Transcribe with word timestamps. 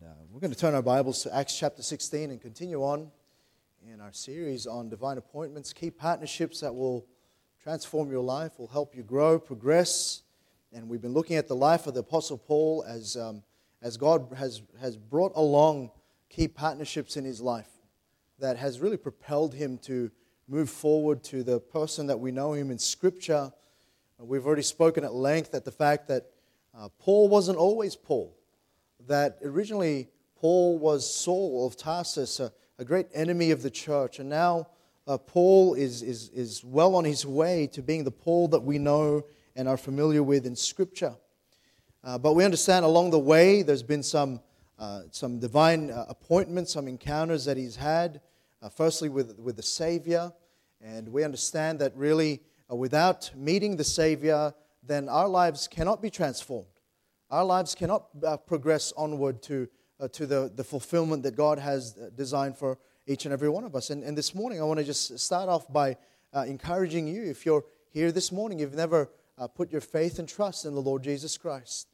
And 0.00 0.08
uh, 0.08 0.14
we're 0.30 0.40
going 0.40 0.52
to 0.52 0.58
turn 0.58 0.74
our 0.74 0.82
Bibles 0.82 1.22
to 1.24 1.34
Acts 1.34 1.58
chapter 1.58 1.82
16 1.82 2.30
and 2.30 2.40
continue 2.40 2.82
on 2.82 3.10
in 3.86 4.00
our 4.00 4.12
series 4.12 4.66
on 4.66 4.88
divine 4.88 5.18
appointments, 5.18 5.72
key 5.72 5.90
partnerships 5.90 6.60
that 6.60 6.74
will 6.74 7.06
transform 7.62 8.10
your 8.10 8.22
life, 8.22 8.58
will 8.58 8.68
help 8.68 8.94
you 8.94 9.02
grow, 9.02 9.38
progress. 9.38 10.22
And 10.72 10.88
we've 10.88 11.02
been 11.02 11.12
looking 11.12 11.36
at 11.36 11.48
the 11.48 11.56
life 11.56 11.86
of 11.86 11.94
the 11.94 12.00
Apostle 12.00 12.38
Paul 12.38 12.84
as, 12.86 13.16
um, 13.16 13.42
as 13.82 13.96
God 13.96 14.28
has, 14.36 14.62
has 14.80 14.96
brought 14.96 15.32
along 15.34 15.90
key 16.28 16.48
partnerships 16.48 17.16
in 17.16 17.24
his 17.24 17.40
life 17.40 17.70
that 18.38 18.56
has 18.56 18.80
really 18.80 18.96
propelled 18.96 19.54
him 19.54 19.76
to 19.78 20.10
move 20.48 20.70
forward 20.70 21.22
to 21.24 21.42
the 21.42 21.60
person 21.60 22.06
that 22.06 22.18
we 22.18 22.30
know 22.30 22.52
him 22.52 22.70
in 22.70 22.78
Scripture. 22.78 23.52
We've 24.18 24.46
already 24.46 24.62
spoken 24.62 25.04
at 25.04 25.12
length 25.12 25.54
at 25.54 25.64
the 25.64 25.72
fact 25.72 26.08
that 26.08 26.26
uh, 26.78 26.88
Paul 26.98 27.28
wasn't 27.28 27.58
always 27.58 27.96
Paul 27.96 28.36
that 29.06 29.38
originally 29.44 30.08
Paul 30.36 30.78
was 30.78 31.12
Saul 31.12 31.66
of 31.66 31.76
Tarsus, 31.76 32.40
a, 32.40 32.52
a 32.78 32.84
great 32.84 33.08
enemy 33.12 33.50
of 33.50 33.62
the 33.62 33.70
church. 33.70 34.18
And 34.18 34.28
now 34.28 34.68
uh, 35.06 35.18
Paul 35.18 35.74
is, 35.74 36.02
is, 36.02 36.30
is 36.30 36.64
well 36.64 36.94
on 36.94 37.04
his 37.04 37.26
way 37.26 37.66
to 37.72 37.82
being 37.82 38.04
the 38.04 38.10
Paul 38.10 38.48
that 38.48 38.60
we 38.60 38.78
know 38.78 39.24
and 39.56 39.68
are 39.68 39.76
familiar 39.76 40.22
with 40.22 40.46
in 40.46 40.56
Scripture. 40.56 41.14
Uh, 42.02 42.16
but 42.16 42.32
we 42.32 42.44
understand 42.44 42.84
along 42.84 43.10
the 43.10 43.18
way 43.18 43.62
there's 43.62 43.82
been 43.82 44.02
some, 44.02 44.40
uh, 44.78 45.02
some 45.10 45.38
divine 45.38 45.90
uh, 45.90 46.06
appointments, 46.08 46.72
some 46.72 46.88
encounters 46.88 47.44
that 47.44 47.56
he's 47.56 47.76
had, 47.76 48.22
uh, 48.62 48.68
firstly 48.70 49.08
with, 49.08 49.38
with 49.38 49.56
the 49.56 49.62
Savior. 49.62 50.32
And 50.80 51.08
we 51.08 51.24
understand 51.24 51.78
that 51.80 51.94
really 51.94 52.40
uh, 52.70 52.76
without 52.76 53.30
meeting 53.36 53.76
the 53.76 53.84
Savior, 53.84 54.54
then 54.82 55.08
our 55.10 55.28
lives 55.28 55.68
cannot 55.68 56.00
be 56.00 56.08
transformed. 56.08 56.69
Our 57.30 57.44
lives 57.44 57.76
cannot 57.76 58.06
uh, 58.26 58.36
progress 58.38 58.92
onward 58.96 59.40
to, 59.42 59.68
uh, 60.00 60.08
to 60.08 60.26
the, 60.26 60.52
the 60.52 60.64
fulfillment 60.64 61.22
that 61.22 61.36
God 61.36 61.60
has 61.60 61.96
uh, 61.96 62.10
designed 62.16 62.56
for 62.56 62.76
each 63.06 63.24
and 63.24 63.32
every 63.32 63.48
one 63.48 63.62
of 63.62 63.76
us. 63.76 63.90
And, 63.90 64.02
and 64.02 64.18
this 64.18 64.34
morning, 64.34 64.60
I 64.60 64.64
want 64.64 64.80
to 64.80 64.84
just 64.84 65.16
start 65.16 65.48
off 65.48 65.72
by 65.72 65.96
uh, 66.34 66.40
encouraging 66.48 67.06
you. 67.06 67.22
If 67.22 67.46
you're 67.46 67.64
here 67.90 68.10
this 68.10 68.32
morning, 68.32 68.58
you've 68.58 68.74
never 68.74 69.12
uh, 69.38 69.46
put 69.46 69.70
your 69.70 69.80
faith 69.80 70.18
and 70.18 70.28
trust 70.28 70.64
in 70.64 70.74
the 70.74 70.80
Lord 70.80 71.04
Jesus 71.04 71.38
Christ, 71.38 71.86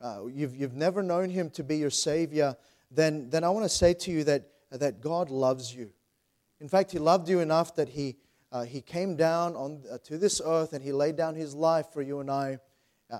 uh, 0.00 0.26
you've, 0.26 0.56
you've 0.56 0.74
never 0.74 1.04
known 1.04 1.30
Him 1.30 1.50
to 1.50 1.62
be 1.62 1.76
your 1.76 1.90
Savior, 1.90 2.56
then, 2.90 3.30
then 3.30 3.44
I 3.44 3.50
want 3.50 3.64
to 3.64 3.68
say 3.68 3.94
to 3.94 4.10
you 4.10 4.24
that, 4.24 4.48
that 4.72 5.00
God 5.00 5.30
loves 5.30 5.72
you. 5.72 5.90
In 6.60 6.68
fact, 6.68 6.90
He 6.90 6.98
loved 6.98 7.28
you 7.28 7.38
enough 7.38 7.76
that 7.76 7.90
He, 7.90 8.16
he 8.66 8.80
came 8.80 9.14
down 9.14 9.54
on, 9.54 9.82
to 10.04 10.18
this 10.18 10.40
earth 10.44 10.72
and 10.72 10.82
He 10.82 10.90
laid 10.90 11.16
down 11.16 11.36
His 11.36 11.54
life 11.54 11.86
for 11.92 12.02
you 12.02 12.18
and 12.18 12.28
I 12.28 12.58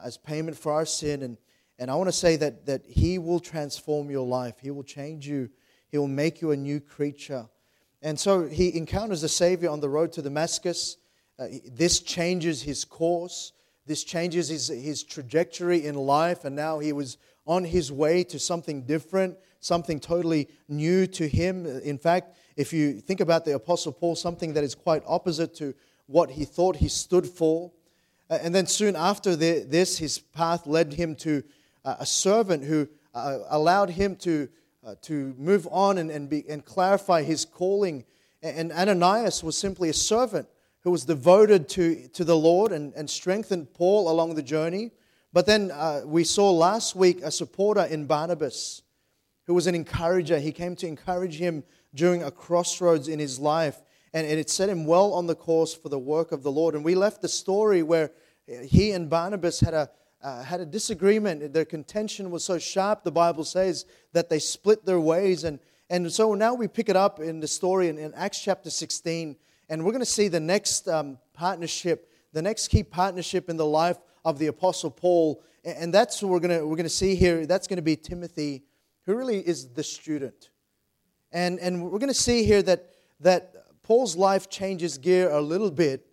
as 0.04 0.16
payment 0.16 0.56
for 0.56 0.72
our 0.72 0.84
sin. 0.84 1.22
And, 1.22 1.36
and 1.80 1.90
I 1.90 1.96
want 1.96 2.06
to 2.08 2.12
say 2.12 2.36
that, 2.36 2.66
that 2.66 2.82
He 2.86 3.18
will 3.18 3.40
transform 3.40 4.08
your 4.08 4.26
life, 4.26 4.54
He 4.60 4.70
will 4.70 4.84
change 4.84 5.26
you, 5.26 5.50
He 5.88 5.98
will 5.98 6.06
make 6.06 6.40
you 6.40 6.52
a 6.52 6.56
new 6.56 6.78
creature. 6.78 7.48
And 8.02 8.18
so 8.18 8.46
he 8.46 8.76
encounters 8.76 9.20
the 9.20 9.28
Savior 9.28 9.68
on 9.68 9.80
the 9.80 9.88
road 9.88 10.12
to 10.12 10.22
Damascus. 10.22 10.96
Uh, 11.38 11.48
this 11.70 12.00
changes 12.00 12.62
his 12.62 12.84
course, 12.84 13.52
this 13.86 14.04
changes 14.04 14.48
his, 14.48 14.68
his 14.68 15.02
trajectory 15.02 15.86
in 15.86 15.94
life, 15.94 16.44
and 16.44 16.54
now 16.54 16.78
he 16.78 16.92
was 16.92 17.18
on 17.46 17.64
his 17.64 17.90
way 17.90 18.22
to 18.24 18.38
something 18.38 18.82
different, 18.82 19.36
something 19.60 19.98
totally 20.00 20.48
new 20.68 21.06
to 21.06 21.28
him. 21.28 21.66
In 21.66 21.98
fact, 21.98 22.36
if 22.56 22.72
you 22.72 23.00
think 23.00 23.20
about 23.20 23.44
the 23.44 23.54
Apostle 23.54 23.92
Paul, 23.92 24.16
something 24.16 24.54
that 24.54 24.64
is 24.64 24.74
quite 24.74 25.02
opposite 25.06 25.54
to 25.56 25.74
what 26.06 26.30
he 26.30 26.44
thought 26.44 26.76
he 26.76 26.88
stood 26.88 27.26
for. 27.26 27.72
Uh, 28.28 28.38
and 28.42 28.54
then 28.54 28.66
soon 28.66 28.96
after 28.96 29.34
this, 29.36 29.98
his 29.98 30.18
path 30.18 30.66
led 30.66 30.92
him 30.92 31.14
to 31.16 31.42
a 31.84 32.06
servant 32.06 32.64
who 32.64 32.88
uh, 33.14 33.38
allowed 33.48 33.90
him 33.90 34.16
to, 34.16 34.48
uh, 34.86 34.94
to 35.02 35.34
move 35.38 35.66
on 35.70 35.98
and, 35.98 36.10
and, 36.10 36.28
be, 36.28 36.44
and 36.48 36.64
clarify 36.64 37.22
his 37.22 37.44
calling. 37.44 38.04
And 38.42 38.72
Ananias 38.72 39.42
was 39.42 39.56
simply 39.56 39.88
a 39.88 39.94
servant 39.94 40.48
who 40.80 40.90
was 40.90 41.04
devoted 41.04 41.68
to, 41.70 42.08
to 42.08 42.24
the 42.24 42.36
Lord 42.36 42.72
and, 42.72 42.94
and 42.94 43.08
strengthened 43.08 43.74
Paul 43.74 44.10
along 44.10 44.34
the 44.34 44.42
journey. 44.42 44.92
But 45.32 45.46
then 45.46 45.70
uh, 45.70 46.02
we 46.04 46.24
saw 46.24 46.50
last 46.50 46.96
week 46.96 47.20
a 47.22 47.30
supporter 47.30 47.84
in 47.84 48.06
Barnabas 48.06 48.82
who 49.46 49.54
was 49.54 49.66
an 49.66 49.74
encourager. 49.74 50.38
He 50.38 50.52
came 50.52 50.76
to 50.76 50.86
encourage 50.86 51.36
him 51.36 51.64
during 51.94 52.22
a 52.22 52.30
crossroads 52.30 53.08
in 53.08 53.18
his 53.18 53.38
life, 53.38 53.82
and 54.12 54.26
it 54.26 54.48
set 54.48 54.68
him 54.68 54.86
well 54.86 55.12
on 55.12 55.26
the 55.26 55.34
course 55.34 55.74
for 55.74 55.88
the 55.88 55.98
work 55.98 56.32
of 56.32 56.42
the 56.42 56.50
Lord. 56.50 56.74
And 56.74 56.84
we 56.84 56.94
left 56.94 57.20
the 57.20 57.28
story 57.28 57.82
where 57.82 58.10
he 58.46 58.92
and 58.92 59.08
Barnabas 59.08 59.60
had 59.60 59.74
a, 59.74 59.90
uh, 60.22 60.42
had 60.42 60.60
a 60.60 60.66
disagreement. 60.66 61.52
Their 61.52 61.64
contention 61.64 62.30
was 62.30 62.44
so 62.44 62.58
sharp, 62.58 63.04
the 63.04 63.12
Bible 63.12 63.44
says, 63.44 63.86
that 64.12 64.28
they 64.28 64.38
split 64.38 64.84
their 64.84 65.00
ways. 65.00 65.44
And, 65.44 65.58
and 65.88 66.10
so 66.12 66.34
now 66.34 66.54
we 66.54 66.68
pick 66.68 66.88
it 66.88 66.96
up 66.96 67.20
in 67.20 67.40
the 67.40 67.48
story 67.48 67.88
in, 67.88 67.98
in 67.98 68.12
Acts 68.14 68.40
chapter 68.40 68.70
16, 68.70 69.36
and 69.68 69.84
we're 69.84 69.92
going 69.92 70.00
to 70.00 70.06
see 70.06 70.28
the 70.28 70.40
next 70.40 70.88
um, 70.88 71.18
partnership, 71.32 72.10
the 72.32 72.42
next 72.42 72.68
key 72.68 72.82
partnership 72.82 73.48
in 73.48 73.56
the 73.56 73.66
life 73.66 73.98
of 74.24 74.38
the 74.38 74.48
Apostle 74.48 74.90
Paul. 74.90 75.42
And 75.64 75.92
that's 75.92 76.22
what 76.22 76.30
we're 76.30 76.40
going 76.40 76.58
to, 76.58 76.66
we're 76.66 76.76
to 76.76 76.88
see 76.88 77.14
here. 77.14 77.46
That's 77.46 77.66
going 77.66 77.76
to 77.76 77.82
be 77.82 77.96
Timothy, 77.96 78.64
who 79.06 79.14
really 79.14 79.46
is 79.46 79.68
the 79.68 79.82
student. 79.82 80.50
And, 81.32 81.58
and 81.60 81.84
we're 81.84 81.98
going 81.98 82.08
to 82.08 82.14
see 82.14 82.44
here 82.44 82.62
that, 82.62 82.90
that 83.20 83.54
Paul's 83.82 84.16
life 84.16 84.50
changes 84.50 84.98
gear 84.98 85.30
a 85.30 85.40
little 85.40 85.70
bit, 85.70 86.06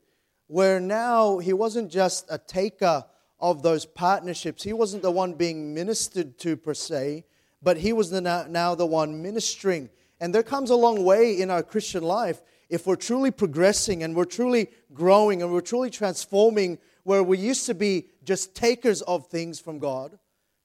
where 0.47 0.79
now 0.79 1.39
he 1.39 1.53
wasn't 1.53 1.91
just 1.91 2.25
a 2.29 2.37
taker 2.37 3.03
of 3.39 3.61
those 3.61 3.85
partnerships. 3.85 4.63
He 4.63 4.73
wasn't 4.73 5.03
the 5.03 5.11
one 5.11 5.33
being 5.33 5.73
ministered 5.73 6.37
to 6.39 6.57
per 6.57 6.73
se, 6.73 7.25
but 7.61 7.77
he 7.77 7.93
was 7.93 8.09
the 8.09 8.21
now, 8.21 8.45
now 8.49 8.75
the 8.75 8.85
one 8.85 9.21
ministering. 9.21 9.89
And 10.19 10.33
there 10.33 10.43
comes 10.43 10.69
a 10.69 10.75
long 10.75 11.03
way 11.03 11.39
in 11.39 11.49
our 11.49 11.63
Christian 11.63 12.03
life 12.03 12.41
if 12.69 12.85
we're 12.85 12.95
truly 12.95 13.31
progressing 13.31 14.03
and 14.03 14.15
we're 14.15 14.25
truly 14.25 14.69
growing 14.93 15.41
and 15.41 15.51
we're 15.51 15.61
truly 15.61 15.89
transforming 15.89 16.79
where 17.03 17.23
we 17.23 17.37
used 17.37 17.65
to 17.67 17.73
be 17.73 18.07
just 18.23 18.55
takers 18.55 19.01
of 19.03 19.27
things 19.27 19.59
from 19.59 19.79
God 19.79 20.17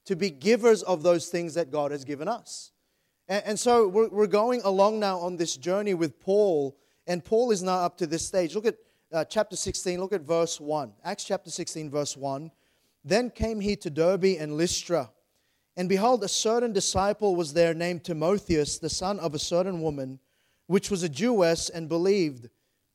to 0.05 0.15
be 0.15 0.29
givers 0.29 0.83
of 0.83 1.03
those 1.03 1.29
things 1.29 1.53
that 1.53 1.71
God 1.71 1.91
has 1.91 2.03
given 2.03 2.27
us. 2.27 2.71
And, 3.27 3.43
and 3.45 3.59
so 3.59 3.87
we're, 3.87 4.09
we're 4.09 4.27
going 4.27 4.61
along 4.63 4.99
now 4.99 5.19
on 5.19 5.37
this 5.37 5.55
journey 5.55 5.93
with 5.93 6.19
Paul, 6.19 6.77
and 7.07 7.23
Paul 7.23 7.51
is 7.51 7.63
now 7.63 7.77
up 7.77 7.97
to 7.99 8.07
this 8.07 8.27
stage. 8.27 8.55
Look 8.55 8.65
at 8.65 8.75
uh, 9.13 9.23
chapter 9.25 9.55
16, 9.55 9.99
look 9.99 10.11
at 10.11 10.21
verse 10.21 10.59
1. 10.59 10.91
Acts 11.05 11.23
chapter 11.23 11.49
16, 11.49 11.89
verse 11.89 12.17
1. 12.17 12.51
Then 13.03 13.29
came 13.29 13.59
he 13.59 13.75
to 13.77 13.89
Derbe 13.89 14.37
and 14.39 14.55
Lystra. 14.55 15.11
And 15.75 15.89
behold, 15.89 16.23
a 16.23 16.27
certain 16.27 16.71
disciple 16.71 17.35
was 17.35 17.53
there 17.53 17.73
named 17.73 18.03
Timotheus, 18.03 18.77
the 18.77 18.89
son 18.89 19.19
of 19.19 19.33
a 19.33 19.39
certain 19.39 19.81
woman, 19.81 20.19
which 20.67 20.91
was 20.91 21.03
a 21.03 21.09
Jewess 21.09 21.69
and 21.69 21.89
believed, 21.89 22.49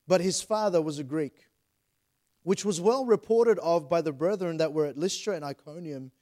but 0.07 0.21
his 0.21 0.41
father 0.41 0.81
was 0.81 0.99
a 0.99 1.05
Greek, 1.05 1.49
which 2.43 2.65
was 2.65 2.81
well 2.81 3.05
reported 3.05 3.59
of 3.59 3.91
by 3.91 4.01
the 4.01 4.13
brethren 4.13 4.57
that 4.59 4.73
were 4.73 4.87
at 4.87 4.97
Lystra 4.97 5.35
and 5.35 5.45
Iconium. 5.45 6.13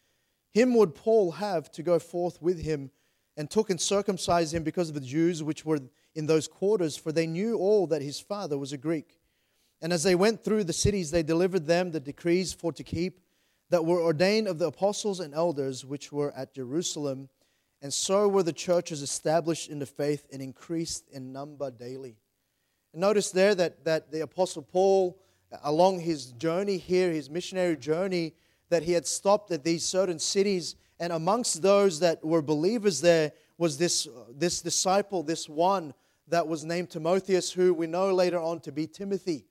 Him 0.53 0.75
would 0.75 0.95
Paul 0.95 1.33
have 1.33 1.71
to 1.73 1.83
go 1.83 1.99
forth 1.99 2.41
with 2.41 2.63
him, 2.63 2.91
and 3.37 3.51
took 3.51 3.69
and 3.69 3.79
circumcised 3.79 4.55
him 4.55 4.63
because 4.63 4.89
of 4.89 4.95
the 4.95 5.01
Jews 5.01 5.43
which 5.43 5.65
were 5.65 5.81
in 6.15 6.25
those 6.27 6.49
quarters, 6.49 6.97
for 6.97 7.13
they 7.13 7.27
knew 7.27 7.59
all 7.59 7.87
that 7.89 8.01
his 8.01 8.19
father 8.19 8.57
was 8.57 8.73
a 8.73 8.79
Greek. 8.79 9.21
And 9.83 9.93
as 9.93 10.03
they 10.03 10.15
went 10.15 10.43
through 10.43 10.65
the 10.65 10.73
cities, 10.73 11.11
they 11.11 11.23
delivered 11.23 11.67
them 11.67 11.91
the 11.91 12.01
decrees 12.01 12.55
for 12.55 12.73
to 12.73 12.83
keep 12.83 13.21
that 13.71 13.85
were 13.85 14.01
ordained 14.01 14.49
of 14.49 14.59
the 14.59 14.67
apostles 14.67 15.21
and 15.21 15.35
elders 15.35 15.85
which 15.85 16.13
were 16.13 16.33
at 16.37 16.55
Jerusalem, 16.55 17.29
and 17.83 17.93
so 17.93 18.29
were 18.29 18.43
the 18.43 18.53
churches 18.53 19.03
established 19.03 19.69
in 19.69 19.79
the 19.79 19.87
faith 19.87 20.27
and 20.33 20.41
increased 20.41 21.09
in 21.11 21.33
number 21.33 21.71
daily. 21.71 22.17
And 22.93 23.01
notice 23.01 23.31
there 23.31 23.55
that, 23.55 23.85
that 23.85 24.11
the 24.11 24.21
apostle 24.21 24.63
Paul, 24.63 25.21
uh, 25.53 25.59
along 25.65 26.01
his 26.01 26.33
journey 26.33 26.79
here, 26.79 27.11
his 27.11 27.29
missionary 27.29 27.77
journey, 27.77 28.35
that 28.71 28.83
he 28.83 28.93
had 28.93 29.07
stopped 29.07 29.51
at 29.53 29.65
these 29.65 29.85
certain 29.85 30.19
cities, 30.19 30.77
and 30.99 31.13
amongst 31.13 31.63
those 31.63 32.01
that 32.01 32.25
were 32.25 32.43
believers 32.43 33.01
there 33.01 33.33
was 33.59 33.79
this, 33.79 34.07
uh, 34.07 34.25
this 34.35 34.63
disciple, 34.63 35.23
this 35.23 35.49
one 35.49 35.93
that 36.29 36.47
was 36.47 36.65
named 36.65 36.91
Timotheus, 36.91 37.53
who 37.53 37.75
we 37.75 37.87
know 37.87 38.13
later 38.13 38.41
on 38.41 38.61
to 38.61 38.73
be 38.73 38.87
Timothy. 38.87 39.45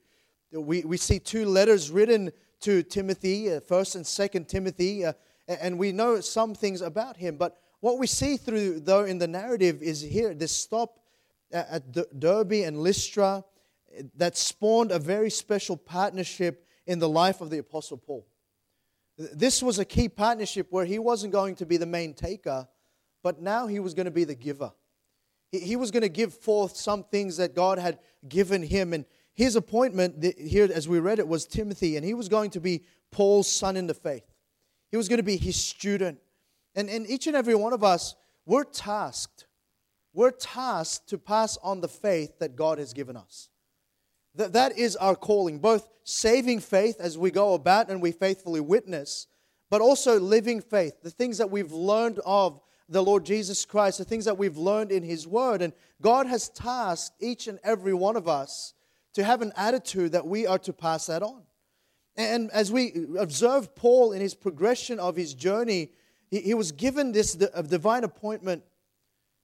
We, 0.52 0.82
we 0.84 0.98
see 0.98 1.20
two 1.20 1.46
letters 1.46 1.92
written 1.92 2.32
to 2.62 2.84
Timothy, 2.84 3.52
uh, 3.52 3.60
First 3.60 3.96
and 3.96 4.06
Second 4.06 4.48
Timothy, 4.48 5.06
uh, 5.06 5.14
and 5.48 5.78
we 5.78 5.92
know 5.92 6.20
some 6.22 6.56
things 6.56 6.82
about 6.82 7.18
him. 7.18 7.38
But 7.38 7.58
what 7.80 8.00
we 8.00 8.08
see 8.08 8.38
through, 8.38 8.80
though, 8.82 9.06
in 9.06 9.20
the 9.20 9.28
narrative 9.28 9.82
is 9.82 10.02
here 10.02 10.34
this 10.34 10.52
stop 10.52 11.00
at 11.52 11.92
Derbe 12.20 12.64
and 12.66 12.80
Lystra 12.80 13.44
that 14.16 14.36
spawned 14.36 14.92
a 14.92 15.00
very 15.00 15.30
special 15.30 15.78
partnership 15.78 16.66
in 16.86 17.00
the 17.00 17.10
life 17.10 17.42
of 17.42 17.50
the 17.50 17.60
Apostle 17.60 17.98
Paul. 17.98 18.26
This 19.18 19.64
was 19.64 19.80
a 19.80 19.86
key 19.86 20.10
partnership 20.10 20.68
where 20.72 20.86
he 20.86 21.00
wasn't 21.00 21.32
going 21.32 21.56
to 21.56 21.66
be 21.66 21.78
the 21.78 21.86
main 21.86 22.14
taker, 22.14 22.68
but 23.24 23.42
now 23.42 23.68
he 23.68 23.80
was 23.80 23.94
going 23.94 24.06
to 24.06 24.12
be 24.12 24.26
the 24.26 24.36
giver. 24.36 24.72
He 25.52 25.76
was 25.78 25.92
going 25.92 26.04
to 26.04 26.10
give 26.10 26.34
forth 26.34 26.76
some 26.76 27.04
things 27.04 27.38
that 27.38 27.56
God 27.56 27.80
had 27.80 28.00
given 28.28 28.62
him. 28.62 28.92
And 28.94 29.06
his 29.36 29.58
appointment 29.58 30.24
here, 30.38 30.70
as 30.74 30.88
we 30.88 31.00
read 31.00 31.20
it, 31.20 31.28
was 31.28 31.46
Timothy, 31.46 31.98
and 31.98 32.06
he 32.06 32.14
was 32.14 32.30
going 32.30 32.52
to 32.52 32.62
be 32.62 32.84
Paul's 33.12 33.52
son 33.52 33.76
in 33.76 33.86
the 33.86 33.94
faith. 33.94 34.26
He 34.92 34.98
was 34.98 35.10
going 35.10 35.18
to 35.18 35.24
be 35.24 35.38
his 35.38 35.58
student. 35.58 36.20
And, 36.74 36.90
and 36.90 37.08
each 37.10 37.28
and 37.28 37.36
every 37.36 37.56
one 37.56 37.74
of 37.74 37.84
us, 37.84 38.16
we're 38.46 38.64
tasked, 38.64 39.46
we're 40.14 40.32
tasked 40.32 41.10
to 41.10 41.18
pass 41.18 41.58
on 41.62 41.82
the 41.82 41.88
faith 41.90 42.40
that 42.40 42.56
God 42.56 42.78
has 42.78 42.94
given 42.94 43.18
us. 43.18 43.50
That, 44.36 44.54
that 44.54 44.78
is 44.78 44.96
our 44.96 45.16
calling, 45.16 45.60
both 45.60 45.90
saving 46.04 46.62
faith 46.62 46.98
as 47.00 47.18
we 47.18 47.32
go 47.32 47.56
about 47.56 47.90
and 47.90 48.02
we 48.02 48.12
faithfully 48.14 48.62
witness, 48.62 49.28
but 49.70 49.82
also 49.82 50.20
living 50.20 50.62
faith, 50.62 51.02
the 51.04 51.10
things 51.10 51.38
that 51.40 51.52
we've 51.52 51.72
learned 51.72 52.20
of 52.26 52.62
the 52.88 53.04
Lord 53.04 53.26
Jesus 53.26 53.66
Christ, 53.66 53.98
the 53.98 54.06
things 54.06 54.26
that 54.26 54.38
we've 54.38 54.58
learned 54.58 54.92
in 54.92 55.04
His 55.04 55.28
Word. 55.28 55.62
And 55.62 55.74
God 56.02 56.28
has 56.28 56.50
tasked 56.50 57.16
each 57.20 57.48
and 57.48 57.60
every 57.64 57.94
one 57.94 58.16
of 58.16 58.28
us 58.28 58.74
to 59.16 59.24
have 59.24 59.42
an 59.42 59.54
attitude 59.56 60.12
that 60.12 60.28
we 60.28 60.46
are 60.46 60.60
to 60.60 60.74
pass 60.74 61.08
that 61.08 61.24
on. 61.24 61.42
And 62.18 62.52
as 62.52 62.72
we 62.72 62.94
observe 63.18 63.76
Paul 63.76 64.12
in 64.12 64.22
his 64.22 64.36
progression 64.36 65.00
of 65.00 65.16
his 65.16 65.34
journey, 65.34 65.92
he, 66.30 66.54
was 66.54 66.72
given 66.72 67.12
this 67.12 67.34
divine 67.34 68.04
appointment, 68.04 68.64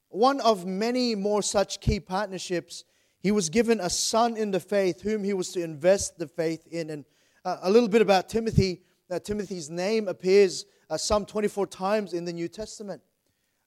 one 0.10 0.42
of 0.42 0.66
many 0.66 1.16
more 1.16 1.42
such 1.42 1.80
key 1.80 2.00
partnerships. 2.00 2.84
He 3.22 3.32
was 3.32 3.50
given 3.50 3.80
a 3.80 3.90
son 3.90 4.36
in 4.36 4.52
the 4.52 4.60
faith 4.60 5.02
whom 5.02 5.24
he 5.24 5.34
was 5.34 5.52
to 5.54 5.64
invest 5.64 6.18
the 6.18 6.28
faith 6.28 6.68
in. 6.68 6.90
And 6.90 7.06
uh, 7.46 7.58
a 7.62 7.72
little 7.72 7.90
bit 7.90 8.02
about 8.02 8.30
Timothy. 8.30 8.82
Uh, 9.10 9.20
Timothy's 9.20 9.70
name 9.70 10.08
appears 10.08 10.66
uh, 10.90 10.98
some 10.98 11.26
24 11.26 11.68
times 11.68 12.14
in 12.14 12.26
the 12.26 12.34
New 12.34 12.48
Testament. 12.48 13.02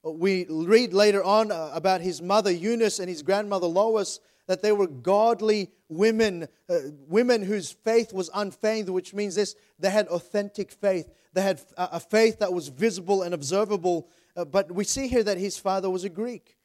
We 0.02 0.44
read 0.48 0.92
later 0.92 1.24
on 1.24 1.50
about 1.50 2.02
his 2.02 2.20
mother 2.20 2.50
Eunice 2.50 2.98
and 2.98 3.08
his 3.08 3.22
grandmother 3.22 3.66
Lois 3.66 4.20
that 4.46 4.62
they 4.62 4.72
were 4.72 4.86
godly 4.86 5.70
women, 5.88 6.48
uh, 6.68 6.78
women 7.08 7.42
whose 7.42 7.70
faith 7.70 8.12
was 8.12 8.30
unfeigned, 8.34 8.88
which 8.88 9.14
means 9.14 9.34
this 9.34 9.54
they 9.78 9.90
had 9.90 10.06
authentic 10.08 10.70
faith. 10.70 11.10
They 11.32 11.42
had 11.42 11.60
a 11.76 12.00
faith 12.00 12.38
that 12.40 12.52
was 12.52 12.68
visible 12.68 13.22
and 13.22 13.34
observable. 13.34 14.08
Uh, 14.36 14.44
but 14.44 14.70
we 14.70 14.84
see 14.84 15.08
here 15.08 15.22
that 15.22 15.38
his 15.38 15.58
father 15.58 15.90
was 15.90 16.04
a 16.04 16.08
Greek. 16.08 16.56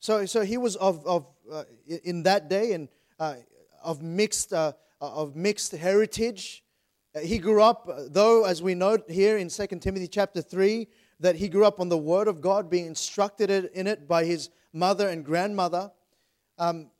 So, 0.00 0.26
so 0.26 0.42
he 0.42 0.56
was 0.56 0.76
of, 0.76 1.04
of 1.06 1.26
uh, 1.50 1.64
in 2.04 2.22
that 2.24 2.48
day 2.48 2.72
and 2.72 2.88
uh, 3.18 3.34
of 3.82 4.02
mixed 4.02 4.52
uh, 4.52 4.72
of 5.00 5.36
mixed 5.36 5.72
heritage. 5.72 6.62
He 7.22 7.38
grew 7.38 7.62
up, 7.62 7.88
though, 8.10 8.44
as 8.44 8.62
we 8.62 8.74
note 8.74 9.10
here 9.10 9.38
in 9.38 9.48
2 9.48 9.66
Timothy 9.80 10.06
chapter 10.06 10.42
3, 10.42 10.86
that 11.20 11.36
he 11.36 11.48
grew 11.48 11.64
up 11.64 11.80
on 11.80 11.88
the 11.88 11.96
Word 11.96 12.28
of 12.28 12.42
God, 12.42 12.68
being 12.68 12.84
instructed 12.84 13.50
in 13.50 13.86
it 13.86 14.06
by 14.06 14.24
his 14.24 14.50
mother 14.74 15.08
and 15.08 15.24
grandmother. 15.24 15.90
Um, 16.58 16.90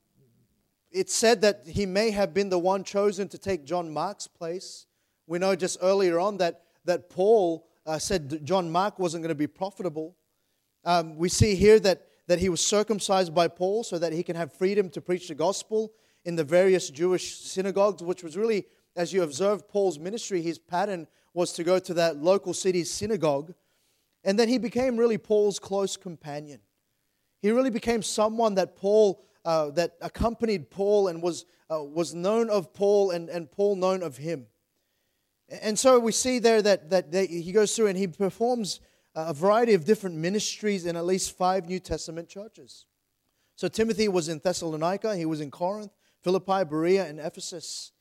it's 0.90 1.14
said 1.14 1.40
that 1.42 1.66
he 1.66 1.86
may 1.86 2.10
have 2.10 2.32
been 2.32 2.48
the 2.48 2.58
one 2.58 2.84
chosen 2.84 3.28
to 3.28 3.38
take 3.38 3.64
John 3.64 3.92
Mark's 3.92 4.26
place. 4.26 4.86
We 5.26 5.38
know 5.38 5.56
just 5.56 5.78
earlier 5.82 6.18
on 6.18 6.38
that, 6.38 6.62
that 6.84 7.10
Paul 7.10 7.66
uh, 7.84 7.98
said 7.98 8.44
John 8.44 8.70
Mark 8.70 8.98
wasn't 8.98 9.22
going 9.22 9.30
to 9.30 9.34
be 9.34 9.46
profitable. 9.46 10.16
Um, 10.84 11.16
we 11.16 11.28
see 11.28 11.54
here 11.54 11.80
that, 11.80 12.06
that 12.28 12.38
he 12.38 12.48
was 12.48 12.64
circumcised 12.64 13.34
by 13.34 13.48
Paul 13.48 13.84
so 13.84 13.98
that 13.98 14.12
he 14.12 14.22
can 14.22 14.36
have 14.36 14.52
freedom 14.52 14.88
to 14.90 15.00
preach 15.00 15.28
the 15.28 15.34
gospel 15.34 15.92
in 16.24 16.36
the 16.36 16.44
various 16.44 16.90
Jewish 16.90 17.38
synagogues, 17.38 18.02
which 18.02 18.22
was 18.22 18.36
really, 18.36 18.66
as 18.96 19.12
you 19.12 19.22
observe 19.22 19.68
Paul's 19.68 19.98
ministry, 19.98 20.42
his 20.42 20.58
pattern 20.58 21.06
was 21.34 21.52
to 21.52 21.64
go 21.64 21.78
to 21.78 21.94
that 21.94 22.16
local 22.16 22.54
city's 22.54 22.90
synagogue 22.90 23.52
and 24.26 24.36
then 24.36 24.48
he 24.48 24.58
became 24.58 24.96
really 24.96 25.18
Paul's 25.18 25.60
close 25.60 25.96
companion. 25.96 26.60
He 27.40 27.52
really 27.52 27.70
became 27.70 28.02
someone 28.02 28.56
that 28.56 28.74
Paul, 28.74 29.24
uh, 29.46 29.70
that 29.70 29.92
accompanied 30.02 30.70
Paul 30.70 31.06
and 31.06 31.22
was, 31.22 31.46
uh, 31.70 31.82
was 31.82 32.14
known 32.14 32.50
of 32.50 32.74
Paul 32.74 33.12
and, 33.12 33.28
and 33.28 33.50
Paul 33.50 33.76
known 33.76 34.02
of 34.02 34.16
him. 34.16 34.46
And 35.48 35.78
so 35.78 36.00
we 36.00 36.10
see 36.10 36.40
there 36.40 36.60
that, 36.62 36.90
that 36.90 37.12
they, 37.12 37.26
he 37.26 37.52
goes 37.52 37.74
through 37.74 37.86
and 37.86 37.96
he 37.96 38.08
performs 38.08 38.80
a 39.14 39.32
variety 39.32 39.74
of 39.74 39.84
different 39.84 40.16
ministries 40.16 40.84
in 40.84 40.96
at 40.96 41.06
least 41.06 41.36
five 41.38 41.68
New 41.68 41.78
Testament 41.78 42.28
churches. 42.28 42.86
So 43.54 43.68
Timothy 43.68 44.08
was 44.08 44.28
in 44.28 44.40
Thessalonica, 44.40 45.16
he 45.16 45.24
was 45.24 45.40
in 45.40 45.52
Corinth, 45.52 45.92
Philippi, 46.22 46.64
Berea, 46.64 47.06
and 47.06 47.20
Ephesus. 47.20 47.92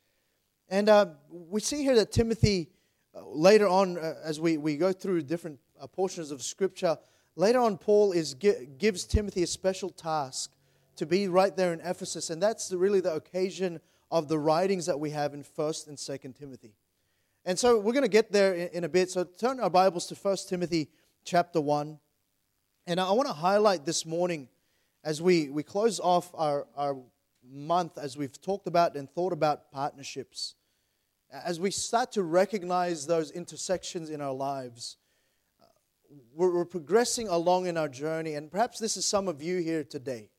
And 0.68 0.90
uh, 0.90 1.06
we 1.30 1.62
see 1.62 1.84
here 1.84 1.96
that 1.96 2.12
Timothy, 2.12 2.72
uh, 3.16 3.22
later 3.24 3.68
on, 3.68 4.00
uh, 4.00 4.16
as 4.24 4.40
we, 4.40 4.58
we 4.58 4.78
go 4.78 4.92
through 4.92 5.22
different 5.22 5.60
uh, 5.80 5.86
portions 5.86 6.32
of 6.32 6.42
Scripture. 6.42 6.98
Later 7.36 7.60
on, 7.60 7.78
Paul 7.78 8.14
is, 8.14 8.34
gives 8.34 9.06
Timothy 9.06 9.44
a 9.44 9.48
special 9.48 9.92
task 9.92 10.55
to 10.98 11.06
be 11.06 11.28
right 11.28 11.56
there 11.56 11.74
in 11.74 11.80
Ephesus, 11.82 12.30
and 12.30 12.42
that's 12.42 12.72
really 12.72 13.02
the 13.02 13.14
occasion 13.14 13.80
of 14.12 14.28
the 14.28 14.40
writings 14.40 14.86
that 14.86 15.00
we 15.00 15.10
have 15.12 15.34
in 15.34 15.44
1st 15.44 15.88
and 15.88 15.98
2nd 15.98 16.38
Timothy. 16.38 16.76
And 17.44 17.58
so 17.58 17.80
we're 17.80 17.94
going 17.94 18.04
to 18.04 18.10
get 18.10 18.32
there 18.32 18.54
in, 18.54 18.68
in 18.70 18.84
a 18.84 18.90
bit. 18.90 19.10
So 19.12 19.24
turn 19.24 19.60
our 19.60 19.70
Bibles 19.70 20.08
to 20.08 20.16
1st 20.16 20.50
Timothy 20.50 20.90
chapter 21.24 21.60
1. 21.60 22.00
And 22.88 23.00
I 23.00 23.12
want 23.12 23.28
to 23.28 23.34
highlight 23.34 23.86
this 23.86 24.06
morning 24.06 24.48
as 25.04 25.22
we, 25.22 25.50
we 25.50 25.64
close 25.64 26.00
off 26.00 26.32
our, 26.34 26.68
our 26.76 26.98
month, 27.48 27.98
as 27.98 28.18
we've 28.18 28.40
talked 28.42 28.68
about 28.68 28.96
and 28.96 29.10
thought 29.10 29.34
about 29.34 29.72
partnerships, 29.72 30.56
as 31.32 31.60
we 31.60 31.72
start 31.72 32.12
to 32.14 32.24
recognize 32.24 33.06
those 33.06 33.32
intersections 33.32 34.10
in 34.10 34.22
our 34.22 34.34
lives 34.34 34.98
we're, 36.34 36.54
we're 36.54 36.66
progressing 36.66 37.28
along 37.28 37.68
in 37.68 37.78
our 37.78 37.88
journey, 37.88 38.34
and 38.34 38.52
perhaps 38.52 38.80
this 38.80 38.98
is 38.98 39.06
some 39.06 39.28
of 39.28 39.42
you 39.42 39.60
here 39.60 39.84
today. 39.84 40.30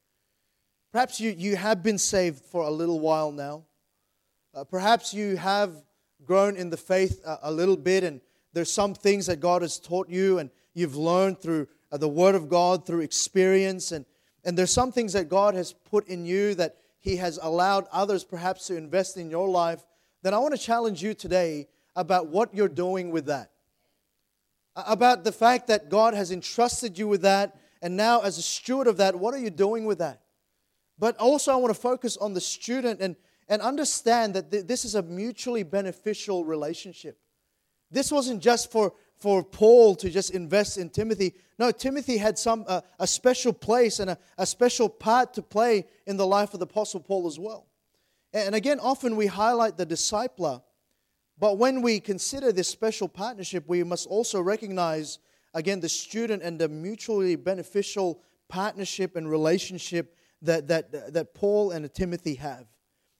Perhaps 0.96 1.20
you, 1.20 1.34
you 1.36 1.56
have 1.56 1.82
been 1.82 1.98
saved 1.98 2.40
for 2.40 2.62
a 2.62 2.70
little 2.70 3.00
while 3.00 3.30
now. 3.30 3.64
Uh, 4.54 4.64
perhaps 4.64 5.12
you 5.12 5.36
have 5.36 5.84
grown 6.24 6.56
in 6.56 6.70
the 6.70 6.78
faith 6.78 7.20
a, 7.26 7.38
a, 7.42 7.52
little 7.52 7.76
bit, 7.76 8.02
and 8.02 8.18
there's 8.54 8.72
some 8.72 8.94
things 8.94 9.26
that 9.26 9.38
God 9.38 9.60
has 9.60 9.78
taught 9.78 10.08
you, 10.08 10.38
and 10.38 10.48
you've 10.72 10.96
learned 10.96 11.38
through 11.38 11.68
uh, 11.92 11.98
the 11.98 12.08
Word 12.08 12.34
of 12.34 12.48
God, 12.48 12.86
through 12.86 13.02
experience, 13.02 13.92
and, 13.92 14.06
and 14.42 14.56
there's 14.56 14.70
some 14.70 14.90
things 14.90 15.12
that 15.12 15.28
God 15.28 15.52
has 15.54 15.74
put 15.74 16.08
in 16.08 16.24
you 16.24 16.54
that 16.54 16.76
He 16.98 17.16
has 17.16 17.38
allowed 17.42 17.84
others 17.92 18.24
perhaps 18.24 18.66
to 18.68 18.76
invest 18.78 19.18
in 19.18 19.28
your 19.28 19.50
life. 19.50 19.84
Then 20.22 20.32
I 20.32 20.38
want 20.38 20.54
to 20.54 20.58
challenge 20.58 21.02
you 21.02 21.12
today 21.12 21.68
about 21.94 22.28
what 22.28 22.54
you're 22.54 22.68
doing 22.70 23.10
with 23.10 23.26
that 23.26 23.50
about 24.74 25.24
the 25.24 25.32
fact 25.32 25.66
that 25.66 25.90
God 25.90 26.14
has 26.14 26.32
entrusted 26.32 26.98
you 26.98 27.06
with 27.06 27.20
that, 27.20 27.60
and 27.82 27.98
now 27.98 28.20
as 28.20 28.38
a 28.38 28.42
steward 28.42 28.86
of 28.86 28.96
that, 28.96 29.14
what 29.14 29.34
are 29.34 29.38
you 29.38 29.50
doing 29.50 29.84
with 29.84 29.98
that? 29.98 30.22
But 30.98 31.16
also, 31.18 31.52
I 31.52 31.56
want 31.56 31.74
to 31.74 31.80
focus 31.80 32.16
on 32.16 32.34
the 32.34 32.40
student 32.40 33.00
and, 33.00 33.16
and 33.48 33.60
understand 33.60 34.34
that 34.34 34.50
th- 34.50 34.66
this 34.66 34.84
is 34.84 34.94
a 34.94 35.02
mutually 35.02 35.62
beneficial 35.62 36.44
relationship. 36.44 37.18
This 37.90 38.10
wasn't 38.10 38.42
just 38.42 38.72
for, 38.72 38.94
for 39.16 39.44
Paul 39.44 39.94
to 39.96 40.10
just 40.10 40.30
invest 40.30 40.78
in 40.78 40.90
Timothy. 40.90 41.34
No, 41.58 41.70
Timothy 41.70 42.16
had 42.16 42.38
some 42.38 42.64
uh, 42.66 42.80
a 42.98 43.06
special 43.06 43.52
place 43.52 44.00
and 44.00 44.10
a, 44.10 44.18
a 44.38 44.46
special 44.46 44.88
part 44.88 45.34
to 45.34 45.42
play 45.42 45.86
in 46.06 46.16
the 46.16 46.26
life 46.26 46.54
of 46.54 46.60
the 46.60 46.66
Apostle 46.66 47.00
Paul 47.00 47.26
as 47.26 47.38
well. 47.38 47.66
And 48.32 48.54
again, 48.54 48.80
often 48.80 49.16
we 49.16 49.26
highlight 49.26 49.76
the 49.76 49.86
discipler 49.86 50.62
but 51.38 51.58
when 51.58 51.82
we 51.82 52.00
consider 52.00 52.50
this 52.50 52.68
special 52.68 53.08
partnership, 53.08 53.64
we 53.66 53.82
must 53.84 54.06
also 54.06 54.40
recognize, 54.40 55.18
again, 55.52 55.80
the 55.80 55.88
student 55.88 56.42
and 56.42 56.58
the 56.58 56.68
mutually 56.68 57.36
beneficial 57.36 58.22
partnership 58.48 59.16
and 59.16 59.30
relationship 59.30 60.16
that, 60.46 60.68
that, 60.68 61.12
that 61.12 61.34
Paul 61.34 61.70
and 61.70 61.92
Timothy 61.92 62.34
have. 62.36 62.66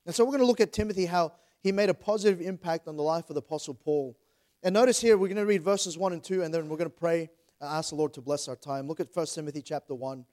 And 0.04 0.14
so 0.14 0.25
we're 0.25 0.33
going 0.33 0.40
to 0.40 0.47
look 0.47 0.61
at 0.61 0.73
Timothy, 0.73 1.06
how 1.06 1.33
he 1.61 1.73
made 1.73 1.90
a 1.90 1.95
positive 1.95 2.40
impact 2.40 2.88
on 2.88 2.97
the 2.97 3.02
life 3.02 3.28
of 3.28 3.35
the 3.35 3.40
Apostle 3.40 3.75
Paul. 3.75 4.16
And 4.62 4.73
notice 4.73 5.00
here, 5.00 5.16
we're 5.16 5.28
going 5.28 5.37
to 5.37 5.47
read 5.47 5.62
verses 5.62 5.99
1 5.99 6.12
and 6.12 6.23
2, 6.23 6.42
and 6.42 6.52
then 6.52 6.68
we're 6.68 6.76
going 6.76 6.90
to 6.90 6.97
pray 6.97 7.28
and 7.61 7.71
ask 7.71 7.90
the 7.90 7.97
Lord 7.97 8.14
to 8.14 8.21
bless 8.21 8.49
our 8.49 8.56
time. 8.56 8.88
Look 8.88 9.00
at 9.00 9.09
1 9.12 9.26
Timothy 9.26 9.62
chapter 9.62 9.95
1, 9.95 10.25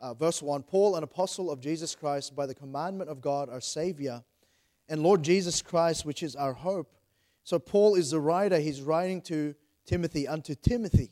uh, 0.00 0.14
verse 0.14 0.42
1. 0.42 0.62
Paul, 0.64 0.96
an 0.96 1.02
apostle 1.02 1.50
of 1.50 1.60
Jesus 1.60 1.94
Christ, 1.94 2.34
by 2.36 2.46
the 2.46 2.54
commandment 2.54 3.10
of 3.10 3.20
God, 3.20 3.48
our 3.48 3.60
Savior, 3.60 4.22
and 4.88 5.02
Lord 5.02 5.22
Jesus 5.22 5.62
Christ, 5.62 6.04
which 6.04 6.22
is 6.22 6.36
our 6.36 6.52
hope 6.52 6.96
so 7.44 7.58
Paul 7.58 7.96
is 7.96 8.10
the 8.10 8.20
writer. 8.20 8.58
He's 8.58 8.80
writing 8.80 9.20
to 9.22 9.54
Timothy, 9.84 10.28
unto 10.28 10.54
Timothy. 10.54 11.10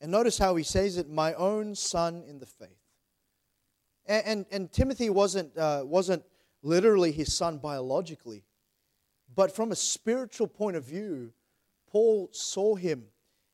And 0.00 0.10
notice 0.10 0.38
how 0.38 0.56
he 0.56 0.64
says 0.64 0.96
it, 0.96 1.10
my 1.10 1.34
own 1.34 1.74
son 1.74 2.22
in 2.26 2.38
the 2.38 2.46
faith. 2.46 2.68
And, 4.08 4.26
and, 4.26 4.46
and 4.50 4.72
Timothy 4.72 5.10
wasn't, 5.10 5.56
uh, 5.56 5.82
wasn't 5.84 6.24
literally 6.62 7.12
his 7.12 7.36
son 7.36 7.58
biologically, 7.58 8.42
but 9.36 9.54
from 9.54 9.70
a 9.70 9.76
spiritual 9.76 10.48
point 10.48 10.76
of 10.76 10.84
view, 10.84 11.32
Paul 11.90 12.30
saw 12.32 12.74
him 12.74 13.04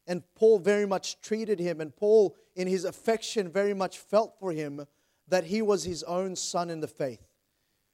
and 0.07 0.23
Paul 0.35 0.59
very 0.59 0.87
much 0.87 1.21
treated 1.21 1.59
him, 1.59 1.81
and 1.81 1.95
Paul, 1.95 2.37
in 2.55 2.69
his 2.69 2.85
affection, 2.85 3.51
very 3.51 3.75
much 3.75 3.99
felt 3.99 4.39
for 4.39 4.53
him 4.53 4.87
that 5.29 5.45
he 5.45 5.63
was 5.63 5.85
his 5.85 6.03
own 6.03 6.37
son 6.37 6.71
in 6.71 6.81
the 6.81 6.89
faith. 6.89 7.27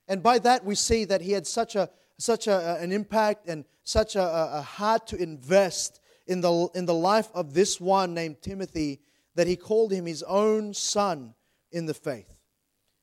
And 0.08 0.22
by 0.22 0.38
that, 0.40 0.64
we 0.64 0.74
see 0.74 1.04
that 1.04 1.20
he 1.20 1.32
had 1.32 1.46
such 1.46 1.76
a, 1.76 1.88
such 2.18 2.48
a, 2.48 2.78
an 2.80 2.90
impact 2.90 3.46
and 3.48 3.64
such 3.84 4.16
a, 4.16 4.56
a 4.58 4.62
heart 4.62 5.06
to 5.08 5.16
invest 5.16 6.00
in 6.26 6.40
the, 6.40 6.68
in 6.74 6.84
the 6.84 6.94
life 6.94 7.28
of 7.32 7.54
this 7.54 7.80
one 7.80 8.12
named 8.12 8.42
Timothy 8.42 9.00
that 9.36 9.46
he 9.46 9.54
called 9.54 9.92
him 9.92 10.06
his 10.06 10.24
own 10.24 10.74
son 10.74 11.34
in 11.70 11.86
the 11.86 11.94
faith. 11.94 12.39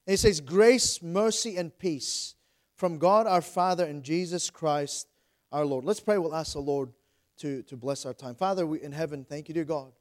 And 0.07 0.13
he 0.13 0.17
says, 0.17 0.39
Grace, 0.39 1.03
mercy, 1.03 1.57
and 1.57 1.77
peace 1.77 2.35
from 2.75 2.97
God 2.97 3.27
our 3.27 3.41
Father 3.41 3.83
and 3.83 4.01
Jesus 4.01 4.49
Christ 4.49 5.09
our 5.51 5.65
Lord. 5.65 5.83
Let's 5.83 5.99
pray. 5.99 6.17
We'll 6.17 6.33
ask 6.33 6.53
the 6.53 6.59
Lord 6.59 6.93
to, 7.39 7.61
to 7.63 7.75
bless 7.75 8.05
our 8.05 8.13
time. 8.13 8.33
Father 8.35 8.65
we, 8.65 8.81
in 8.81 8.93
heaven, 8.93 9.25
thank 9.27 9.49
you, 9.49 9.53
dear 9.53 9.65
God, 9.65 9.91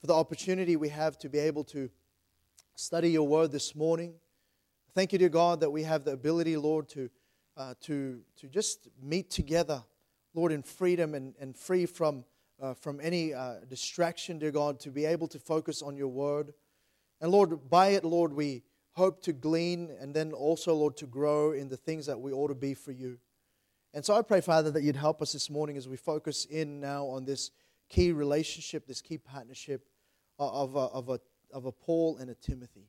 for 0.00 0.06
the 0.06 0.14
opportunity 0.14 0.76
we 0.76 0.90
have 0.90 1.18
to 1.18 1.28
be 1.28 1.40
able 1.40 1.64
to 1.64 1.90
study 2.76 3.10
your 3.10 3.26
word 3.26 3.50
this 3.50 3.74
morning. 3.74 4.14
Thank 4.94 5.12
you, 5.12 5.18
dear 5.18 5.28
God, 5.28 5.58
that 5.58 5.70
we 5.70 5.82
have 5.82 6.04
the 6.04 6.12
ability, 6.12 6.56
Lord, 6.56 6.88
to, 6.90 7.10
uh, 7.56 7.74
to, 7.80 8.20
to 8.36 8.46
just 8.46 8.86
meet 9.02 9.28
together, 9.28 9.82
Lord, 10.34 10.52
in 10.52 10.62
freedom 10.62 11.14
and, 11.14 11.34
and 11.40 11.56
free 11.56 11.86
from, 11.86 12.24
uh, 12.62 12.74
from 12.74 13.00
any 13.02 13.34
uh, 13.34 13.56
distraction, 13.68 14.38
dear 14.38 14.52
God, 14.52 14.78
to 14.80 14.90
be 14.90 15.04
able 15.04 15.26
to 15.26 15.40
focus 15.40 15.82
on 15.82 15.96
your 15.96 16.08
word. 16.08 16.54
And 17.20 17.32
Lord, 17.32 17.68
by 17.68 17.88
it, 17.88 18.04
Lord, 18.04 18.32
we 18.32 18.62
hope 18.92 19.22
to 19.22 19.32
glean 19.32 19.90
and 20.00 20.14
then 20.14 20.32
also, 20.32 20.74
Lord, 20.74 20.96
to 20.98 21.06
grow 21.06 21.52
in 21.52 21.68
the 21.68 21.76
things 21.76 22.06
that 22.06 22.20
we 22.20 22.32
ought 22.32 22.48
to 22.48 22.54
be 22.54 22.74
for 22.74 22.92
you. 22.92 23.18
And 23.94 24.04
so 24.04 24.14
I 24.14 24.22
pray, 24.22 24.40
Father, 24.40 24.70
that 24.70 24.82
you'd 24.82 24.96
help 24.96 25.20
us 25.20 25.32
this 25.32 25.50
morning 25.50 25.76
as 25.76 25.88
we 25.88 25.96
focus 25.96 26.46
in 26.46 26.80
now 26.80 27.06
on 27.06 27.24
this 27.24 27.50
key 27.88 28.12
relationship, 28.12 28.86
this 28.86 29.02
key 29.02 29.18
partnership 29.18 29.86
uh, 30.38 30.48
of 30.48 30.76
a, 30.76 30.78
of 30.78 31.08
a, 31.10 31.20
of 31.52 31.66
a 31.66 31.72
Paul 31.72 32.16
and 32.18 32.30
a 32.30 32.34
Timothy. 32.34 32.88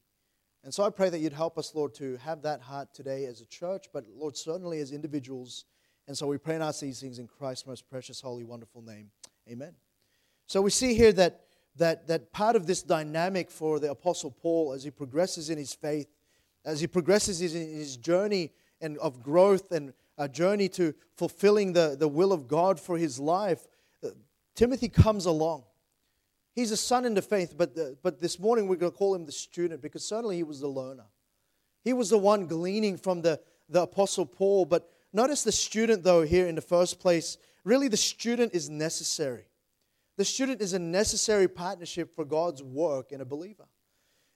And 0.63 0.73
so 0.73 0.83
I 0.83 0.89
pray 0.89 1.09
that 1.09 1.19
you'd 1.19 1.33
help 1.33 1.57
us, 1.57 1.75
Lord, 1.75 1.93
to 1.95 2.15
have 2.17 2.41
that 2.43 2.61
heart 2.61 2.93
today 2.93 3.25
as 3.25 3.41
a 3.41 3.45
church, 3.45 3.87
but 3.91 4.05
Lord, 4.15 4.37
certainly 4.37 4.79
as 4.79 4.93
individuals. 4.93 5.65
And 6.07 6.17
so 6.17 6.27
we 6.27 6.37
pray 6.37 6.55
and 6.55 6.63
ask 6.63 6.79
these 6.79 7.01
things 7.01 7.19
in 7.19 7.27
Christ's 7.27 7.67
most 7.67 7.89
precious, 7.89 8.21
holy, 8.21 8.45
wonderful 8.45 8.81
name. 8.81 9.11
Amen. 9.49 9.73
So 10.47 10.61
we 10.61 10.69
see 10.69 10.93
here 10.93 11.11
that, 11.13 11.42
that, 11.75 12.07
that 12.07 12.31
part 12.31 12.55
of 12.55 12.67
this 12.67 12.83
dynamic 12.83 13.49
for 13.49 13.79
the 13.79 13.91
Apostle 13.91 14.31
Paul 14.31 14.73
as 14.73 14.83
he 14.83 14.91
progresses 14.91 15.49
in 15.49 15.57
his 15.57 15.73
faith, 15.73 16.07
as 16.65 16.79
he 16.79 16.87
progresses 16.87 17.41
in 17.41 17.51
his 17.51 17.97
journey 17.97 18.51
and 18.79 18.97
of 18.99 19.21
growth 19.21 19.71
and 19.71 19.93
a 20.17 20.29
journey 20.29 20.69
to 20.69 20.93
fulfilling 21.15 21.73
the, 21.73 21.95
the 21.99 22.07
will 22.07 22.31
of 22.31 22.47
God 22.47 22.79
for 22.79 22.97
his 22.97 23.19
life, 23.19 23.67
uh, 24.03 24.09
Timothy 24.55 24.89
comes 24.89 25.25
along. 25.25 25.63
He's 26.53 26.71
a 26.71 26.77
son 26.77 27.05
in 27.05 27.15
the 27.15 27.21
faith, 27.21 27.55
but, 27.57 27.73
the, 27.73 27.97
but 28.03 28.21
this 28.21 28.39
morning 28.39 28.67
we're 28.67 28.75
going 28.75 28.91
to 28.91 28.97
call 28.97 29.15
him 29.15 29.25
the 29.25 29.31
student 29.31 29.81
because 29.81 30.05
certainly 30.05 30.35
he 30.35 30.43
was 30.43 30.59
the 30.59 30.67
learner. 30.67 31.05
He 31.83 31.93
was 31.93 32.09
the 32.09 32.17
one 32.17 32.45
gleaning 32.45 32.97
from 32.97 33.21
the, 33.21 33.39
the 33.67 33.81
Apostle 33.81 34.25
Paul. 34.25 34.65
But 34.65 34.89
notice 35.11 35.43
the 35.43 35.51
student, 35.51 36.03
though, 36.03 36.21
here 36.21 36.47
in 36.47 36.55
the 36.55 36.61
first 36.61 36.99
place. 36.99 37.37
Really, 37.63 37.87
the 37.87 37.97
student 37.97 38.53
is 38.53 38.69
necessary. 38.69 39.45
The 40.17 40.25
student 40.25 40.61
is 40.61 40.73
a 40.73 40.79
necessary 40.79 41.47
partnership 41.47 42.13
for 42.13 42.25
God's 42.25 42.61
work 42.61 43.11
in 43.11 43.21
a 43.21 43.25
believer. 43.25 43.65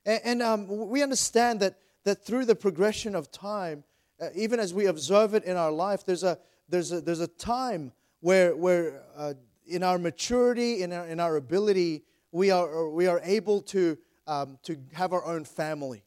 And, 0.05 0.21
and 0.23 0.41
um, 0.41 0.89
we 0.89 1.03
understand 1.03 1.59
that, 1.59 1.77
that 2.03 2.25
through 2.25 2.45
the 2.45 2.55
progression 2.55 3.15
of 3.15 3.31
time, 3.31 3.83
uh, 4.19 4.29
even 4.35 4.59
as 4.59 4.73
we 4.73 4.87
observe 4.87 5.35
it 5.35 5.43
in 5.43 5.55
our 5.55 5.71
life, 5.71 6.03
there's 6.03 6.23
a, 6.23 6.39
there's 6.67 6.91
a, 6.91 7.01
there's 7.01 7.19
a 7.19 7.27
time 7.27 7.91
where, 8.21 8.55
where 8.55 9.03
uh, 9.15 9.33
in 9.67 9.83
our 9.83 9.99
maturity, 9.99 10.81
in 10.81 10.91
our, 10.91 11.05
in 11.07 11.19
our 11.19 11.35
ability, 11.35 12.03
we 12.31 12.49
are, 12.49 12.89
we 12.89 13.07
are 13.07 13.21
able 13.23 13.61
to, 13.61 13.97
um, 14.25 14.57
to 14.63 14.77
have 14.93 15.13
our 15.13 15.23
own 15.25 15.43
family. 15.43 16.03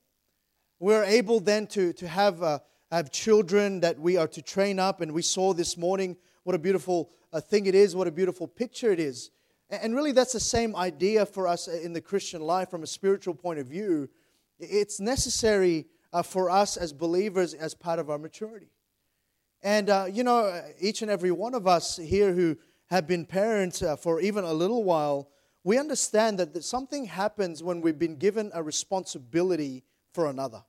We 0.81 0.95
are 0.95 1.05
able 1.05 1.41
then 1.41 1.67
to, 1.69 1.93
to 1.93 2.09
have, 2.09 2.43
uh, 2.43 2.59
have 2.91 3.13
children 3.13 3.81
that 3.81 3.99
we 3.99 4.17
are 4.17 4.29
to 4.29 4.43
train 4.43 4.79
up. 4.79 5.01
And 5.01 5.13
we 5.13 5.23
saw 5.23 5.53
this 5.53 5.77
morning 5.77 6.17
what 6.43 6.57
a 6.57 6.59
beautiful 6.59 7.11
uh, 7.33 7.41
thing 7.41 7.67
it 7.67 7.75
is, 7.75 7.95
what 7.95 8.09
a 8.09 8.11
beautiful 8.11 8.49
picture 8.49 8.91
it 8.91 8.99
is. 8.99 9.31
And 9.71 9.95
really, 9.95 10.13
that's 10.13 10.33
the 10.33 10.41
same 10.41 10.75
idea 10.75 11.25
for 11.25 11.47
us 11.47 11.69
in 11.69 11.93
the 11.93 12.01
Christian 12.01 12.43
life 12.43 12.71
from 12.71 12.83
a 12.83 12.89
spiritual 12.89 13.35
point 13.35 13.61
of 13.61 13.69
view. 13.69 14.09
It's 14.59 14.99
necessary 14.99 15.87
uh, 16.13 16.23
for 16.23 16.51
us 16.51 16.77
as 16.77 16.93
believers 16.93 17.55
as 17.55 17.73
part 17.73 18.01
of 18.01 18.11
our 18.11 18.19
maturity. 18.19 18.73
And, 19.63 19.89
uh, 19.89 20.07
you 20.11 20.25
know, 20.25 20.63
each 20.81 21.03
and 21.03 21.11
every 21.11 21.31
one 21.31 21.55
of 21.55 21.67
us 21.67 21.97
here 21.97 22.33
who 22.33 22.57
have 22.87 23.07
been 23.07 23.25
parents 23.25 23.83
uh, 23.83 23.95
for 23.95 24.21
even 24.21 24.43
a 24.43 24.53
little 24.53 24.83
while, 24.83 25.29
we 25.63 25.79
understand 25.79 26.39
that 26.39 26.65
something 26.65 27.05
happens 27.05 27.63
when 27.63 27.81
we've 27.81 27.99
been 27.99 28.17
given 28.17 28.51
a 28.55 28.63
responsibility 28.63 29.85
for 30.13 30.27
another. 30.27 30.65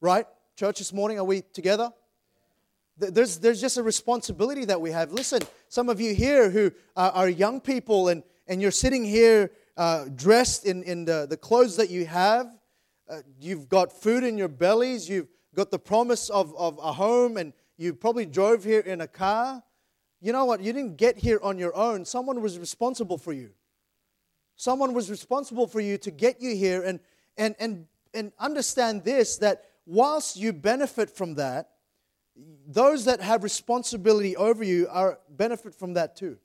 Right? 0.00 0.26
Church 0.56 0.78
this 0.78 0.92
morning, 0.92 1.18
are 1.18 1.24
we 1.24 1.42
together? 1.42 1.92
There's, 2.96 3.38
there's 3.38 3.60
just 3.60 3.76
a 3.76 3.82
responsibility 3.82 4.64
that 4.66 4.80
we 4.80 4.92
have. 4.92 5.12
Listen, 5.12 5.42
some 5.68 5.88
of 5.88 6.00
you 6.00 6.14
here 6.14 6.50
who 6.50 6.70
are 6.96 7.28
young 7.28 7.60
people 7.60 8.08
and, 8.08 8.22
and 8.46 8.62
you're 8.62 8.70
sitting 8.70 9.04
here 9.04 9.50
uh, 9.76 10.06
dressed 10.14 10.64
in, 10.64 10.84
in 10.84 11.04
the, 11.04 11.26
the 11.28 11.36
clothes 11.36 11.76
that 11.76 11.90
you 11.90 12.06
have, 12.06 12.46
uh, 13.10 13.18
you've 13.40 13.68
got 13.68 13.92
food 13.92 14.22
in 14.22 14.38
your 14.38 14.48
bellies, 14.48 15.08
you've 15.08 15.28
got 15.54 15.70
the 15.70 15.78
promise 15.78 16.30
of, 16.30 16.54
of 16.56 16.78
a 16.78 16.92
home, 16.92 17.36
and 17.36 17.52
you 17.76 17.92
probably 17.92 18.26
drove 18.26 18.62
here 18.62 18.80
in 18.80 19.00
a 19.00 19.08
car. 19.08 19.62
You 20.20 20.32
know 20.32 20.44
what? 20.44 20.62
You 20.62 20.72
didn't 20.72 20.96
get 20.96 21.18
here 21.18 21.40
on 21.42 21.58
your 21.58 21.74
own. 21.76 22.04
Someone 22.04 22.40
was 22.40 22.58
responsible 22.58 23.18
for 23.18 23.32
you. 23.32 23.50
Someone 24.56 24.94
was 24.94 25.10
responsible 25.10 25.66
for 25.66 25.80
you 25.80 25.98
to 25.98 26.10
get 26.10 26.40
you 26.40 26.54
here 26.54 26.82
and, 26.82 27.00
and, 27.36 27.56
and, 27.58 27.86
and 28.14 28.32
understand 28.38 29.02
this 29.02 29.36
that 29.38 29.64
whilst 29.84 30.36
you 30.36 30.52
benefit 30.52 31.10
from 31.10 31.34
that, 31.34 31.70
those 32.66 33.04
that 33.04 33.20
have 33.20 33.42
responsibility 33.42 34.36
over 34.36 34.64
you 34.64 34.88
are 34.90 35.18
benefit 35.28 35.74
from 35.74 35.94
that 35.94 36.16
too. 36.16 36.38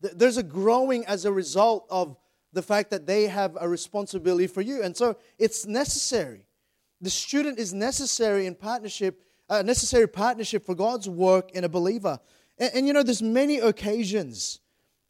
There's 0.00 0.36
a 0.36 0.42
growing 0.42 1.06
as 1.06 1.24
a 1.24 1.32
result 1.32 1.86
of 1.90 2.16
the 2.52 2.62
fact 2.62 2.90
that 2.90 3.06
they 3.06 3.26
have 3.26 3.56
a 3.60 3.68
responsibility 3.68 4.46
for 4.46 4.60
you. 4.60 4.82
And 4.82 4.96
so 4.96 5.16
it's 5.38 5.66
necessary. 5.66 6.46
The 7.00 7.10
student 7.10 7.58
is 7.58 7.74
necessary 7.74 8.46
in 8.46 8.54
partnership, 8.54 9.22
a 9.50 9.56
uh, 9.56 9.62
necessary 9.62 10.06
partnership 10.06 10.64
for 10.64 10.74
God's 10.74 11.08
work 11.08 11.50
in 11.52 11.64
a 11.64 11.68
believer. 11.68 12.18
And, 12.58 12.70
and, 12.74 12.86
you 12.86 12.92
know, 12.92 13.02
there's 13.02 13.22
many 13.22 13.58
occasions 13.58 14.60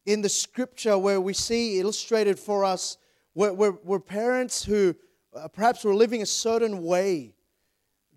in 0.06 0.22
the 0.22 0.28
scripture 0.28 0.98
where 0.98 1.20
we 1.20 1.34
see 1.34 1.78
illustrated 1.80 2.38
for 2.38 2.64
us 2.64 2.96
where, 3.34 3.52
where, 3.52 3.72
where 3.72 4.00
parents 4.00 4.64
who 4.64 4.94
uh, 5.36 5.48
perhaps 5.48 5.84
were 5.84 5.94
living 5.94 6.22
a 6.22 6.26
certain 6.26 6.82
way 6.82 7.34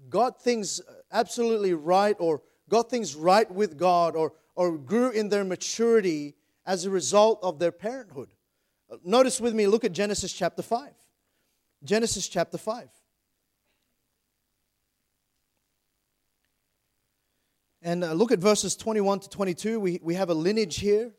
got 0.09 0.41
things 0.41 0.81
absolutely 1.11 1.73
right 1.73 2.15
or 2.19 2.41
got 2.69 2.89
things 2.89 3.15
right 3.15 3.49
with 3.49 3.77
God 3.77 4.15
or, 4.15 4.33
or 4.55 4.77
grew 4.77 5.09
in 5.11 5.29
their 5.29 5.43
maturity 5.43 6.35
as 6.65 6.85
a 6.85 6.89
result 6.89 7.39
of 7.41 7.59
their 7.59 7.71
parenthood. 7.71 8.29
Notice 9.03 9.41
with 9.41 9.53
me, 9.53 9.67
look 9.67 9.83
at 9.83 9.91
Genesis 9.91 10.31
chapter 10.31 10.61
5. 10.61 10.91
Genesis 11.83 12.27
chapter 12.27 12.57
5. 12.57 12.89
And 17.81 18.03
uh, 18.03 18.13
look 18.13 18.31
at 18.31 18.39
verses 18.39 18.75
21 18.75 19.21
to 19.21 19.29
22. 19.29 19.79
We, 19.79 19.99
we 20.03 20.15
have 20.15 20.29
a 20.29 20.33
lineage 20.33 20.77
here. 20.77 21.11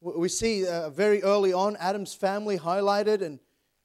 We 0.00 0.28
see 0.28 0.66
uh, 0.66 0.90
very 0.90 1.22
early 1.22 1.52
on 1.52 1.76
Adam's 1.76 2.14
family 2.14 2.58
highlighted 2.58 3.22
and, 3.22 3.38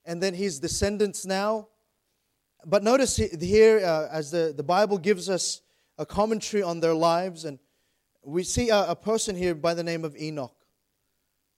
and 0.06 0.22
then 0.22 0.34
his 0.34 0.60
descendants 0.60 1.26
now. 1.26 1.70
But 2.70 2.84
notice 2.84 3.16
here, 3.16 3.80
uh, 3.80 4.10
as 4.12 4.32
the, 4.32 4.54
the 4.56 4.62
Bible 4.62 4.98
gives 4.98 5.30
us 5.30 5.62
a 5.98 6.06
commentary 6.06 6.62
on 6.62 6.82
their 6.82 6.94
lives, 6.94 7.46
and 7.46 7.60
we 8.26 8.44
see 8.44 8.68
a, 8.68 8.90
a 8.90 8.96
person 8.96 9.38
here 9.38 9.56
by 9.56 9.74
the 9.74 9.84
name 9.84 10.04
of 10.04 10.18
Enoch. 10.18 10.54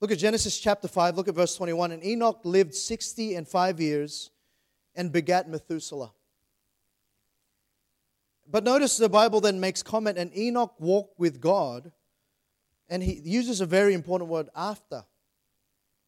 Look 0.00 0.12
at 0.12 0.18
Genesis 0.18 0.60
chapter 0.60 0.86
5, 0.86 1.16
look 1.16 1.26
at 1.26 1.34
verse 1.34 1.56
21. 1.56 1.90
And 1.90 2.04
Enoch 2.04 2.40
lived 2.44 2.76
60 2.76 3.34
and 3.34 3.48
5 3.48 3.80
years 3.80 4.30
and 4.94 5.10
begat 5.10 5.48
Methuselah. 5.48 6.12
But 8.48 8.62
notice 8.62 8.96
the 8.96 9.08
Bible 9.08 9.40
then 9.40 9.58
makes 9.58 9.82
comment, 9.82 10.16
and 10.16 10.36
Enoch 10.36 10.74
walked 10.78 11.18
with 11.18 11.40
God, 11.40 11.90
and 12.88 13.02
he 13.02 13.20
uses 13.24 13.60
a 13.60 13.66
very 13.66 13.94
important 13.94 14.30
word 14.30 14.48
after. 14.54 15.04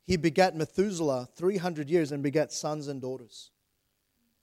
He 0.04 0.16
begat 0.16 0.54
Methuselah 0.54 1.28
300 1.34 1.90
years 1.90 2.12
and 2.12 2.22
begat 2.22 2.52
sons 2.52 2.86
and 2.86 3.00
daughters. 3.00 3.51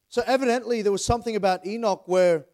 So, 0.10 0.24
evidently, 0.26 0.82
there 0.82 0.92
was 0.92 1.06
something 1.06 1.36
about 1.36 1.66
Enoch 1.66 2.04
where 2.08 2.46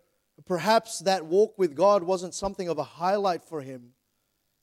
perhaps 0.45 0.99
that 0.99 1.25
walk 1.25 1.57
with 1.57 1.75
God 1.75 2.03
wasn't 2.03 2.33
something 2.33 2.67
of 2.67 2.77
a 2.77 2.83
highlight 2.83 3.43
for 3.43 3.61
him. 3.61 3.93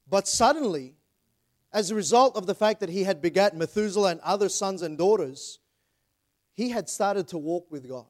But 0.08 0.28
suddenly, 0.28 0.94
as 1.72 1.90
a 1.90 1.94
result 1.94 2.36
of 2.36 2.46
the 2.46 2.54
fact 2.54 2.80
that 2.80 2.90
he 2.90 3.04
had 3.04 3.22
begat 3.22 3.56
Methuselah 3.56 4.10
and 4.10 4.20
other 4.20 4.50
sons 4.50 4.82
and 4.82 4.98
daughters, 4.98 5.58
he 6.52 6.68
had 6.68 6.90
started 6.90 7.28
to 7.28 7.38
walk 7.38 7.70
with 7.70 7.88
God. 7.88 8.04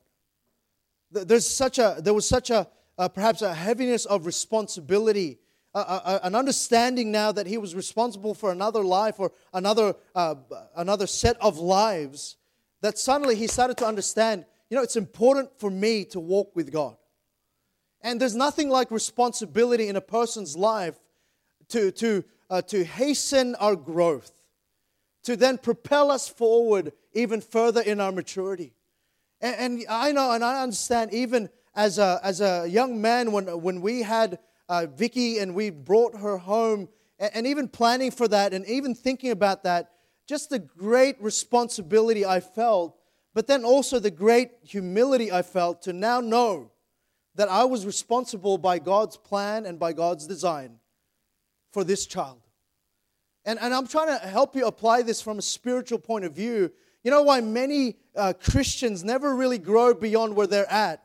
There's 1.12 1.48
such 1.48 1.78
a, 1.78 1.98
there 2.00 2.14
was 2.14 2.28
such 2.28 2.50
a, 2.50 2.66
perhaps 3.14 3.42
a 3.42 3.54
heaviness 3.54 4.04
of 4.04 4.26
responsibility, 4.26 5.38
an 5.74 6.34
understanding 6.34 7.12
now 7.12 7.30
that 7.30 7.46
he 7.46 7.56
was 7.56 7.76
responsible 7.76 8.34
for 8.34 8.50
another 8.50 8.82
life 8.82 9.20
or 9.20 9.30
another, 9.52 9.94
uh, 10.16 10.34
another 10.74 11.06
set 11.06 11.36
of 11.40 11.58
lives, 11.58 12.36
that 12.80 12.98
suddenly 12.98 13.36
he 13.36 13.46
started 13.46 13.76
to 13.76 13.86
understand, 13.86 14.44
you 14.72 14.76
know, 14.76 14.82
it's 14.82 14.96
important 14.96 15.50
for 15.60 15.70
me 15.70 16.02
to 16.06 16.18
walk 16.18 16.56
with 16.56 16.72
God. 16.72 16.96
And 18.00 18.18
there's 18.18 18.34
nothing 18.34 18.70
like 18.70 18.90
responsibility 18.90 19.86
in 19.86 19.96
a 19.96 20.00
person's 20.00 20.56
life 20.56 20.98
to, 21.68 21.90
to 21.90 22.24
uh, 22.48 22.62
to 22.62 22.82
hasten 22.82 23.54
our 23.56 23.76
growth, 23.76 24.32
to 25.24 25.36
then 25.36 25.58
propel 25.58 26.10
us 26.10 26.26
forward 26.26 26.94
even 27.12 27.42
further 27.42 27.82
in 27.82 28.00
our 28.00 28.12
maturity. 28.12 28.72
And, 29.42 29.56
and 29.56 29.84
I 29.90 30.10
know 30.12 30.32
and 30.32 30.42
I 30.42 30.62
understand, 30.62 31.12
even 31.12 31.50
as 31.74 31.98
a, 31.98 32.18
as 32.22 32.40
a 32.40 32.66
young 32.66 32.98
man, 32.98 33.30
when, 33.30 33.60
when 33.60 33.82
we 33.82 34.00
had 34.00 34.38
uh, 34.70 34.86
Vicky 34.86 35.38
and 35.38 35.54
we 35.54 35.68
brought 35.68 36.16
her 36.16 36.38
home, 36.38 36.88
and, 37.18 37.30
and 37.34 37.46
even 37.46 37.68
planning 37.68 38.10
for 38.10 38.26
that, 38.28 38.54
and 38.54 38.64
even 38.64 38.94
thinking 38.94 39.32
about 39.32 39.64
that, 39.64 39.90
just 40.26 40.48
the 40.48 40.60
great 40.60 41.22
responsibility 41.22 42.24
I 42.24 42.40
felt, 42.40 42.96
but 43.34 43.46
then 43.46 43.64
also 43.64 43.98
the 43.98 44.10
great 44.10 44.50
humility 44.62 45.32
I 45.32 45.42
felt 45.42 45.82
to 45.82 45.92
now 45.92 46.20
know 46.20 46.70
that 47.34 47.48
I 47.48 47.64
was 47.64 47.86
responsible 47.86 48.58
by 48.58 48.78
God's 48.78 49.16
plan 49.16 49.64
and 49.64 49.78
by 49.78 49.92
God's 49.92 50.26
design 50.26 50.78
for 51.72 51.82
this 51.84 52.06
child. 52.06 52.40
And, 53.44 53.58
and 53.58 53.74
I'm 53.74 53.86
trying 53.86 54.18
to 54.18 54.26
help 54.26 54.54
you 54.54 54.66
apply 54.66 55.02
this 55.02 55.20
from 55.20 55.38
a 55.38 55.42
spiritual 55.42 55.98
point 55.98 56.24
of 56.24 56.34
view. 56.34 56.70
You 57.02 57.10
know 57.10 57.22
why 57.22 57.40
many 57.40 57.96
uh, 58.14 58.34
Christians 58.34 59.02
never 59.02 59.34
really 59.34 59.58
grow 59.58 59.94
beyond 59.94 60.36
where 60.36 60.46
they're 60.46 60.70
at? 60.70 61.02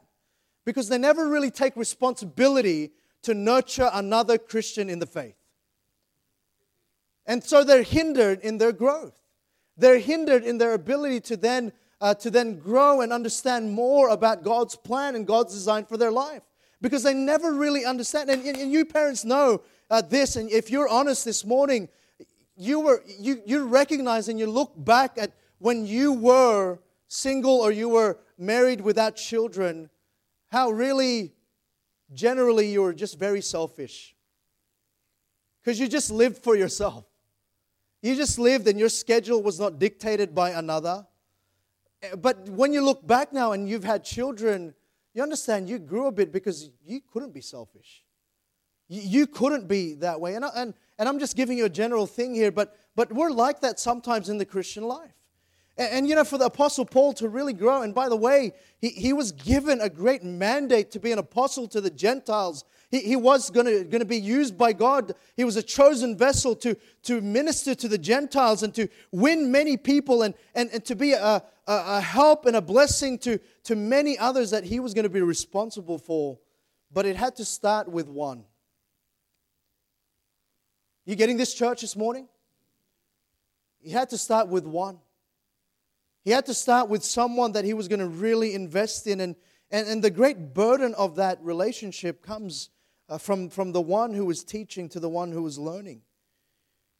Because 0.65 0.89
they 0.89 0.97
never 0.97 1.27
really 1.29 1.49
take 1.49 1.75
responsibility 1.75 2.91
to 3.23 3.33
nurture 3.33 3.89
another 3.93 4.37
Christian 4.37 4.89
in 4.89 4.99
the 4.99 5.05
faith. 5.05 5.35
And 7.25 7.43
so 7.43 7.63
they're 7.63 7.83
hindered 7.83 8.41
in 8.41 8.57
their 8.57 8.71
growth. 8.71 9.19
They're 9.75 9.99
hindered 9.99 10.43
in 10.43 10.57
their 10.57 10.73
ability 10.73 11.21
to 11.21 11.37
then, 11.37 11.71
uh, 11.99 12.13
to 12.15 12.29
then 12.29 12.59
grow 12.59 13.01
and 13.01 13.11
understand 13.11 13.71
more 13.71 14.09
about 14.09 14.43
God's 14.43 14.75
plan 14.75 15.15
and 15.15 15.25
God's 15.25 15.53
design 15.53 15.85
for 15.85 15.97
their 15.97 16.11
life. 16.11 16.43
Because 16.81 17.03
they 17.03 17.13
never 17.13 17.53
really 17.53 17.85
understand. 17.85 18.29
And, 18.29 18.45
and 18.45 18.71
you 18.71 18.85
parents 18.85 19.25
know 19.25 19.61
uh, 19.89 20.01
this, 20.01 20.35
and 20.35 20.49
if 20.51 20.69
you're 20.69 20.87
honest 20.87 21.25
this 21.25 21.43
morning, 21.43 21.89
you, 22.55 22.79
were, 22.79 23.03
you, 23.19 23.41
you 23.45 23.65
recognize 23.65 24.29
and 24.29 24.39
you 24.39 24.47
look 24.47 24.73
back 24.75 25.17
at 25.17 25.31
when 25.59 25.85
you 25.85 26.13
were 26.13 26.79
single 27.07 27.55
or 27.55 27.71
you 27.71 27.89
were 27.89 28.19
married 28.37 28.81
without 28.81 29.15
children, 29.15 29.89
how 30.49 30.69
really 30.69 31.33
generally 32.13 32.71
you 32.71 32.81
were 32.81 32.93
just 32.93 33.17
very 33.17 33.41
selfish. 33.41 34.15
Because 35.63 35.79
you 35.79 35.87
just 35.87 36.11
lived 36.11 36.37
for 36.37 36.55
yourself. 36.55 37.05
You 38.01 38.15
just 38.15 38.37
lived 38.39 38.67
and 38.67 38.79
your 38.79 38.89
schedule 38.89 39.41
was 39.41 39.59
not 39.59 39.79
dictated 39.79 40.33
by 40.33 40.51
another. 40.51 41.05
Eh, 42.01 42.15
but 42.15 42.47
when 42.49 42.73
you 42.73 42.83
look 42.83 43.05
back 43.05 43.33
now 43.33 43.51
and 43.51 43.67
you've 43.69 43.83
had 43.83 44.03
children, 44.03 44.73
you 45.13 45.23
understand 45.23 45.69
you 45.69 45.79
grew 45.79 46.07
a 46.07 46.11
bit 46.11 46.31
because 46.31 46.69
you 46.85 47.01
couldn't 47.11 47.33
be 47.33 47.41
selfish. 47.41 48.03
You 48.89 49.27
couldn't 49.27 49.67
be 49.67 49.95
that 49.95 50.21
way. 50.21 50.35
And, 50.35 50.45
and, 50.55 50.73
and 50.97 51.09
I'm 51.09 51.19
just 51.19 51.35
giving 51.35 51.57
you 51.57 51.65
a 51.65 51.69
general 51.69 52.07
thing 52.07 52.33
here, 52.33 52.51
but, 52.51 52.77
but 52.95 53.11
we're 53.11 53.31
like 53.31 53.59
that 53.61 53.79
sometimes 53.79 54.29
in 54.29 54.37
the 54.37 54.45
Christian 54.45 54.83
life. 54.83 55.11
And, 55.77 55.91
and, 55.91 56.07
you 56.07 56.15
know, 56.15 56.23
for 56.23 56.37
the 56.37 56.45
Apostle 56.45 56.85
Paul 56.85 57.13
to 57.13 57.27
really 57.27 57.53
grow, 57.53 57.81
and 57.81 57.93
by 57.93 58.07
the 58.07 58.15
way, 58.15 58.53
he, 58.79 58.89
he 58.89 59.11
was 59.11 59.31
given 59.31 59.81
a 59.81 59.89
great 59.89 60.23
mandate 60.23 60.91
to 60.91 60.99
be 60.99 61.11
an 61.11 61.19
apostle 61.19 61.67
to 61.69 61.81
the 61.81 61.89
Gentiles. 61.89 62.63
He, 62.89 62.99
he 62.99 63.15
was 63.17 63.49
going 63.49 63.89
to 63.89 64.05
be 64.05 64.17
used 64.17 64.57
by 64.57 64.71
God. 64.71 65.13
He 65.35 65.43
was 65.43 65.57
a 65.57 65.63
chosen 65.63 66.15
vessel 66.15 66.55
to, 66.57 66.77
to 67.03 67.19
minister 67.19 67.75
to 67.75 67.87
the 67.89 67.97
Gentiles 67.97 68.63
and 68.63 68.73
to 68.75 68.87
win 69.11 69.51
many 69.51 69.75
people 69.75 70.21
and, 70.21 70.33
and, 70.55 70.69
and 70.71 70.85
to 70.85 70.95
be 70.95 71.11
a, 71.11 71.43
a, 71.67 72.01
help 72.01 72.45
and 72.45 72.55
a 72.55 72.61
blessing 72.61 73.17
to, 73.19 73.39
to 73.63 73.75
many 73.75 74.17
others 74.17 74.51
that 74.51 74.63
he 74.63 74.79
was 74.79 74.93
going 74.93 75.03
to 75.03 75.09
be 75.09 75.21
responsible 75.21 75.97
for. 75.97 76.39
But 76.91 77.05
it 77.05 77.15
had 77.15 77.35
to 77.37 77.45
start 77.45 77.89
with 77.89 78.07
one. 78.07 78.45
You 81.05 81.15
getting 81.15 81.37
this 81.37 81.53
church 81.53 81.81
this 81.81 81.95
morning? 81.95 82.27
He 83.79 83.91
had 83.91 84.09
to 84.09 84.17
start 84.17 84.47
with 84.47 84.65
one. 84.65 84.99
He 86.23 86.31
had 86.31 86.45
to 86.47 86.53
start 86.53 86.89
with 86.89 87.03
someone 87.03 87.53
that 87.53 87.63
he 87.63 87.73
was 87.73 87.87
going 87.87 87.99
to 87.99 88.07
really 88.07 88.53
invest 88.53 89.07
in. 89.07 89.21
And, 89.21 89.35
and, 89.71 89.87
and 89.87 90.03
the 90.03 90.09
great 90.09 90.53
burden 90.53 90.93
of 90.95 91.15
that 91.15 91.41
relationship 91.41 92.21
comes 92.21 92.69
uh, 93.09 93.17
from, 93.17 93.49
from 93.49 93.71
the 93.71 93.81
one 93.81 94.13
who 94.13 94.29
is 94.29 94.43
teaching 94.43 94.89
to 94.89 94.99
the 94.99 95.09
one 95.09 95.31
who 95.31 95.45
is 95.45 95.57
learning. 95.57 96.01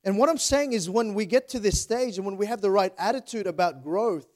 And 0.04 0.18
what 0.18 0.30
I'm 0.30 0.38
saying 0.38 0.72
is, 0.72 0.90
when 0.90 1.14
we 1.14 1.26
get 1.26 1.50
to 1.50 1.60
this 1.60 1.82
stage 1.82 2.18
and 2.18 2.26
when 2.26 2.38
we 2.38 2.46
have 2.46 2.62
the 2.62 2.72
right 2.72 2.94
attitude 2.98 3.48
about 3.48 3.84
growth, 3.84 4.28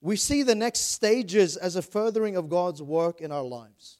we 0.00 0.16
see 0.16 0.42
the 0.42 0.54
next 0.54 0.92
stages 0.92 1.56
as 1.56 1.76
a 1.76 1.82
furthering 1.82 2.36
of 2.36 2.48
God's 2.48 2.82
work 2.82 3.20
in 3.20 3.32
our 3.32 3.42
lives. 3.42 3.98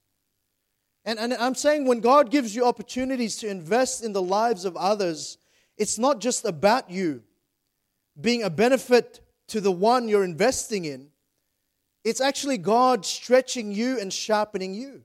And, 1.05 1.19
and 1.19 1.35
I'm 1.35 1.55
saying 1.55 1.87
when 1.87 2.01
God 2.01 2.31
gives 2.31 2.55
you 2.55 2.65
opportunities 2.65 3.37
to 3.37 3.49
invest 3.49 4.05
in 4.05 4.13
the 4.13 4.23
lives 4.23 4.65
of 4.65 4.77
others, 4.77 5.39
it's 5.77 5.99
not 5.99 6.21
just 6.21 6.45
about 6.45 6.91
you 6.91 7.23
being 8.21 8.43
a 8.43 8.51
benefit 8.51 9.21
to 9.49 9.61
the 9.61 9.73
one 9.73 10.09
you're 10.09 10.25
investing 10.25 10.85
in, 10.85 11.09
it's 12.05 12.21
actually 12.21 12.59
God 12.59 13.05
stretching 13.05 13.73
you 13.73 13.99
and 14.01 14.13
sharpening 14.13 14.75
you. 14.75 15.03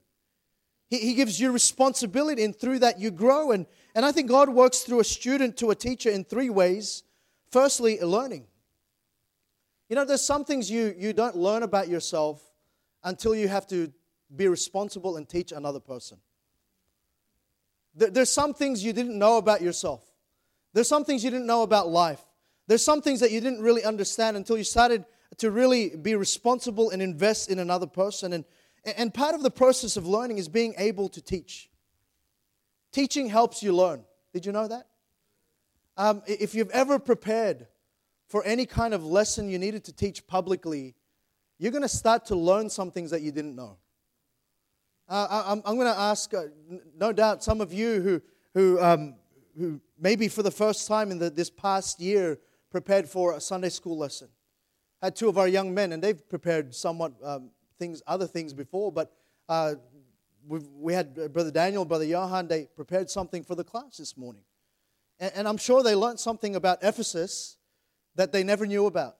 He, 0.88 0.98
he 0.98 1.14
gives 1.14 1.40
you 1.40 1.50
responsibility, 1.50 2.44
and 2.44 2.54
through 2.54 2.80
that, 2.80 3.00
you 3.00 3.10
grow. 3.10 3.52
And, 3.52 3.66
and 3.94 4.04
I 4.04 4.12
think 4.12 4.28
God 4.28 4.48
works 4.48 4.80
through 4.80 5.00
a 5.00 5.04
student 5.04 5.56
to 5.58 5.70
a 5.70 5.74
teacher 5.74 6.10
in 6.10 6.24
three 6.24 6.50
ways. 6.50 7.02
Firstly, 7.50 8.00
learning. 8.00 8.46
You 9.94 10.00
know, 10.00 10.04
there's 10.04 10.26
some 10.26 10.44
things 10.44 10.68
you, 10.68 10.92
you 10.98 11.12
don't 11.12 11.36
learn 11.36 11.62
about 11.62 11.86
yourself 11.86 12.42
until 13.04 13.32
you 13.32 13.46
have 13.46 13.64
to 13.68 13.92
be 14.34 14.48
responsible 14.48 15.16
and 15.16 15.28
teach 15.28 15.52
another 15.52 15.78
person. 15.78 16.18
There's 17.94 18.32
some 18.32 18.54
things 18.54 18.84
you 18.84 18.92
didn't 18.92 19.16
know 19.16 19.36
about 19.36 19.62
yourself. 19.62 20.04
There's 20.72 20.88
some 20.88 21.04
things 21.04 21.22
you 21.22 21.30
didn't 21.30 21.46
know 21.46 21.62
about 21.62 21.90
life. 21.90 22.20
There's 22.66 22.84
some 22.84 23.02
things 23.02 23.20
that 23.20 23.30
you 23.30 23.40
didn't 23.40 23.60
really 23.60 23.84
understand 23.84 24.36
until 24.36 24.58
you 24.58 24.64
started 24.64 25.04
to 25.36 25.52
really 25.52 25.90
be 25.94 26.16
responsible 26.16 26.90
and 26.90 27.00
invest 27.00 27.48
in 27.48 27.60
another 27.60 27.86
person. 27.86 28.32
And, 28.32 28.44
and 28.96 29.14
part 29.14 29.36
of 29.36 29.44
the 29.44 29.50
process 29.52 29.96
of 29.96 30.08
learning 30.08 30.38
is 30.38 30.48
being 30.48 30.74
able 30.76 31.08
to 31.10 31.22
teach. 31.22 31.70
Teaching 32.90 33.28
helps 33.28 33.62
you 33.62 33.72
learn. 33.72 34.02
Did 34.32 34.44
you 34.44 34.50
know 34.50 34.66
that? 34.66 34.88
Um, 35.96 36.20
if 36.26 36.52
you've 36.52 36.70
ever 36.70 36.98
prepared 36.98 37.68
for 38.28 38.44
any 38.44 38.66
kind 38.66 38.94
of 38.94 39.04
lesson 39.04 39.48
you 39.48 39.58
needed 39.58 39.84
to 39.84 39.92
teach 39.92 40.26
publicly, 40.26 40.94
you're 41.58 41.72
going 41.72 41.82
to 41.82 41.88
start 41.88 42.26
to 42.26 42.36
learn 42.36 42.68
some 42.68 42.90
things 42.90 43.10
that 43.10 43.22
you 43.22 43.32
didn't 43.32 43.54
know. 43.54 43.78
Uh, 45.08 45.44
I'm, 45.46 45.62
I'm 45.64 45.76
going 45.76 45.92
to 45.92 45.98
ask, 45.98 46.32
uh, 46.32 46.44
no 46.96 47.12
doubt, 47.12 47.44
some 47.44 47.60
of 47.60 47.72
you 47.72 48.00
who, 48.00 48.22
who, 48.54 48.80
um, 48.80 49.14
who 49.58 49.80
maybe 49.98 50.28
for 50.28 50.42
the 50.42 50.50
first 50.50 50.88
time 50.88 51.10
in 51.10 51.18
the, 51.18 51.30
this 51.30 51.50
past 51.50 52.00
year 52.00 52.38
prepared 52.70 53.08
for 53.08 53.34
a 53.34 53.40
Sunday 53.40 53.68
school 53.68 53.98
lesson. 53.98 54.28
Had 55.02 55.14
two 55.14 55.28
of 55.28 55.36
our 55.36 55.46
young 55.46 55.74
men, 55.74 55.92
and 55.92 56.02
they've 56.02 56.28
prepared 56.28 56.74
somewhat 56.74 57.12
um, 57.22 57.50
things, 57.78 58.02
other 58.06 58.26
things 58.26 58.54
before, 58.54 58.90
but 58.90 59.12
uh, 59.48 59.74
we 60.48 60.92
had 60.92 61.32
Brother 61.32 61.50
Daniel, 61.50 61.84
Brother 61.84 62.04
Johan, 62.04 62.48
they 62.48 62.64
prepared 62.76 63.10
something 63.10 63.44
for 63.44 63.54
the 63.54 63.64
class 63.64 63.98
this 63.98 64.16
morning. 64.16 64.42
And, 65.20 65.32
and 65.36 65.48
I'm 65.48 65.56
sure 65.56 65.82
they 65.82 65.94
learned 65.94 66.20
something 66.20 66.56
about 66.56 66.78
Ephesus 66.82 67.58
that 68.16 68.32
they 68.32 68.42
never 68.42 68.66
knew 68.66 68.86
about. 68.86 69.16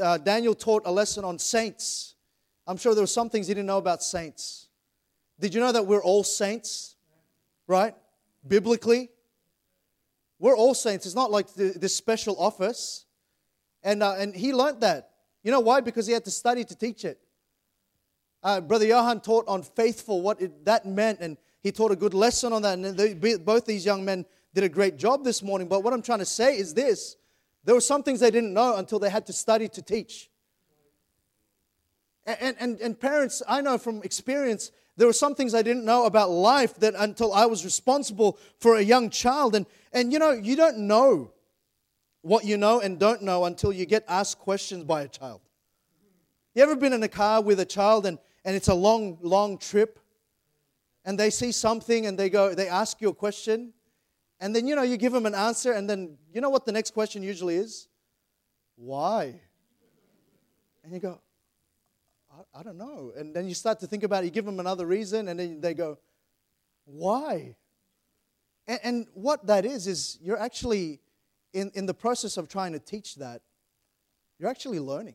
Uh, 0.00 0.18
Daniel 0.18 0.54
taught 0.54 0.82
a 0.84 0.90
lesson 0.90 1.24
on 1.24 1.38
saints 1.38 2.14
I'm 2.66 2.76
sure 2.76 2.94
there 2.94 3.02
were 3.02 3.06
some 3.06 3.28
things 3.28 3.46
he 3.46 3.54
didn't 3.54 3.66
know 3.66 3.78
about 3.78 4.02
saints. 4.02 4.68
Did 5.38 5.54
you 5.54 5.60
know 5.60 5.72
that 5.72 5.86
we're 5.86 6.02
all 6.02 6.24
saints? 6.24 6.96
Right? 7.66 7.94
Biblically? 8.46 9.10
We're 10.38 10.56
all 10.56 10.74
saints. 10.74 11.06
It's 11.06 11.14
not 11.14 11.30
like 11.30 11.52
this 11.54 11.94
special 11.94 12.36
office. 12.38 13.06
And, 13.82 14.02
uh, 14.02 14.14
and 14.18 14.34
he 14.34 14.52
learned 14.52 14.80
that. 14.80 15.10
You 15.42 15.50
know 15.50 15.60
why? 15.60 15.80
Because 15.80 16.06
he 16.06 16.12
had 16.12 16.24
to 16.24 16.30
study 16.30 16.64
to 16.64 16.74
teach 16.74 17.04
it. 17.04 17.18
Uh, 18.42 18.60
Brother 18.60 18.86
Johan 18.86 19.20
taught 19.20 19.46
on 19.46 19.62
faithful, 19.62 20.22
what 20.22 20.40
it, 20.40 20.64
that 20.66 20.86
meant, 20.86 21.20
and 21.20 21.36
he 21.62 21.72
taught 21.72 21.92
a 21.92 21.96
good 21.96 22.12
lesson 22.12 22.52
on 22.52 22.62
that. 22.62 22.78
And 22.78 22.96
they, 22.96 23.14
both 23.36 23.64
these 23.66 23.84
young 23.84 24.04
men 24.04 24.26
did 24.54 24.64
a 24.64 24.68
great 24.68 24.96
job 24.96 25.24
this 25.24 25.42
morning. 25.42 25.68
But 25.68 25.82
what 25.82 25.92
I'm 25.92 26.02
trying 26.02 26.18
to 26.18 26.26
say 26.26 26.56
is 26.56 26.72
this 26.72 27.16
there 27.64 27.74
were 27.74 27.80
some 27.80 28.02
things 28.02 28.20
they 28.20 28.30
didn't 28.30 28.52
know 28.52 28.76
until 28.76 28.98
they 28.98 29.10
had 29.10 29.26
to 29.26 29.32
study 29.32 29.68
to 29.68 29.82
teach. 29.82 30.30
And, 32.26 32.56
and, 32.58 32.80
and 32.80 32.98
parents, 32.98 33.42
I 33.48 33.60
know 33.60 33.78
from 33.78 34.02
experience, 34.02 34.70
there 34.96 35.06
were 35.06 35.12
some 35.12 35.34
things 35.34 35.54
I 35.54 35.62
didn't 35.62 35.84
know 35.84 36.06
about 36.06 36.30
life 36.30 36.76
that 36.76 36.94
until 36.96 37.32
I 37.32 37.46
was 37.46 37.64
responsible 37.64 38.38
for 38.58 38.76
a 38.76 38.82
young 38.82 39.10
child. 39.10 39.54
And, 39.54 39.66
and 39.92 40.12
you 40.12 40.18
know, 40.18 40.30
you 40.30 40.56
don't 40.56 40.78
know 40.78 41.32
what 42.22 42.44
you 42.44 42.56
know 42.56 42.80
and 42.80 42.98
don't 42.98 43.22
know 43.22 43.44
until 43.44 43.72
you 43.72 43.86
get 43.86 44.04
asked 44.08 44.38
questions 44.38 44.84
by 44.84 45.02
a 45.02 45.08
child. 45.08 45.40
You 46.54 46.62
ever 46.62 46.76
been 46.76 46.92
in 46.92 47.02
a 47.02 47.08
car 47.08 47.42
with 47.42 47.60
a 47.60 47.64
child 47.64 48.06
and, 48.06 48.18
and 48.44 48.54
it's 48.54 48.68
a 48.68 48.74
long, 48.74 49.18
long 49.20 49.58
trip 49.58 49.98
and 51.04 51.18
they 51.18 51.30
see 51.30 51.52
something 51.52 52.06
and 52.06 52.18
they 52.18 52.30
go, 52.30 52.54
they 52.54 52.68
ask 52.68 53.00
you 53.00 53.08
a 53.08 53.14
question 53.14 53.72
and 54.40 54.54
then, 54.54 54.66
you 54.66 54.74
know, 54.74 54.82
you 54.82 54.96
give 54.96 55.12
them 55.12 55.26
an 55.26 55.34
answer 55.34 55.72
and 55.72 55.88
then, 55.88 56.18
you 56.32 56.40
know 56.40 56.50
what 56.50 56.66
the 56.66 56.72
next 56.72 56.92
question 56.92 57.22
usually 57.22 57.56
is? 57.56 57.88
Why? 58.76 59.40
And 60.82 60.92
you 60.92 61.00
go, 61.00 61.20
I, 62.30 62.60
I 62.60 62.62
don't 62.62 62.76
know. 62.76 63.12
And 63.16 63.34
then 63.34 63.48
you 63.48 63.54
start 63.54 63.80
to 63.80 63.86
think 63.86 64.02
about 64.02 64.22
it, 64.22 64.26
you 64.26 64.32
give 64.32 64.44
them 64.44 64.60
another 64.60 64.86
reason, 64.86 65.28
and 65.28 65.38
then 65.38 65.60
they 65.60 65.74
go, 65.74 65.98
Why? 66.84 67.56
And, 68.66 68.80
and 68.82 69.06
what 69.14 69.46
that 69.46 69.64
is, 69.64 69.86
is 69.86 70.18
you're 70.20 70.38
actually, 70.38 71.00
in, 71.52 71.70
in 71.74 71.86
the 71.86 71.94
process 71.94 72.36
of 72.36 72.48
trying 72.48 72.72
to 72.72 72.78
teach 72.78 73.16
that, 73.16 73.42
you're 74.38 74.50
actually 74.50 74.80
learning. 74.80 75.14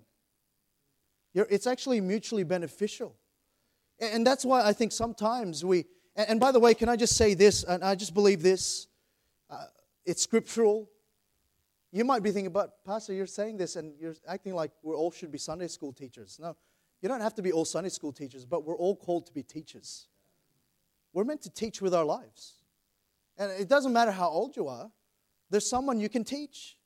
You're, 1.34 1.48
it's 1.50 1.68
actually 1.68 2.02
mutually 2.02 2.44
beneficial. 2.44 3.16
And, 4.00 4.14
and 4.14 4.28
that's 4.28 4.46
why 4.46 4.66
I 4.66 4.74
think 4.74 4.92
sometimes 4.92 5.64
we, 5.66 5.86
and, 6.16 6.30
and, 6.30 6.40
by 6.40 6.52
the 6.52 6.60
way, 6.60 6.74
can 6.74 6.90
I 6.90 6.96
just 6.96 7.16
say 7.16 7.34
this? 7.34 7.64
And 7.64 7.84
I 7.84 7.96
just 7.96 8.14
believe 8.14 8.42
this. 8.42 8.88
Uh, 9.50 9.66
it's 10.06 10.22
scriptural. 10.22 10.90
You 11.92 12.06
might 12.06 12.22
be 12.22 12.32
thinking, 12.32 12.54
but 12.54 12.84
Pastor, 12.86 13.14
you're 13.14 13.26
saying 13.26 13.58
this 13.58 13.76
and 13.76 13.94
you're 14.00 14.16
acting 14.28 14.54
like 14.54 14.72
we 14.84 14.94
all 14.94 15.12
should 15.12 15.32
be 15.32 15.38
Sunday 15.38 15.68
school 15.68 15.92
teachers. 15.92 16.38
No, 16.40 16.56
you 17.02 17.10
don't 17.10 17.22
have 17.22 17.36
to 17.36 17.42
be 17.42 17.52
all 17.52 17.66
Sunday 17.66 17.90
school 17.90 18.12
teachers, 18.12 18.46
but 18.46 18.66
we're 18.66 18.78
all 18.78 18.96
called 18.96 19.26
to 19.28 19.34
be 19.34 19.42
teachers. 19.42 20.08
We're 21.14 21.24
meant 21.24 21.42
to 21.44 21.50
teach 21.50 21.82
with 21.82 21.94
our 21.94 22.06
lives. 22.06 22.56
And 23.38 23.52
it 23.52 23.68
doesn't 23.68 23.94
matter 23.94 24.12
how 24.12 24.30
old 24.30 24.56
you 24.56 24.68
are, 24.68 24.92
there's 25.50 25.68
someone 25.68 26.00
you 26.00 26.10
can 26.10 26.24
teach. 26.24 26.78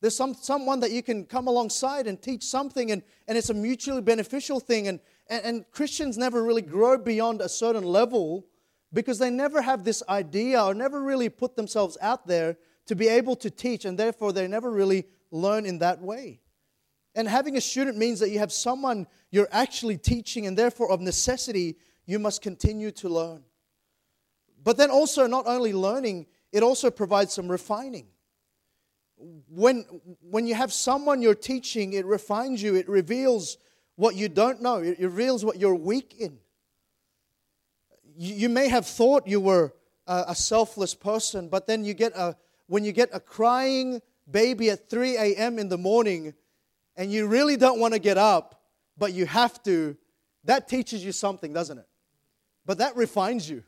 There's 0.00 0.16
some, 0.16 0.34
someone 0.34 0.80
that 0.80 0.90
you 0.90 1.02
can 1.02 1.24
come 1.24 1.48
alongside 1.48 2.06
and 2.06 2.20
teach 2.20 2.44
something, 2.44 2.92
and, 2.92 3.02
and 3.26 3.36
it's 3.36 3.50
a 3.50 3.54
mutually 3.54 4.02
beneficial 4.02 4.60
thing. 4.60 4.88
And, 4.88 5.00
and, 5.28 5.44
and 5.44 5.64
Christians 5.72 6.16
never 6.16 6.42
really 6.44 6.62
grow 6.62 6.96
beyond 6.98 7.40
a 7.40 7.48
certain 7.48 7.82
level 7.82 8.46
because 8.92 9.18
they 9.18 9.30
never 9.30 9.60
have 9.60 9.84
this 9.84 10.02
idea 10.08 10.62
or 10.62 10.74
never 10.74 11.02
really 11.02 11.28
put 11.28 11.56
themselves 11.56 11.98
out 12.00 12.26
there 12.26 12.56
to 12.86 12.94
be 12.94 13.08
able 13.08 13.36
to 13.36 13.50
teach, 13.50 13.84
and 13.84 13.98
therefore 13.98 14.32
they 14.32 14.46
never 14.46 14.70
really 14.70 15.06
learn 15.30 15.66
in 15.66 15.78
that 15.78 16.00
way. 16.00 16.40
And 17.14 17.26
having 17.26 17.56
a 17.56 17.60
student 17.60 17.96
means 17.96 18.20
that 18.20 18.30
you 18.30 18.38
have 18.38 18.52
someone 18.52 19.06
you're 19.30 19.48
actually 19.50 19.96
teaching, 19.96 20.46
and 20.46 20.56
therefore, 20.56 20.90
of 20.90 21.00
necessity, 21.00 21.76
you 22.04 22.18
must 22.18 22.42
continue 22.42 22.90
to 22.92 23.08
learn. 23.08 23.42
But 24.62 24.76
then 24.76 24.90
also, 24.90 25.26
not 25.26 25.46
only 25.46 25.72
learning, 25.72 26.26
it 26.52 26.62
also 26.62 26.90
provides 26.90 27.32
some 27.32 27.48
refining. 27.48 28.06
When, 29.48 29.84
when 30.20 30.46
you 30.46 30.54
have 30.54 30.72
someone 30.72 31.22
you're 31.22 31.34
teaching, 31.34 31.94
it 31.94 32.04
refines 32.04 32.62
you, 32.62 32.74
it 32.74 32.88
reveals 32.88 33.56
what 33.96 34.14
you 34.14 34.28
don't 34.28 34.60
know, 34.60 34.76
it 34.76 35.00
reveals 35.00 35.44
what 35.44 35.58
you're 35.58 35.74
weak 35.74 36.16
in. 36.18 36.38
You, 38.16 38.48
may 38.48 38.68
have 38.68 38.86
thought 38.86 39.26
you 39.26 39.40
were 39.40 39.74
a, 40.06 40.24
a 40.28 40.34
selfless 40.34 40.94
person, 40.94 41.48
but 41.48 41.66
then 41.66 41.84
you 41.84 41.94
get 41.94 42.12
a, 42.14 42.36
when 42.66 42.84
you 42.84 42.92
get 42.92 43.10
a 43.12 43.20
crying 43.20 44.00
baby 44.30 44.70
at 44.70 44.88
3 44.88 45.16
a.m. 45.16 45.58
in 45.58 45.68
the 45.68 45.78
morning 45.78 46.34
and 46.96 47.12
you 47.12 47.26
really 47.26 47.56
don't 47.56 47.78
want 47.78 47.94
to 47.94 48.00
get 48.00 48.16
up, 48.16 48.62
but 48.96 49.12
you 49.12 49.26
have 49.26 49.62
to, 49.64 49.96
that 50.44 50.68
teaches 50.68 51.04
you 51.04 51.12
something, 51.12 51.52
doesn't 51.52 51.78
it? 51.78 51.86
But 52.64 52.78
that 52.78 52.96
refines 52.96 53.48
you. 53.48 53.62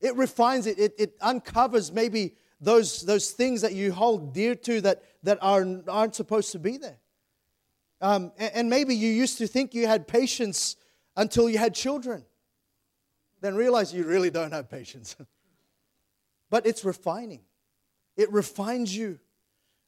It 0.00 0.16
refines 0.16 0.66
it, 0.66 0.78
it, 0.78 0.94
it 0.98 1.14
uncovers 1.20 1.92
maybe 1.92 2.34
those, 2.60 3.02
those 3.02 3.30
things 3.30 3.62
that 3.62 3.74
you 3.74 3.92
hold 3.92 4.34
dear 4.34 4.54
to 4.54 4.80
that, 4.82 5.02
that 5.22 5.38
are, 5.42 5.66
aren't 5.88 6.14
supposed 6.14 6.52
to 6.52 6.58
be 6.58 6.76
there. 6.76 6.98
Um, 8.00 8.32
and, 8.38 8.50
and 8.54 8.70
maybe 8.70 8.94
you 8.94 9.10
used 9.10 9.38
to 9.38 9.46
think 9.46 9.74
you 9.74 9.86
had 9.86 10.06
patience 10.08 10.76
until 11.16 11.48
you 11.48 11.58
had 11.58 11.74
children, 11.74 12.24
then 13.40 13.54
realize 13.54 13.92
you 13.92 14.04
really 14.04 14.30
don't 14.30 14.52
have 14.52 14.70
patience. 14.70 15.16
but 16.50 16.66
it's 16.66 16.84
refining, 16.84 17.42
it 18.16 18.30
refines 18.32 18.96
you. 18.96 19.18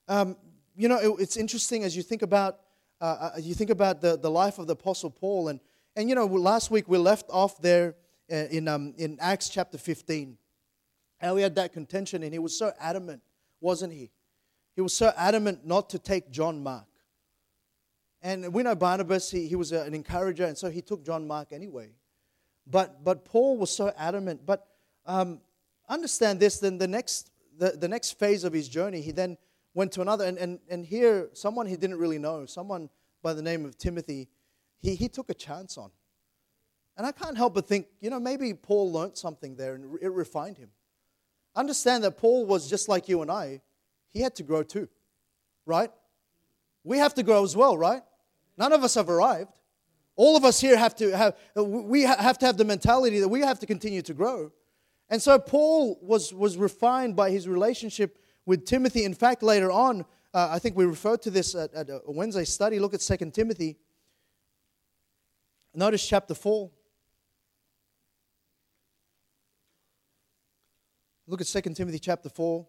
Um, 0.08 0.36
you 0.76 0.88
know, 0.88 0.98
it, 0.98 1.22
it's 1.22 1.36
interesting 1.36 1.84
as 1.84 1.96
you 1.96 2.02
think 2.02 2.22
about 2.22 2.60
uh, 3.00 3.04
uh, 3.04 3.38
you 3.38 3.54
think 3.54 3.70
about 3.70 4.00
the, 4.00 4.16
the 4.16 4.30
life 4.30 4.58
of 4.58 4.66
the 4.66 4.72
Apostle 4.72 5.10
Paul, 5.10 5.48
and, 5.48 5.60
and 5.94 6.08
you 6.08 6.14
know, 6.14 6.26
last 6.26 6.70
week 6.70 6.88
we 6.88 6.98
left 6.98 7.26
off 7.30 7.60
there 7.60 7.94
uh, 8.30 8.34
in, 8.34 8.66
um, 8.66 8.94
in 8.98 9.18
Acts 9.20 9.48
chapter 9.48 9.78
15. 9.78 10.36
How 11.20 11.36
he 11.36 11.42
had 11.42 11.54
that 11.56 11.72
contention, 11.72 12.22
and 12.22 12.32
he 12.32 12.38
was 12.38 12.58
so 12.58 12.72
adamant, 12.80 13.22
wasn't 13.60 13.92
he? 13.92 14.10
He 14.74 14.80
was 14.80 14.94
so 14.94 15.12
adamant 15.16 15.64
not 15.64 15.90
to 15.90 15.98
take 15.98 16.30
John 16.30 16.62
Mark. 16.62 16.86
And 18.20 18.52
we 18.52 18.64
know 18.64 18.74
Barnabas, 18.74 19.30
he, 19.30 19.46
he 19.46 19.54
was 19.54 19.70
an 19.70 19.94
encourager, 19.94 20.44
and 20.44 20.58
so 20.58 20.70
he 20.70 20.82
took 20.82 21.04
John 21.04 21.26
Mark 21.26 21.52
anyway. 21.52 21.90
But, 22.70 23.02
but 23.04 23.24
Paul 23.24 23.56
was 23.56 23.74
so 23.74 23.92
adamant. 23.96 24.44
But 24.44 24.66
um, 25.06 25.40
understand 25.88 26.40
this, 26.40 26.58
then 26.58 26.78
the 26.78 26.88
next, 26.88 27.30
the, 27.56 27.70
the 27.70 27.88
next 27.88 28.18
phase 28.18 28.44
of 28.44 28.52
his 28.52 28.68
journey, 28.68 29.00
he 29.00 29.10
then 29.12 29.38
went 29.74 29.92
to 29.92 30.02
another. 30.02 30.24
And, 30.24 30.38
and, 30.38 30.58
and 30.68 30.84
here, 30.84 31.28
someone 31.32 31.66
he 31.66 31.76
didn't 31.76 31.98
really 31.98 32.18
know, 32.18 32.46
someone 32.46 32.90
by 33.22 33.32
the 33.32 33.42
name 33.42 33.64
of 33.64 33.78
Timothy, 33.78 34.28
he, 34.80 34.94
he 34.94 35.08
took 35.08 35.30
a 35.30 35.34
chance 35.34 35.78
on. 35.78 35.90
And 36.96 37.06
I 37.06 37.12
can't 37.12 37.36
help 37.36 37.54
but 37.54 37.66
think, 37.66 37.86
you 38.00 38.10
know, 38.10 38.18
maybe 38.18 38.52
Paul 38.54 38.92
learned 38.92 39.16
something 39.16 39.54
there 39.54 39.74
and 39.74 39.98
it 40.02 40.10
refined 40.12 40.58
him. 40.58 40.70
Understand 41.54 42.04
that 42.04 42.18
Paul 42.18 42.44
was 42.44 42.68
just 42.68 42.88
like 42.88 43.08
you 43.08 43.22
and 43.22 43.30
I, 43.30 43.62
he 44.08 44.20
had 44.20 44.34
to 44.36 44.42
grow 44.42 44.62
too, 44.62 44.88
right? 45.64 45.90
We 46.84 46.98
have 46.98 47.14
to 47.14 47.22
grow 47.22 47.44
as 47.44 47.56
well, 47.56 47.78
right? 47.78 48.02
None 48.56 48.72
of 48.72 48.82
us 48.82 48.94
have 48.94 49.08
arrived. 49.08 49.57
All 50.18 50.36
of 50.36 50.44
us 50.44 50.60
here 50.60 50.76
have 50.76 50.96
to 50.96 51.16
have, 51.16 51.36
we 51.54 52.02
have 52.02 52.38
to 52.38 52.46
have 52.46 52.56
the 52.56 52.64
mentality 52.64 53.20
that 53.20 53.28
we 53.28 53.40
have 53.42 53.60
to 53.60 53.66
continue 53.66 54.02
to 54.02 54.12
grow. 54.12 54.50
And 55.08 55.22
so 55.22 55.38
Paul 55.38 55.96
was, 56.02 56.34
was 56.34 56.56
refined 56.56 57.14
by 57.14 57.30
his 57.30 57.46
relationship 57.46 58.18
with 58.44 58.66
Timothy. 58.66 59.04
In 59.04 59.14
fact, 59.14 59.44
later 59.44 59.70
on, 59.70 60.04
uh, 60.34 60.48
I 60.50 60.58
think 60.58 60.76
we 60.76 60.86
referred 60.86 61.22
to 61.22 61.30
this 61.30 61.54
at, 61.54 61.72
at 61.72 61.88
a 61.88 62.00
Wednesday 62.08 62.44
study. 62.44 62.80
Look 62.80 62.94
at 62.94 63.00
2 63.00 63.30
Timothy. 63.30 63.76
Notice 65.72 66.04
chapter 66.04 66.34
4. 66.34 66.68
Look 71.28 71.40
at 71.40 71.46
2 71.46 71.60
Timothy 71.74 72.00
chapter 72.00 72.28
4. 72.28 72.66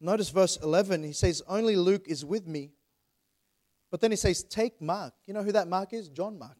Notice 0.00 0.30
verse 0.30 0.58
11. 0.60 1.04
He 1.04 1.12
says, 1.12 1.40
Only 1.46 1.76
Luke 1.76 2.08
is 2.08 2.24
with 2.24 2.48
me. 2.48 2.72
But 3.96 4.02
then 4.02 4.10
he 4.10 4.18
says, 4.18 4.44
Take 4.44 4.82
Mark. 4.82 5.14
You 5.26 5.32
know 5.32 5.42
who 5.42 5.52
that 5.52 5.68
Mark 5.68 5.94
is? 5.94 6.10
John 6.10 6.38
Mark. 6.38 6.58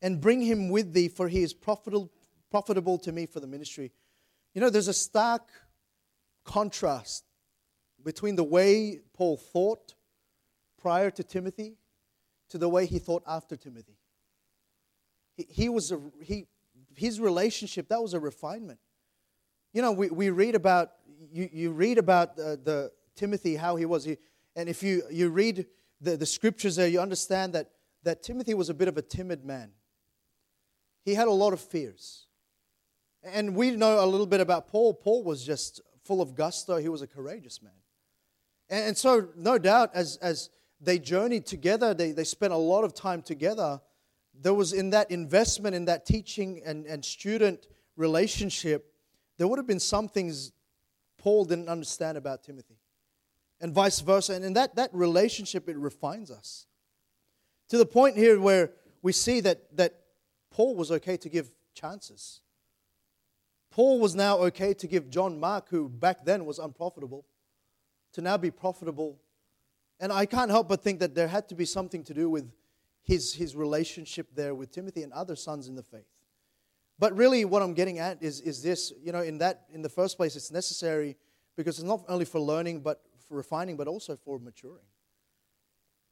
And 0.00 0.22
bring 0.22 0.40
him 0.40 0.70
with 0.70 0.94
thee, 0.94 1.08
for 1.08 1.28
he 1.28 1.42
is 1.42 1.52
profitable, 1.52 2.10
profitable 2.50 2.96
to 3.00 3.12
me 3.12 3.26
for 3.26 3.40
the 3.40 3.46
ministry. 3.46 3.92
You 4.54 4.62
know, 4.62 4.70
there's 4.70 4.88
a 4.88 4.94
stark 4.94 5.42
contrast 6.42 7.24
between 8.02 8.36
the 8.36 8.42
way 8.42 9.00
Paul 9.12 9.36
thought 9.36 9.96
prior 10.80 11.10
to 11.10 11.22
Timothy 11.22 11.76
to 12.48 12.56
the 12.56 12.70
way 12.70 12.86
he 12.86 12.98
thought 12.98 13.22
after 13.26 13.54
Timothy. 13.54 13.98
He, 15.36 15.46
he 15.50 15.68
was 15.68 15.92
a, 15.92 16.00
he, 16.22 16.46
his 16.96 17.20
relationship, 17.20 17.90
that 17.90 18.00
was 18.00 18.14
a 18.14 18.18
refinement. 18.18 18.80
You 19.74 19.82
know, 19.82 19.92
we, 19.92 20.08
we 20.08 20.30
read 20.30 20.54
about, 20.54 20.92
you, 21.30 21.50
you 21.52 21.72
read 21.72 21.98
about 21.98 22.34
the, 22.34 22.58
the 22.64 22.92
Timothy, 23.14 23.56
how 23.56 23.76
he 23.76 23.84
was. 23.84 24.04
He, 24.04 24.16
and 24.56 24.70
if 24.70 24.82
you, 24.82 25.02
you 25.10 25.28
read 25.28 25.66
the, 26.00 26.16
the 26.16 26.26
scriptures 26.26 26.76
there, 26.76 26.88
you 26.88 27.00
understand 27.00 27.52
that, 27.54 27.70
that 28.02 28.22
Timothy 28.22 28.54
was 28.54 28.68
a 28.68 28.74
bit 28.74 28.88
of 28.88 28.96
a 28.96 29.02
timid 29.02 29.44
man. 29.44 29.70
He 31.04 31.14
had 31.14 31.28
a 31.28 31.32
lot 31.32 31.52
of 31.52 31.60
fears. 31.60 32.26
And 33.22 33.54
we 33.54 33.70
know 33.70 34.04
a 34.04 34.06
little 34.06 34.26
bit 34.26 34.40
about 34.40 34.68
Paul. 34.68 34.94
Paul 34.94 35.24
was 35.24 35.44
just 35.44 35.80
full 36.02 36.20
of 36.20 36.34
gusto, 36.34 36.76
he 36.76 36.88
was 36.88 37.02
a 37.02 37.06
courageous 37.06 37.62
man. 37.62 37.72
And, 38.68 38.88
and 38.88 38.98
so, 38.98 39.28
no 39.36 39.58
doubt, 39.58 39.90
as, 39.94 40.18
as 40.18 40.50
they 40.80 40.98
journeyed 40.98 41.46
together, 41.46 41.94
they, 41.94 42.12
they 42.12 42.24
spent 42.24 42.52
a 42.52 42.58
lot 42.58 42.84
of 42.84 42.92
time 42.92 43.22
together 43.22 43.80
there 44.40 44.54
was 44.54 44.72
in 44.72 44.90
that 44.90 45.10
investment, 45.10 45.74
in 45.74 45.84
that 45.84 46.06
teaching 46.06 46.60
and, 46.64 46.86
and 46.86 47.04
student 47.04 47.66
relationship, 47.96 48.92
there 49.38 49.46
would 49.46 49.58
have 49.58 49.66
been 49.66 49.80
some 49.80 50.08
things 50.08 50.52
Paul 51.18 51.44
didn't 51.44 51.68
understand 51.68 52.18
about 52.18 52.42
Timothy, 52.42 52.76
and 53.64 53.72
vice 53.72 54.00
versa. 54.00 54.34
And 54.34 54.44
in 54.44 54.52
that, 54.52 54.76
that 54.76 54.90
relationship, 54.92 55.70
it 55.70 55.78
refines 55.78 56.30
us. 56.30 56.66
To 57.70 57.78
the 57.78 57.86
point 57.86 58.14
here 58.14 58.38
where 58.38 58.72
we 59.00 59.10
see 59.10 59.40
that, 59.40 59.74
that 59.78 60.00
Paul 60.50 60.76
was 60.76 60.92
okay 60.92 61.16
to 61.16 61.30
give 61.30 61.48
chances. 61.72 62.42
Paul 63.70 64.00
was 64.00 64.14
now 64.14 64.36
okay 64.40 64.74
to 64.74 64.86
give 64.86 65.08
John 65.08 65.40
Mark, 65.40 65.70
who 65.70 65.88
back 65.88 66.26
then 66.26 66.44
was 66.44 66.58
unprofitable, 66.58 67.24
to 68.12 68.20
now 68.20 68.36
be 68.36 68.50
profitable. 68.50 69.16
And 69.98 70.12
I 70.12 70.26
can't 70.26 70.50
help 70.50 70.68
but 70.68 70.82
think 70.82 71.00
that 71.00 71.14
there 71.14 71.28
had 71.28 71.48
to 71.48 71.54
be 71.54 71.64
something 71.64 72.04
to 72.04 72.12
do 72.12 72.28
with 72.28 72.52
his, 73.02 73.32
his 73.32 73.56
relationship 73.56 74.26
there 74.34 74.54
with 74.54 74.72
Timothy 74.72 75.04
and 75.04 75.12
other 75.14 75.36
sons 75.36 75.68
in 75.68 75.74
the 75.74 75.82
faith. 75.82 76.12
But 76.98 77.16
really, 77.16 77.46
what 77.46 77.62
I'm 77.62 77.72
getting 77.72 77.98
at 77.98 78.22
is, 78.22 78.42
is 78.42 78.62
this 78.62 78.92
you 79.02 79.10
know, 79.10 79.22
in 79.22 79.38
that, 79.38 79.62
in 79.72 79.80
the 79.80 79.88
first 79.88 80.18
place, 80.18 80.36
it's 80.36 80.50
necessary 80.50 81.16
because 81.56 81.78
it's 81.78 81.88
not 81.88 82.04
only 82.08 82.26
for 82.26 82.40
learning, 82.40 82.80
but 82.80 83.00
for 83.28 83.36
refining, 83.36 83.76
but 83.76 83.88
also 83.88 84.16
for 84.16 84.38
maturing. 84.38 84.84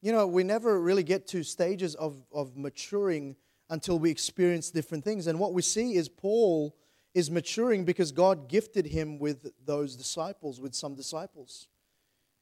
You 0.01 0.13
know, 0.13 0.27
we 0.27 0.43
never 0.43 0.81
really 0.81 1.05
get 1.05 1.29
to 1.29 1.43
stages 1.43 1.95
of, 1.95 2.21
of 2.33 2.57
maturing 2.57 3.37
until 3.71 3.99
we 3.99 4.11
experience 4.11 4.71
different 4.71 5.05
things. 5.05 5.27
And 5.27 5.39
what 5.39 5.53
we 5.53 5.63
see 5.63 5.95
is 5.95 6.09
Paul 6.09 6.75
is 7.15 7.31
maturing 7.31 7.85
because 7.85 8.11
God 8.11 8.49
gifted 8.49 8.87
him 8.87 9.19
with 9.19 9.53
those 9.65 9.97
disciples, 9.97 10.61
with 10.61 10.75
some 10.75 10.95
disciples. 10.95 11.69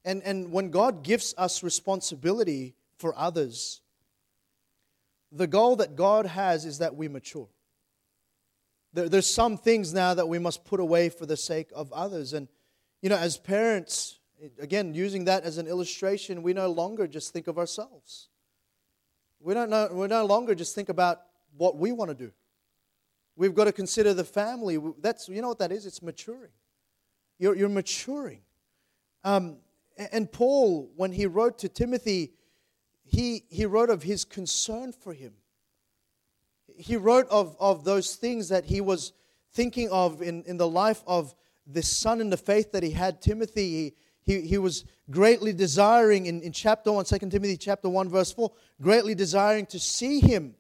And, 0.05 0.23
and 0.23 0.53
when 0.53 0.71
God 0.71 1.03
gives 1.03 1.35
us 1.37 1.63
responsibility 1.63 2.75
for 2.97 3.17
others, 3.17 3.83
the 5.33 5.47
goal 5.47 5.77
that 5.77 5.97
God 5.97 6.27
has 6.27 6.65
is 6.65 6.79
that 6.79 6.97
we 6.97 7.09
mature. 7.09 7.49
There, 8.93 9.09
there's 9.09 9.33
some 9.33 9.57
things 9.57 9.93
now 9.93 10.15
that 10.15 10.29
we 10.29 10.39
must 10.39 10.65
put 10.65 10.81
away 10.81 11.09
for 11.09 11.27
the 11.27 11.37
sake 11.37 11.71
of 11.75 11.93
others. 11.93 12.33
And, 12.33 12.49
you 13.03 13.09
know, 13.09 13.17
as 13.17 13.37
parents, 13.37 14.20
again, 14.59 14.95
using 14.95 15.25
that 15.25 15.45
as 15.45 15.59
an 15.59 15.67
illustration, 15.67 16.43
we 16.43 16.53
no 16.53 16.71
longer 16.71 17.07
just 17.07 17.33
think 17.33 17.47
of 17.47 17.59
ourselves. 17.59 18.29
We, 19.41 19.55
don't 19.55 19.71
know, 19.71 19.89
we 19.93 20.07
no 20.07 20.25
longer 20.25 20.55
just 20.55 20.75
think 20.75 20.89
about 20.89 21.23
what 21.57 21.77
we 21.77 21.93
want 21.93 22.11
to 22.11 22.15
do. 22.15 22.33
We've 23.37 23.55
got 23.55 23.65
to 23.65 23.73
consider 23.73 24.13
the 24.13 24.25
family. 24.25 24.79
That's, 25.01 25.29
you 25.29 25.41
know 25.41 25.49
what 25.49 25.59
that 25.61 25.73
is? 25.73 25.87
It's 25.87 26.03
maturing. 26.03 26.51
You're, 27.39 27.57
you're 27.57 27.69
maturing. 27.69 28.43
Um, 29.25 29.57
and 30.13 30.31
Paul, 30.31 30.91
when 30.97 31.13
he 31.13 31.27
wrote 31.27 31.59
to 31.59 31.69
Timothy, 31.69 32.33
he, 33.05 33.45
he 33.49 33.67
wrote 33.67 33.91
of 33.91 34.03
his 34.03 34.25
concern 34.25 34.93
for 34.93 35.13
him. 35.13 35.33
He 36.77 36.97
wrote 36.97 37.27
of, 37.31 37.57
of 37.59 37.85
those 37.85 38.15
things 38.15 38.49
that 38.51 38.67
he 38.67 38.81
was 38.81 39.13
thinking 39.53 39.91
of 39.91 40.23
in, 40.23 40.45
in 40.45 40.57
the 40.57 40.69
life 40.69 41.03
of 41.07 41.35
this 41.67 41.89
son 41.89 42.21
in 42.21 42.31
the 42.31 42.37
faith 42.37 42.73
that 42.73 42.83
he 42.83 42.91
had, 42.91 43.21
Timothy. 43.21 43.71
He, 43.71 43.95
he, 44.25 44.43
he 44.43 44.59
was 44.59 44.85
greatly 45.11 45.53
desiring 45.53 46.27
in, 46.27 46.41
in 46.43 46.53
chapter 46.53 46.93
1, 46.93 47.05
2 47.05 47.19
Timothy 47.19 47.57
chapter 47.57 47.89
1, 47.89 48.09
verse 48.09 48.33
4, 48.33 48.51
greatly 48.81 49.15
desiring 49.15 49.67
to 49.67 49.79
see 49.79 50.21
him, 50.21 50.55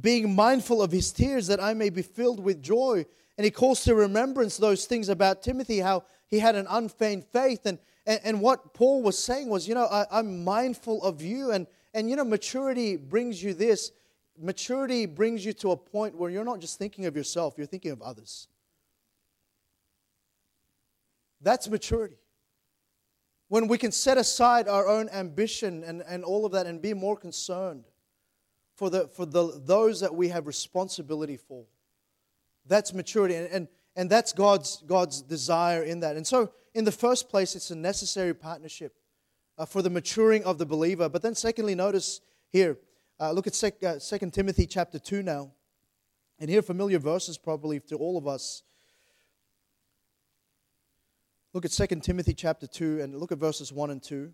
being 0.00 0.34
mindful 0.34 0.82
of 0.82 0.92
his 0.92 1.12
tears, 1.12 1.46
that 1.48 1.62
I 1.62 1.74
may 1.74 1.90
be 1.90 2.02
filled 2.02 2.40
with 2.40 2.62
joy. 2.62 3.04
And 3.36 3.44
he 3.44 3.50
calls 3.50 3.84
to 3.84 3.94
remembrance 3.94 4.56
those 4.56 4.86
things 4.86 5.08
about 5.08 5.42
Timothy, 5.42 5.78
how 5.78 6.04
he 6.28 6.38
had 6.38 6.54
an 6.54 6.66
unfeigned 6.70 7.24
faith. 7.24 7.66
And, 7.66 7.78
and, 8.06 8.20
and 8.24 8.40
what 8.40 8.72
Paul 8.72 9.02
was 9.02 9.22
saying 9.22 9.48
was, 9.48 9.68
you 9.68 9.74
know, 9.74 9.86
I, 9.86 10.06
I'm 10.10 10.44
mindful 10.44 11.02
of 11.02 11.22
you. 11.22 11.50
And, 11.50 11.66
and, 11.92 12.08
you 12.08 12.16
know, 12.16 12.24
maturity 12.24 12.96
brings 12.96 13.42
you 13.42 13.52
this. 13.52 13.92
Maturity 14.38 15.06
brings 15.06 15.44
you 15.44 15.52
to 15.54 15.72
a 15.72 15.76
point 15.76 16.14
where 16.14 16.30
you're 16.30 16.44
not 16.44 16.60
just 16.60 16.78
thinking 16.78 17.06
of 17.06 17.16
yourself, 17.16 17.54
you're 17.56 17.66
thinking 17.66 17.90
of 17.90 18.02
others. 18.02 18.48
That's 21.40 21.68
maturity. 21.68 22.16
When 23.48 23.68
we 23.68 23.78
can 23.78 23.92
set 23.92 24.18
aside 24.18 24.68
our 24.68 24.88
own 24.88 25.08
ambition 25.10 25.84
and, 25.84 26.02
and 26.06 26.24
all 26.24 26.44
of 26.44 26.52
that 26.52 26.66
and 26.66 26.82
be 26.82 26.94
more 26.94 27.16
concerned 27.16 27.84
for, 28.74 28.90
the, 28.90 29.08
for 29.08 29.24
the, 29.24 29.60
those 29.64 30.00
that 30.00 30.14
we 30.14 30.28
have 30.28 30.46
responsibility 30.46 31.36
for. 31.36 31.64
That's 32.66 32.92
maturity. 32.92 33.34
And, 33.34 33.48
and, 33.48 33.68
and 33.94 34.10
that's 34.10 34.32
God's, 34.32 34.82
God's 34.86 35.22
desire 35.22 35.82
in 35.82 36.00
that. 36.00 36.16
And 36.16 36.26
so, 36.26 36.52
in 36.74 36.84
the 36.84 36.92
first 36.92 37.30
place, 37.30 37.56
it's 37.56 37.70
a 37.70 37.76
necessary 37.76 38.34
partnership 38.34 38.94
uh, 39.56 39.64
for 39.64 39.80
the 39.80 39.88
maturing 39.88 40.44
of 40.44 40.58
the 40.58 40.66
believer. 40.66 41.08
But 41.08 41.22
then, 41.22 41.34
secondly, 41.34 41.74
notice 41.74 42.20
here, 42.50 42.76
uh, 43.18 43.32
look 43.32 43.46
at 43.46 43.54
sec, 43.54 43.82
uh, 43.82 43.98
2 43.98 44.30
Timothy 44.30 44.66
chapter 44.66 44.98
2 44.98 45.22
now. 45.22 45.52
And 46.38 46.50
here, 46.50 46.60
familiar 46.60 46.98
verses 46.98 47.38
probably 47.38 47.80
to 47.80 47.96
all 47.96 48.18
of 48.18 48.26
us. 48.26 48.62
Look 51.56 51.64
at 51.64 51.70
2 51.70 51.86
Timothy 52.00 52.34
chapter 52.34 52.66
2 52.66 53.00
and 53.00 53.18
look 53.18 53.32
at 53.32 53.38
verses 53.38 53.72
1 53.72 53.88
and 53.88 54.02
2. 54.02 54.30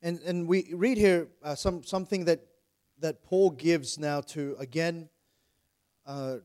And, 0.00 0.20
and 0.20 0.48
we 0.48 0.72
read 0.72 0.96
here 0.96 1.28
uh, 1.42 1.54
some, 1.54 1.84
something 1.84 2.24
that, 2.24 2.40
that 3.00 3.22
Paul 3.24 3.50
gives 3.50 3.98
now 3.98 4.22
to, 4.22 4.56
again, 4.58 5.10
uh, 6.06 6.36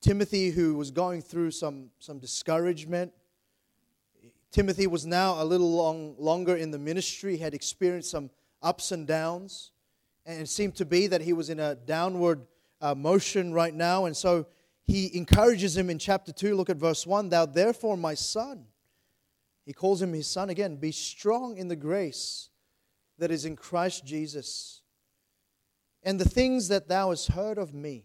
Timothy, 0.00 0.48
who 0.48 0.74
was 0.76 0.90
going 0.90 1.20
through 1.20 1.50
some, 1.50 1.90
some 1.98 2.18
discouragement. 2.18 3.12
Timothy 4.50 4.86
was 4.86 5.04
now 5.04 5.42
a 5.42 5.44
little 5.44 5.70
long, 5.70 6.14
longer 6.18 6.56
in 6.56 6.70
the 6.70 6.78
ministry, 6.78 7.36
had 7.36 7.52
experienced 7.52 8.10
some 8.10 8.30
ups 8.62 8.90
and 8.90 9.06
downs. 9.06 9.72
And 10.24 10.40
it 10.40 10.48
seemed 10.48 10.76
to 10.76 10.86
be 10.86 11.08
that 11.08 11.20
he 11.20 11.34
was 11.34 11.50
in 11.50 11.60
a 11.60 11.74
downward 11.74 12.46
uh, 12.80 12.94
motion 12.94 13.52
right 13.52 13.74
now. 13.74 14.04
And 14.04 14.16
so 14.16 14.46
he 14.84 15.16
encourages 15.16 15.76
him 15.76 15.90
in 15.90 15.98
chapter 15.98 16.32
2. 16.32 16.54
Look 16.54 16.70
at 16.70 16.76
verse 16.76 17.06
1 17.06 17.28
Thou 17.28 17.46
therefore, 17.46 17.96
my 17.96 18.14
son, 18.14 18.66
he 19.64 19.72
calls 19.72 20.00
him 20.00 20.12
his 20.12 20.28
son 20.28 20.50
again, 20.50 20.76
be 20.76 20.92
strong 20.92 21.56
in 21.56 21.68
the 21.68 21.76
grace 21.76 22.50
that 23.18 23.30
is 23.30 23.44
in 23.44 23.56
Christ 23.56 24.04
Jesus, 24.04 24.82
and 26.02 26.20
the 26.20 26.28
things 26.28 26.68
that 26.68 26.88
thou 26.88 27.10
hast 27.10 27.28
heard 27.28 27.58
of 27.58 27.74
me. 27.74 28.04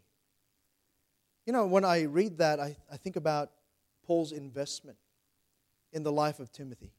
You 1.45 1.53
know, 1.53 1.65
when 1.65 1.85
I 1.85 2.03
read 2.03 2.37
that, 2.39 2.59
I, 2.59 2.77
I 2.91 2.97
think 2.97 3.15
about 3.15 3.51
Paul's 4.05 4.31
investment 4.31 4.97
in 5.91 6.03
the 6.03 6.11
life 6.11 6.39
of 6.39 6.51
Timothy. 6.51 6.93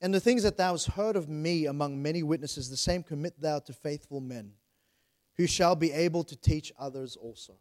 And 0.00 0.12
the 0.12 0.20
things 0.20 0.42
that 0.42 0.56
thou 0.56 0.72
hast 0.72 0.88
heard 0.88 1.16
of 1.16 1.28
me 1.28 1.66
among 1.66 2.02
many 2.02 2.22
witnesses, 2.22 2.68
the 2.68 2.76
same 2.76 3.02
commit 3.02 3.40
thou 3.40 3.60
to 3.60 3.72
faithful 3.72 4.20
men, 4.20 4.52
who 5.36 5.46
shall 5.46 5.74
be 5.74 5.92
able 5.92 6.24
to 6.24 6.36
teach 6.36 6.72
others 6.78 7.16
also. 7.16 7.54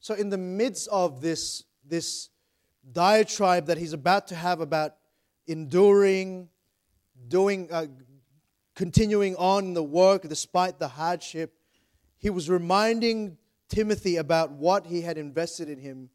So, 0.00 0.14
in 0.14 0.30
the 0.30 0.38
midst 0.38 0.88
of 0.88 1.20
this, 1.20 1.64
this 1.84 2.28
diatribe 2.92 3.66
that 3.66 3.78
he's 3.78 3.92
about 3.92 4.28
to 4.28 4.34
have 4.34 4.60
about 4.60 4.94
enduring, 5.46 6.48
doing, 7.28 7.68
uh, 7.72 7.86
continuing 8.74 9.34
on 9.36 9.74
the 9.74 9.82
work 9.82 10.22
despite 10.28 10.78
the 10.78 10.88
hardship, 10.88 11.54
he 12.18 12.30
was 12.30 12.48
reminding 12.48 13.36
Timothy 13.68 14.16
about 14.16 14.52
what 14.52 14.86
he 14.86 15.02
had 15.02 15.18
invested 15.18 15.68
in 15.68 15.78
him 15.78 16.10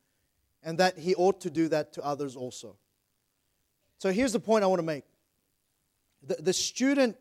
and 0.64 0.78
that 0.78 0.98
he 0.98 1.16
ought 1.16 1.42
to 1.42 1.50
do 1.50 1.68
that 1.70 1.94
to 1.94 2.06
others 2.06 2.36
also. 2.36 2.78
So 3.98 4.12
here's 4.12 4.34
the 4.34 4.40
point 4.40 4.64
I 4.64 4.68
want 4.68 4.80
to 4.80 4.86
make 4.86 5.04
the, 6.24 6.36
the 6.36 6.54
student 6.54 7.18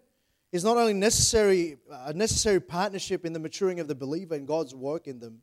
is 0.53 0.65
not 0.65 0.77
only 0.77 0.93
necessary, 0.93 1.77
a 1.91 2.13
necessary 2.13 2.61
partnership 2.61 3.25
in 3.25 3.33
the 3.33 3.39
maturing 3.39 3.81
of 3.81 3.89
the 3.89 3.95
believer 3.95 4.35
and 4.35 4.47
God's 4.47 4.75
work 4.75 5.07
in 5.07 5.19
them, 5.19 5.43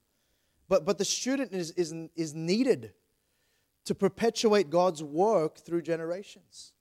but, 0.67 0.85
but 0.85 0.97
the 0.97 1.05
student 1.05 1.53
is, 1.53 1.71
is, 1.71 1.93
is 2.15 2.33
needed 2.33 2.93
to 3.85 3.95
perpetuate 3.95 4.69
God's 4.69 5.01
work 5.01 5.59
through 5.59 5.81
generations. 5.81 6.73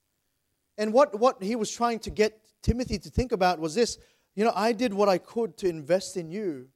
And 0.77 0.93
what, 0.93 1.19
what 1.19 1.43
he 1.43 1.55
was 1.55 1.71
trying 1.71 2.01
to 2.01 2.11
get 2.11 2.41
Timothy 2.63 2.99
to 2.99 3.11
think 3.11 3.31
about 3.33 3.61
was 3.61 3.75
this 3.75 3.99
you 4.35 4.45
know, 4.45 4.53
I 4.55 4.73
did 4.73 4.93
what 4.93 5.09
I 5.09 5.17
could 5.17 5.57
to 5.59 5.69
invest 5.69 6.17
in 6.19 6.31
you 6.31 6.69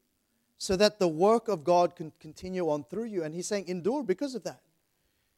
so 0.57 0.77
that 0.77 0.99
the 0.99 1.09
work 1.09 1.49
of 1.49 1.63
God 1.63 1.95
can 1.95 2.11
continue 2.19 2.71
on 2.71 2.85
through 2.85 3.05
you. 3.05 3.23
And 3.23 3.35
he's 3.35 3.47
saying, 3.47 3.69
endure 3.69 4.03
because 4.03 4.35
of 4.35 4.45
that. 4.45 4.63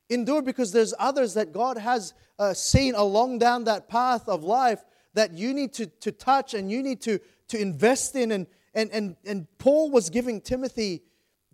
Endure 0.09 0.41
because 0.41 0.73
there's 0.73 0.95
others 1.01 1.35
that 1.35 1.53
God 1.53 1.79
has 1.79 2.15
uh, 2.39 2.55
seen 2.55 2.95
along 2.95 3.41
down 3.41 3.65
that 3.65 3.89
path 3.89 4.29
of 4.29 4.45
life 4.45 4.85
that 5.15 5.33
you 5.33 5.53
need 5.55 5.73
to, 5.75 5.87
to 5.87 6.13
touch 6.13 6.55
and 6.55 6.71
you 6.71 6.83
need 6.83 7.01
to, 7.03 7.19
to 7.49 7.61
invest 7.61 8.17
in. 8.17 8.33
And, 8.33 8.47
and, 8.75 8.91
and, 8.91 9.17
and 9.25 9.47
Paul 9.59 9.91
was 9.91 10.11
giving 10.11 10.41
Timothy 10.41 11.03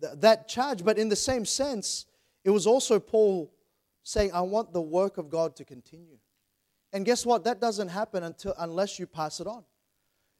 th- 0.01 0.13
that 0.17 0.47
charge, 0.47 0.83
but 0.83 0.97
in 0.97 1.09
the 1.09 1.15
same 1.15 1.45
sense, 1.45 2.05
it 2.43 2.49
was 2.49 2.65
also 2.65 2.99
Paul 2.99 3.53
saying, 4.03 4.31
I 4.33 4.41
want 4.41 4.73
the 4.73 4.81
work 4.81 5.17
of 5.17 5.29
God 5.29 5.55
to 5.57 5.65
continue. 5.65 6.17
And 6.93 7.05
guess 7.05 7.25
what? 7.25 7.43
That 7.43 7.61
doesn't 7.61 7.89
happen 7.89 8.23
until 8.23 8.55
unless 8.57 8.97
you 8.97 9.05
pass 9.05 9.39
it 9.39 9.47
on. 9.47 9.63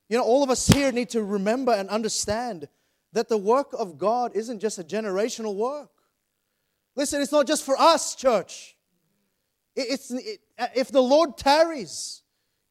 You 0.07 0.17
know, 0.17 0.23
all 0.23 0.41
of 0.41 0.49
us 0.49 0.65
here 0.65 0.91
need 0.91 1.09
to 1.09 1.23
remember 1.23 1.71
and 1.71 1.87
understand 1.89 2.67
that 3.13 3.29
the 3.29 3.37
work 3.37 3.73
of 3.77 3.97
God 3.97 4.31
isn't 4.35 4.59
just 4.59 4.79
a 4.79 4.83
generational 4.83 5.55
work. 5.55 5.91
Listen, 6.95 7.21
it's 7.21 7.31
not 7.31 7.45
just 7.45 7.63
for 7.63 7.79
us, 7.79 8.15
church. 8.15 8.75
It's, 9.75 10.09
it, 10.11 10.39
if 10.75 10.91
the 10.91 11.01
Lord 11.01 11.37
tarries, 11.37 12.23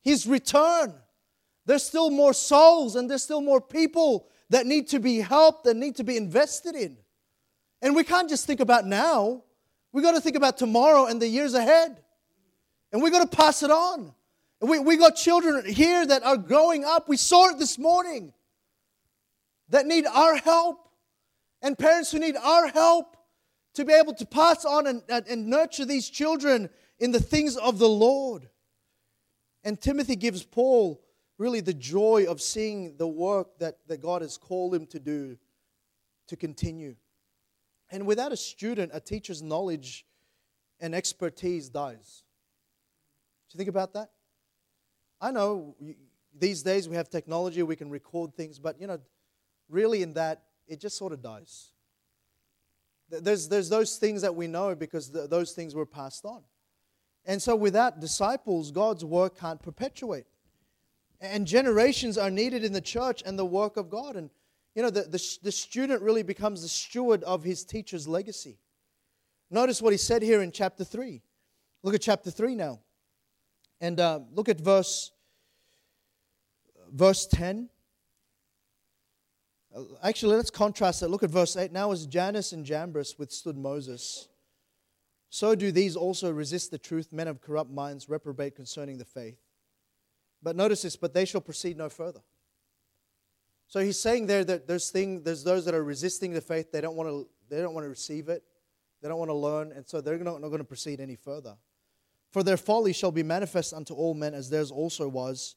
His 0.03 0.27
return, 0.27 0.95
there's 1.67 1.85
still 1.85 2.11
more 2.11 2.33
souls 2.33 2.97
and 2.97 3.11
there's 3.11 3.23
still 3.23 3.41
more 3.41 3.61
people 3.61 4.29
that 4.51 4.67
need 4.67 4.89
to 4.89 4.99
be 4.99 5.21
helped 5.21 5.67
and 5.67 5.79
need 5.79 5.97
to 5.97 6.05
be 6.05 6.17
invested 6.17 6.75
in. 6.75 6.97
And 7.83 7.95
we 7.95 8.05
can't 8.05 8.29
just 8.29 8.47
think 8.47 8.61
about 8.61 8.87
now. 8.87 9.43
We 9.93 10.03
got 10.03 10.13
to 10.13 10.21
think 10.21 10.37
about 10.37 10.57
tomorrow 10.57 11.07
and 11.07 11.21
the 11.21 11.29
years 11.29 11.55
ahead. 11.55 12.03
And 12.93 13.03
we're 13.03 13.11
going 13.11 13.29
to 13.29 13.37
pass 13.37 13.63
it 13.63 13.71
on. 13.71 14.15
We, 14.61 14.79
we 14.79 14.97
got 14.97 15.15
children 15.15 15.65
here 15.67 16.07
that 16.07 16.23
are 16.25 16.37
growing 16.37 16.85
up. 16.85 17.09
We 17.09 17.17
saw 17.17 17.51
it 17.51 17.59
this 17.59 17.79
morning 17.79 18.33
that 19.69 19.87
need 19.87 20.07
our 20.07 20.37
help. 20.37 20.89
And 21.63 21.77
parents 21.79 22.11
who 22.11 22.19
need 22.19 22.37
our 22.37 22.69
help 22.69 23.17
to 23.75 23.85
be 23.85 23.93
able 23.93 24.15
to 24.15 24.27
pass 24.27 24.65
on 24.65 24.87
and, 24.87 25.03
and 25.09 25.47
nurture 25.47 25.85
these 25.85 26.09
children 26.09 26.71
in 26.99 27.13
the 27.13 27.21
things 27.21 27.57
of 27.57 27.79
the 27.79 27.89
Lord. 27.89 28.49
And 29.65 29.81
Timothy 29.81 30.17
gives 30.17 30.45
Paul 30.45 31.01
really 31.39 31.61
the 31.61 31.75
joy 31.75 32.27
of 32.29 32.41
seeing 32.41 32.97
the 32.97 33.07
work 33.07 33.59
that, 33.59 33.79
that 33.87 34.01
God 34.01 34.23
has 34.23 34.37
called 34.37 34.75
him 34.75 34.87
to 34.87 34.99
do 34.99 35.39
to 36.29 36.37
continue. 36.37 36.97
And 37.91 38.07
without 38.07 38.33
a 38.33 38.37
student, 38.37 38.91
a 38.93 39.01
teacher's 39.01 39.43
knowledge 39.43 40.05
and 40.81 40.95
expertise 40.95 41.69
dies. 41.69 42.23
Do 43.49 43.57
you 43.57 43.59
think 43.59 43.71
about 43.71 43.95
that? 43.95 44.11
I 45.21 45.31
know 45.31 45.75
these 46.39 46.63
days 46.63 46.89
we 46.89 46.97
have 46.97 47.09
technology, 47.09 47.63
we 47.63 47.77
can 47.77 47.91
record 47.91 48.35
things, 48.35 48.59
but 48.59 48.81
you 48.81 48.87
know, 48.87 49.01
really 49.69 50.03
in 50.03 50.13
that, 50.15 50.43
it 50.67 50.81
just 50.81 50.97
sort 50.97 51.13
of 51.13 51.23
dies. 51.23 51.71
There's, 53.09 53.49
there's 53.49 53.71
those 53.71 53.97
things 53.97 54.23
that 54.23 54.35
we 54.35 54.47
know 54.47 54.75
because 54.75 55.11
those 55.11 55.53
things 55.53 55.75
were 55.75 55.87
passed 55.87 56.27
on. 56.27 56.43
And 57.29 57.43
so 57.43 57.55
without 57.55 58.01
disciples, 58.01 58.71
God's 58.71 59.05
work 59.05 59.39
can't 59.39 59.63
perpetuate. 59.63 60.25
And 61.21 61.47
generations 61.47 62.17
are 62.17 62.31
needed 62.31 62.65
in 62.65 62.73
the 62.73 62.81
church 62.81 63.23
and 63.25 63.39
the 63.39 63.45
work 63.45 63.77
of 63.77 63.91
God. 63.91 64.17
And, 64.17 64.31
you 64.75 64.83
know, 64.83 64.89
the, 64.89 65.03
the, 65.03 65.39
the 65.43 65.53
student 65.53 66.01
really 66.01 66.23
becomes 66.23 66.63
the 66.63 66.69
steward 66.69 67.23
of 67.25 67.45
his 67.45 67.65
teacher's 67.65 68.09
legacy. 68.09 68.59
Notice 69.51 69.83
what 69.83 69.93
he 69.93 69.99
said 69.99 70.23
here 70.23 70.41
in 70.41 70.51
chapter 70.51 70.85
3. 70.85 71.21
Look 71.83 71.95
at 71.95 72.01
chapter 72.01 72.31
3 72.31 72.55
now. 72.55 72.81
And 73.79 74.01
uh, 74.01 74.21
look 74.33 74.49
at 74.49 74.59
verse, 74.59 75.13
verse 76.91 77.27
10. 77.27 77.69
Uh, 79.77 79.83
Actually, 80.03 80.37
let's 80.37 80.51
contrast 80.51 81.01
that. 81.01 81.11
Look 81.11 81.23
at 81.23 81.31
verse 81.31 81.59
8. 81.59 81.73
Now, 81.73 81.93
as 81.93 82.07
Jannes 82.07 82.55
and 82.55 82.65
Jambres 82.65 83.19
withstood 83.19 83.59
Moses, 83.59 84.29
so 85.31 85.55
do 85.55 85.71
these 85.71 85.97
also 85.97 86.31
resist 86.31 86.71
the 86.71 86.79
truth, 86.79 87.13
men 87.13 87.29
of 87.29 87.41
corrupt 87.41 87.71
minds, 87.71 88.09
reprobate 88.09 88.57
concerning 88.57 88.99
the 88.99 89.05
faith. 89.05 89.39
But 90.43 90.57
notice 90.57 90.83
this, 90.83 90.97
but 90.97 91.15
they 91.15 91.25
shall 91.25 91.41
proceed 91.41 91.77
no 91.77 91.89
further. 91.89 92.21
So 93.67 93.81
he's 93.81 94.01
saying 94.01 94.27
there 94.27 94.45
that 94.45 94.67
there's 94.67 94.91
thing, 94.91 95.23
there's 95.23 95.45
those 95.45 95.65
that 95.67 95.75
are 95.75 95.85
resisting 95.85 96.33
the 96.33 96.41
faith. 96.41 96.73
They 96.73 96.81
don't 96.81 96.97
want 96.97 97.11
to, 97.11 97.29
they 97.51 97.61
don't 97.61 97.75
want 97.75 97.85
to 97.85 97.91
receive 97.91 98.29
it. 98.29 98.43
They 99.03 99.09
don't 99.09 99.19
want 99.19 99.31
to 99.31 99.35
learn, 99.35 99.73
and 99.73 99.87
so 99.87 100.01
they're 100.01 100.19
not, 100.19 100.41
not 100.41 100.49
going 100.49 100.59
to 100.59 100.65
proceed 100.65 101.01
any 101.01 101.15
further. 101.15 101.57
For 102.31 102.43
their 102.43 102.57
folly 102.57 102.93
shall 102.93 103.13
be 103.13 103.23
manifest 103.23 103.73
unto 103.73 103.95
all 103.95 104.15
men, 104.15 104.35
as 104.35 104.51
theirs 104.51 104.71
also 104.71 105.09
was. 105.09 105.57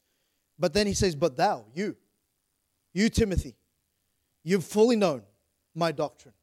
But 0.59 0.73
then 0.73 0.85
he 0.85 0.93
says, 0.93 1.15
But 1.15 1.37
thou, 1.37 1.65
you, 1.73 1.95
you, 2.93 3.09
Timothy, 3.09 3.55
you've 4.43 4.65
fully 4.65 4.95
known 4.95 5.23
my 5.73 5.91
doctrine. 5.91 6.35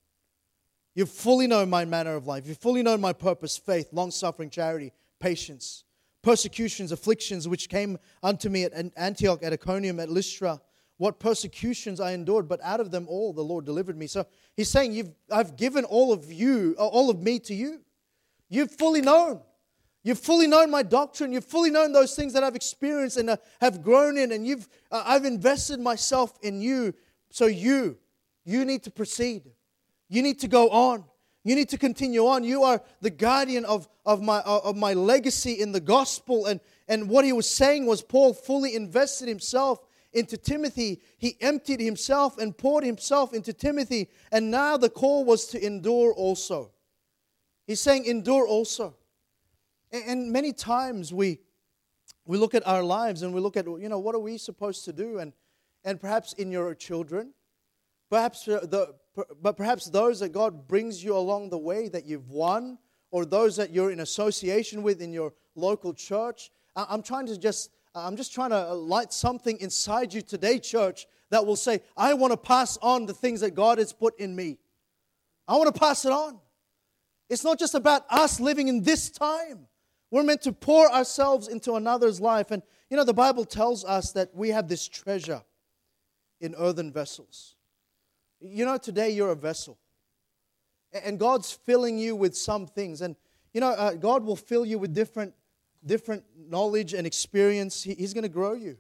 You've 0.99 1.11
fully 1.11 1.47
know 1.47 1.65
my 1.65 1.85
manner 1.85 2.17
of 2.17 2.27
life. 2.27 2.49
You've 2.49 2.59
fully 2.59 2.83
know 2.83 2.99
my 2.99 3.13
purpose, 3.13 3.57
faith, 3.57 3.91
long 3.93 4.11
suffering, 4.11 4.51
charity, 4.51 4.91
patience, 5.21 5.85
persecutions, 6.23 6.91
afflictions, 6.91 7.47
which 7.47 7.69
came 7.69 8.01
unto 8.21 8.49
me 8.49 8.65
at 8.65 8.73
Antioch, 8.97 9.45
at 9.45 9.53
Iconium, 9.53 10.01
at 10.01 10.11
Lystra 10.11 10.61
what 10.97 11.21
persecutions 11.21 12.01
I 12.01 12.11
endured, 12.11 12.49
but 12.49 12.59
out 12.65 12.81
of 12.81 12.91
them 12.91 13.07
all 13.09 13.33
the 13.33 13.45
Lord 13.45 13.65
delivered 13.65 13.97
me. 13.97 14.09
So 14.09 14.27
he's 14.57 14.69
saying, 14.69 14.95
You've, 14.95 15.13
I've 15.31 15.57
given 15.57 15.85
all 15.85 16.13
of 16.13 16.33
you, 16.33 16.75
uh, 16.77 16.89
all 16.89 17.11
of 17.11 17.23
me 17.23 17.39
to 17.39 17.55
you. 17.55 17.83
You've 18.49 18.73
fully 18.73 19.01
known. 19.01 19.41
You've 20.03 20.19
fully 20.19 20.49
known 20.49 20.69
my 20.73 20.83
doctrine. 20.83 21.31
You've 21.33 21.45
fully 21.45 21.71
known 21.71 21.93
those 21.93 22.17
things 22.17 22.33
that 22.33 22.43
I've 22.43 22.57
experienced 22.57 23.19
and 23.19 23.31
uh, 23.31 23.37
have 23.61 23.85
grown 23.85 24.19
in, 24.19 24.33
and 24.33 24.45
you've, 24.45 24.69
uh, 24.91 25.05
I've 25.07 25.25
invested 25.25 25.79
myself 25.79 26.37
in 26.43 26.61
you. 26.61 26.93
So 27.31 27.47
you, 27.47 27.99
you 28.45 28.65
need 28.65 28.83
to 28.83 28.91
proceed. 28.91 29.45
You 30.09 30.23
need 30.23 30.41
to 30.41 30.49
go 30.49 30.69
on. 30.71 31.05
You 31.45 31.55
need 31.55 31.69
to 31.71 31.79
continue 31.79 32.27
on. 32.27 32.45
You 32.45 32.63
are 32.63 32.83
the 33.01 33.11
guardian 33.11 33.65
of, 33.65 33.89
of, 34.05 34.21
my, 34.21 34.39
uh, 34.39 34.61
of 34.65 34.77
my 34.77 34.93
legacy 34.93 35.53
in 35.53 35.73
the 35.73 35.81
gospel. 35.81 36.47
And, 36.47 36.61
and 36.89 37.09
what 37.09 37.25
he 37.25 37.33
was 37.33 37.49
saying 37.49 37.87
was 37.87 38.03
Paul 38.03 38.35
fully 38.35 38.75
invested 38.75 39.29
himself 39.29 39.79
into 40.13 40.37
Timothy. 40.37 41.01
He 41.17 41.37
emptied 41.41 41.81
himself 41.81 42.39
and 42.39 42.57
poured 42.57 42.85
himself 42.85 43.33
into 43.33 43.53
Timothy. 43.53 44.09
And 44.33 44.51
now 44.51 44.77
the 44.77 44.91
call 44.91 45.25
was 45.25 45.47
to 45.47 45.65
endure 45.65 46.13
also. 46.13 46.73
He's 47.67 47.81
saying, 47.81 48.07
endure 48.07 48.47
also. 48.47 48.97
And 49.93 50.33
many 50.33 50.53
times 50.53 51.15
we, 51.15 51.39
we 52.27 52.37
look 52.37 52.55
at 52.55 52.67
our 52.67 52.83
lives 52.83 53.23
and 53.23 53.33
we 53.33 53.41
look 53.41 53.57
at, 53.57 53.67
you 53.67 53.89
know, 53.89 53.99
what 53.99 54.15
are 54.15 54.21
we 54.21 54.37
supposed 54.39 54.85
to 54.87 54.93
do? 54.93 55.19
And, 55.19 55.33
and 55.85 56.01
perhaps 56.01 56.35
in 56.35 56.51
your 56.51 56.75
children, 56.75 57.33
perhaps 58.11 58.45
the, 58.45 58.95
but 59.41 59.57
perhaps 59.57 59.87
those 59.87 60.21
that 60.21 60.31
God 60.31 60.69
brings 60.69 61.03
you 61.03 61.17
along 61.17 61.51
the 61.51 61.59
way 61.59 61.89
that 61.89 62.07
you've 62.07 62.29
won, 62.29 62.79
or 63.11 63.25
those 63.25 63.57
that 63.57 63.71
you're 63.71 63.91
in 63.91 64.01
association 64.01 64.83
with 64.83 65.01
in 65.01 65.13
your 65.13 65.33
local 65.55 65.95
church. 65.95 66.51
I'm 66.77 67.03
trying 67.03 67.27
to 67.27 67.39
just 67.39 67.71
I'm 67.95 68.17
just 68.17 68.33
trying 68.33 68.51
to 68.51 68.75
light 68.75 69.13
something 69.13 69.59
inside 69.61 70.13
you 70.13 70.23
today, 70.23 70.59
church, 70.59 71.07
that 71.31 71.45
will 71.45 71.57
say, 71.57 71.81
I 71.97 72.15
want 72.15 72.33
to 72.33 72.37
pass 72.37 72.77
on 72.79 73.07
the 73.07 73.15
things 73.15 73.41
that 73.41 73.55
God 73.55 73.79
has 73.79 73.93
put 73.93 74.19
in 74.19 74.37
me. 74.37 74.59
I 75.47 75.57
want 75.57 75.75
to 75.75 75.79
pass 75.79 76.05
it 76.05 76.13
on. 76.13 76.39
It's 77.29 77.45
not 77.45 77.59
just 77.59 77.75
about 77.75 78.05
us 78.11 78.41
living 78.41 78.69
in 78.69 78.83
this 78.83 79.11
time. 79.11 79.67
We're 80.11 80.23
meant 80.23 80.43
to 80.43 80.53
pour 80.53 80.91
ourselves 80.91 81.49
into 81.49 81.75
another's 81.75 82.21
life. 82.21 82.51
And, 82.51 82.63
you 82.89 82.97
know, 82.97 83.05
the 83.05 83.13
Bible 83.13 83.45
tells 83.45 83.85
us 83.85 84.13
that 84.13 84.35
we 84.35 84.51
have 84.51 84.69
this 84.69 84.87
treasure 84.89 85.43
in 86.41 86.55
earthen 86.57 86.93
vessels. 86.93 87.57
You 88.41 88.65
know, 88.65 88.77
today 88.77 89.11
you're 89.11 89.31
a 89.31 89.37
vessel. 89.37 89.79
And 90.93 91.19
God's 91.19 91.53
filling 91.53 91.99
you 91.99 92.17
with 92.17 92.37
some 92.37 92.67
things. 92.67 93.03
And, 93.03 93.17
you 93.53 93.61
know, 93.61 93.69
uh, 93.69 93.95
God 93.95 94.25
will 94.25 94.37
fill 94.37 94.65
you 94.65 94.79
with 94.79 94.95
different 94.95 95.35
different 95.85 96.25
knowledge 96.37 96.95
and 96.95 97.07
experience. 97.07 97.83
He, 97.83 97.95
he's 97.95 98.15
going 98.15 98.23
to 98.23 98.29
grow 98.29 98.55
you, 98.55 98.77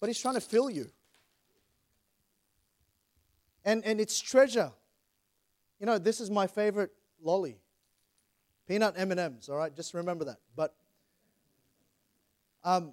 but 0.00 0.08
He's 0.08 0.20
trying 0.20 0.34
to 0.34 0.40
fill 0.40 0.70
you. 0.70 0.90
And, 3.64 3.84
and 3.84 4.00
it's 4.00 4.18
treasure. 4.18 4.72
You 5.78 5.86
know, 5.86 5.98
this 5.98 6.20
is 6.20 6.30
my 6.30 6.46
favorite 6.46 6.90
lolly. 7.22 7.58
Peanut 8.66 8.94
M&Ms, 8.96 9.48
all 9.48 9.56
right? 9.56 9.74
Just 9.74 9.94
remember 9.94 10.24
that. 10.24 10.38
But 10.54 10.74
um, 12.64 12.92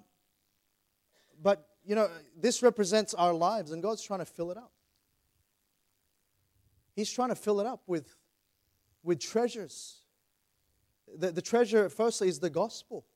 but 1.42 1.66
you 1.84 1.94
know, 1.94 2.08
this 2.40 2.62
represents 2.62 3.14
our 3.14 3.34
lives 3.34 3.72
and 3.72 3.82
God's 3.82 4.02
trying 4.02 4.20
to 4.20 4.24
fill 4.24 4.50
it 4.50 4.56
up. 4.56 4.72
He's 6.96 7.12
trying 7.12 7.28
to 7.28 7.36
fill 7.36 7.60
it 7.60 7.66
up 7.66 7.82
with 7.86 8.12
with 9.06 9.20
treasures. 9.20 10.00
The, 11.16 11.30
the 11.30 11.40
treasure, 11.40 11.88
firstly, 11.88 12.28
is 12.28 12.40
the 12.40 12.50
gospel. 12.50 13.06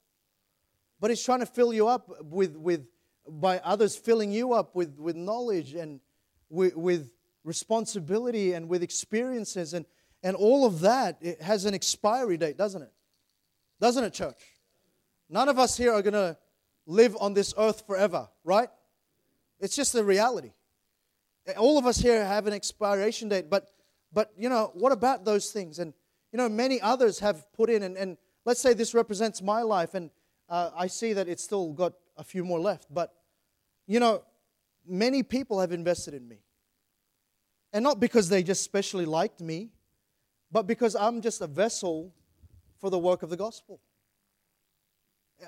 But 1.01 1.11
He's 1.11 1.23
trying 1.23 1.41
to 1.41 1.47
fill 1.47 1.75
you 1.75 1.89
up 1.89 2.09
with, 2.25 2.57
with 2.57 2.87
by 3.29 3.59
others 3.59 3.97
filling 3.97 4.33
you 4.33 4.53
up 4.53 4.75
with, 4.75 4.99
with 4.99 5.17
knowledge 5.17 5.75
and 5.75 6.01
with, 6.49 6.77
with 6.77 7.11
responsibility 7.45 8.53
and 8.53 8.69
with 8.69 8.83
experiences. 8.83 9.75
And, 9.75 9.85
and 10.23 10.37
all 10.37 10.65
of 10.65 10.81
that 10.81 11.19
it 11.21 11.43
has 11.43 11.65
an 11.65 11.75
expiry 11.75 12.37
date, 12.37 12.57
doesn't 12.57 12.83
it? 12.83 12.93
Doesn't 13.81 14.05
it, 14.05 14.13
church? 14.15 14.41
None 15.29 15.49
of 15.49 15.59
us 15.59 15.77
here 15.77 15.93
are 15.93 16.03
going 16.03 16.15
to 16.15 16.37
live 16.87 17.17
on 17.21 17.35
this 17.35 17.53
earth 17.59 17.85
forever, 17.87 18.29
right? 18.45 18.69
It's 19.59 19.77
just 19.77 19.93
the 19.93 20.05
reality. 20.05 20.53
All 21.57 21.79
of 21.79 21.87
us 21.87 21.99
here 21.99 22.25
have 22.25 22.47
an 22.47 22.53
expiration 22.53 23.29
date, 23.29 23.51
but 23.51 23.71
but 24.13 24.33
you 24.37 24.49
know, 24.49 24.71
what 24.75 24.93
about 24.93 25.25
those 25.25 25.51
things? 25.51 25.79
And 25.79 25.95
you 26.33 26.37
know, 26.37 26.49
many 26.49 26.81
others 26.81 27.19
have 27.21 27.53
put 27.53 27.71
in, 27.71 27.83
and, 27.83 27.97
and 27.97 28.17
let's 28.45 28.61
say 28.61 28.73
this 28.73 28.95
represents 28.95 29.43
my 29.43 29.63
life, 29.63 29.95
and 29.95 30.11
uh, 30.49 30.71
I 30.77 30.87
see 30.87 31.13
that 31.13 31.29
it's 31.29 31.43
still 31.43 31.73
got 31.73 31.95
a 32.17 32.25
few 32.25 32.45
more 32.45 32.61
left. 32.61 32.93
But, 32.93 33.15
you 33.87 34.01
know, 34.01 34.23
many 34.87 35.23
people 35.23 35.61
have 35.61 35.73
invested 35.73 36.15
in 36.15 36.29
me. 36.29 36.39
And 37.73 37.83
not 37.83 38.01
because 38.01 38.29
they 38.29 38.43
just 38.43 38.63
specially 38.63 39.07
liked 39.07 39.41
me, 39.41 39.71
but 40.51 40.67
because 40.67 40.97
I'm 40.97 41.21
just 41.21 41.41
a 41.41 41.47
vessel 41.47 42.13
for 42.81 42.91
the 42.91 42.99
work 42.99 43.23
of 43.23 43.31
the 43.31 43.37
gospel. 43.37 43.81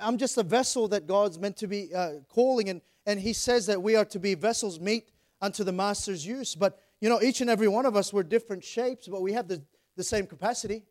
I'm 0.00 0.18
just 0.18 0.38
a 0.38 0.42
vessel 0.42 0.88
that 0.88 1.06
God's 1.06 1.38
meant 1.38 1.56
to 1.58 1.66
be 1.66 1.94
uh, 1.94 2.20
calling, 2.28 2.68
and, 2.70 2.80
and 3.06 3.20
He 3.20 3.32
says 3.32 3.66
that 3.66 3.82
we 3.82 3.96
are 3.96 4.04
to 4.06 4.18
be 4.18 4.34
vessels 4.34 4.80
meet 4.80 5.10
unto 5.42 5.64
the 5.64 5.72
Master's 5.72 6.24
use. 6.24 6.54
But, 6.54 6.78
you 7.00 7.08
know, 7.08 7.20
each 7.20 7.42
and 7.42 7.50
every 7.50 7.68
one 7.68 7.84
of 7.84 7.96
us, 7.96 8.12
we're 8.12 8.22
different 8.22 8.64
shapes, 8.64 9.08
but 9.08 9.20
we 9.20 9.32
have 9.32 9.48
the, 9.48 9.60
the 9.96 10.04
same 10.04 10.26
capacity. 10.26 10.84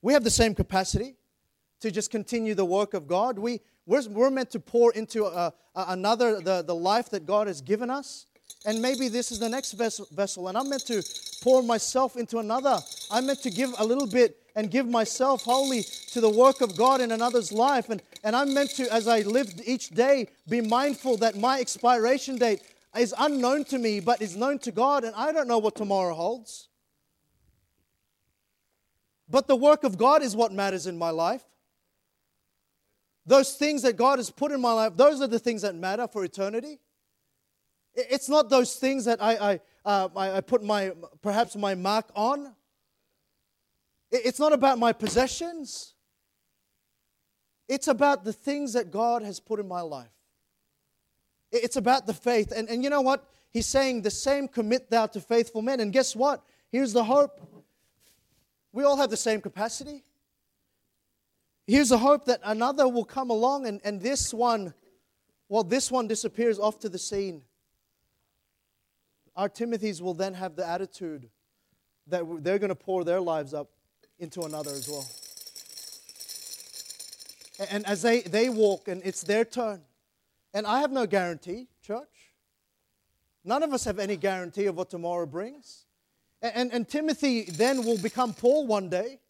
We 0.00 0.12
have 0.14 0.24
the 0.24 0.30
same 0.30 0.54
capacity 0.54 1.16
to 1.80 1.90
just 1.90 2.10
continue 2.10 2.54
the 2.54 2.64
work 2.64 2.94
of 2.94 3.06
God. 3.06 3.38
We, 3.38 3.60
we're, 3.84 4.08
we're 4.08 4.30
meant 4.30 4.50
to 4.52 4.60
pour 4.60 4.92
into 4.92 5.24
a, 5.26 5.52
a, 5.74 5.84
another, 5.88 6.40
the, 6.40 6.62
the 6.62 6.74
life 6.74 7.10
that 7.10 7.26
God 7.26 7.48
has 7.48 7.60
given 7.60 7.90
us. 7.90 8.26
And 8.64 8.80
maybe 8.80 9.08
this 9.08 9.30
is 9.30 9.38
the 9.38 9.48
next 9.48 9.72
vessel, 9.72 10.06
vessel, 10.12 10.48
and 10.48 10.56
I'm 10.56 10.70
meant 10.70 10.86
to 10.86 11.02
pour 11.42 11.62
myself 11.62 12.16
into 12.16 12.38
another. 12.38 12.78
I'm 13.10 13.26
meant 13.26 13.42
to 13.42 13.50
give 13.50 13.70
a 13.78 13.84
little 13.84 14.06
bit 14.06 14.36
and 14.56 14.70
give 14.70 14.88
myself 14.88 15.42
wholly 15.42 15.82
to 16.10 16.20
the 16.20 16.28
work 16.28 16.60
of 16.60 16.76
God 16.76 17.00
in 17.00 17.12
another's 17.12 17.52
life. 17.52 17.90
And, 17.90 18.02
and 18.24 18.34
I'm 18.34 18.52
meant 18.54 18.70
to, 18.70 18.92
as 18.92 19.06
I 19.06 19.20
live 19.20 19.48
each 19.64 19.90
day, 19.90 20.28
be 20.48 20.60
mindful 20.60 21.16
that 21.18 21.36
my 21.36 21.60
expiration 21.60 22.38
date 22.38 22.62
is 23.00 23.14
unknown 23.18 23.64
to 23.64 23.78
me, 23.78 24.00
but 24.00 24.22
is 24.22 24.36
known 24.36 24.58
to 24.60 24.72
God, 24.72 25.04
and 25.04 25.14
I 25.14 25.32
don't 25.32 25.48
know 25.48 25.58
what 25.58 25.74
tomorrow 25.74 26.14
holds. 26.14 26.68
But 29.28 29.46
the 29.46 29.56
work 29.56 29.84
of 29.84 29.98
God 29.98 30.22
is 30.22 30.34
what 30.34 30.52
matters 30.52 30.86
in 30.86 30.96
my 30.96 31.10
life. 31.10 31.44
Those 33.26 33.54
things 33.54 33.82
that 33.82 33.96
God 33.96 34.18
has 34.18 34.30
put 34.30 34.52
in 34.52 34.60
my 34.60 34.72
life, 34.72 34.96
those 34.96 35.20
are 35.20 35.26
the 35.26 35.38
things 35.38 35.62
that 35.62 35.74
matter 35.74 36.08
for 36.08 36.24
eternity. 36.24 36.80
It's 37.94 38.28
not 38.28 38.48
those 38.48 38.76
things 38.76 39.04
that 39.04 39.22
I, 39.22 39.52
I, 39.52 39.60
uh, 39.84 40.08
I 40.16 40.40
put 40.40 40.62
my, 40.62 40.92
perhaps 41.20 41.56
my 41.56 41.74
mark 41.74 42.06
on. 42.14 42.54
It's 44.10 44.38
not 44.38 44.52
about 44.52 44.78
my 44.78 44.92
possessions. 44.92 45.94
It's 47.68 47.88
about 47.88 48.24
the 48.24 48.32
things 48.32 48.72
that 48.72 48.90
God 48.90 49.22
has 49.22 49.40
put 49.40 49.60
in 49.60 49.68
my 49.68 49.82
life. 49.82 50.17
It's 51.50 51.76
about 51.76 52.06
the 52.06 52.14
faith. 52.14 52.52
And, 52.54 52.68
and 52.68 52.82
you 52.82 52.90
know 52.90 53.00
what? 53.00 53.28
He's 53.50 53.66
saying, 53.66 54.02
the 54.02 54.10
same 54.10 54.48
commit 54.48 54.90
thou 54.90 55.06
to 55.06 55.20
faithful 55.20 55.62
men. 55.62 55.80
And 55.80 55.92
guess 55.92 56.14
what? 56.14 56.42
Here's 56.70 56.92
the 56.92 57.04
hope. 57.04 57.40
We 58.72 58.84
all 58.84 58.96
have 58.96 59.10
the 59.10 59.16
same 59.16 59.40
capacity. 59.40 60.04
Here's 61.66 61.90
a 61.90 61.98
hope 61.98 62.26
that 62.26 62.40
another 62.44 62.88
will 62.88 63.04
come 63.04 63.30
along 63.30 63.66
and, 63.66 63.80
and 63.84 64.00
this 64.00 64.32
one, 64.32 64.74
well, 65.48 65.64
this 65.64 65.90
one 65.90 66.08
disappears 66.08 66.58
off 66.58 66.78
to 66.80 66.88
the 66.88 66.98
scene. 66.98 67.42
Our 69.36 69.48
Timothys 69.48 70.00
will 70.00 70.14
then 70.14 70.34
have 70.34 70.56
the 70.56 70.66
attitude 70.66 71.28
that 72.08 72.24
they're 72.40 72.58
going 72.58 72.70
to 72.70 72.74
pour 72.74 73.04
their 73.04 73.20
lives 73.20 73.54
up 73.54 73.70
into 74.18 74.42
another 74.42 74.70
as 74.70 74.88
well. 74.88 75.06
And 77.70 77.86
as 77.86 78.02
they, 78.02 78.20
they 78.20 78.48
walk 78.48 78.88
and 78.88 79.02
it's 79.04 79.22
their 79.22 79.44
turn, 79.44 79.82
and 80.54 80.66
I 80.66 80.80
have 80.80 80.92
no 80.92 81.06
guarantee, 81.06 81.68
church. 81.82 82.32
None 83.44 83.62
of 83.62 83.72
us 83.72 83.84
have 83.84 83.98
any 83.98 84.16
guarantee 84.16 84.66
of 84.66 84.76
what 84.76 84.90
tomorrow 84.90 85.26
brings. 85.26 85.86
And, 86.42 86.52
and, 86.54 86.72
and 86.72 86.88
Timothy 86.88 87.44
then 87.44 87.84
will 87.84 87.98
become 87.98 88.34
Paul 88.34 88.66
one 88.66 88.88
day, 88.88 89.20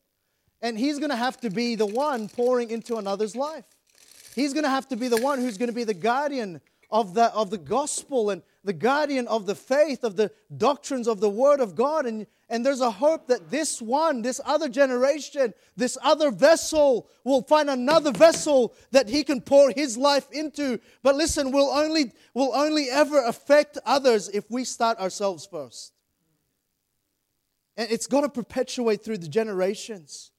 and 0.61 0.79
he's 0.79 0.99
going 0.99 1.11
to 1.11 1.17
have 1.17 1.41
to 1.41 1.51
be 1.51 1.75
the 1.75 1.87
one 1.87 2.29
pouring 2.29 2.71
into 2.71 2.97
another's 2.97 3.37
life. 3.37 3.65
He's 4.35 4.53
going 4.53 4.65
to 4.65 4.71
have 4.71 4.89
to 4.89 4.97
be 4.97 5.09
the 5.09 5.21
one 5.21 5.39
who's 5.39 5.59
going 5.59 5.69
to 5.69 5.75
be 5.75 5.85
the 5.85 5.95
guardian 5.95 6.61
of 6.91 7.15
the, 7.15 7.33
of 7.35 7.51
the 7.51 7.59
gospel 7.59 8.31
and 8.31 8.43
the 8.65 8.73
guardian 8.73 9.29
of 9.29 9.47
the 9.47 9.55
faith, 9.55 10.05
of 10.05 10.17
the 10.17 10.31
doctrines 10.57 11.07
of 11.07 11.21
the 11.21 11.29
Word 11.29 11.61
of 11.61 11.75
God. 11.75 12.07
And, 12.07 12.27
and 12.51 12.65
there's 12.65 12.81
a 12.81 12.91
hope 12.91 13.27
that 13.29 13.51
this 13.51 13.83
one, 13.83 14.23
this 14.23 14.41
other 14.45 14.71
generation, 14.71 15.53
this 15.77 15.99
other 16.03 16.31
vessel 16.31 17.11
will 17.23 17.43
find 17.43 17.69
another 17.69 18.11
vessel 18.11 18.75
that 18.91 19.09
he 19.09 19.23
can 19.23 19.43
pour 19.43 19.71
his 19.71 19.99
life 19.99 20.27
into. 20.33 20.81
But 21.03 21.15
listen, 21.15 21.53
we'll 21.53 21.69
only, 21.69 22.13
will 22.33 22.55
only 22.55 22.89
ever 22.89 23.23
affect 23.23 23.77
others 23.85 24.31
if 24.31 24.51
we 24.51 24.65
start 24.65 24.99
ourselves 24.99 25.47
first. 25.47 25.93
And 27.77 27.91
it's 27.91 28.07
got 28.07 28.23
to 28.23 28.31
perpetuate 28.31 29.05
through 29.05 29.19
the 29.19 29.29
generations. 29.29 30.31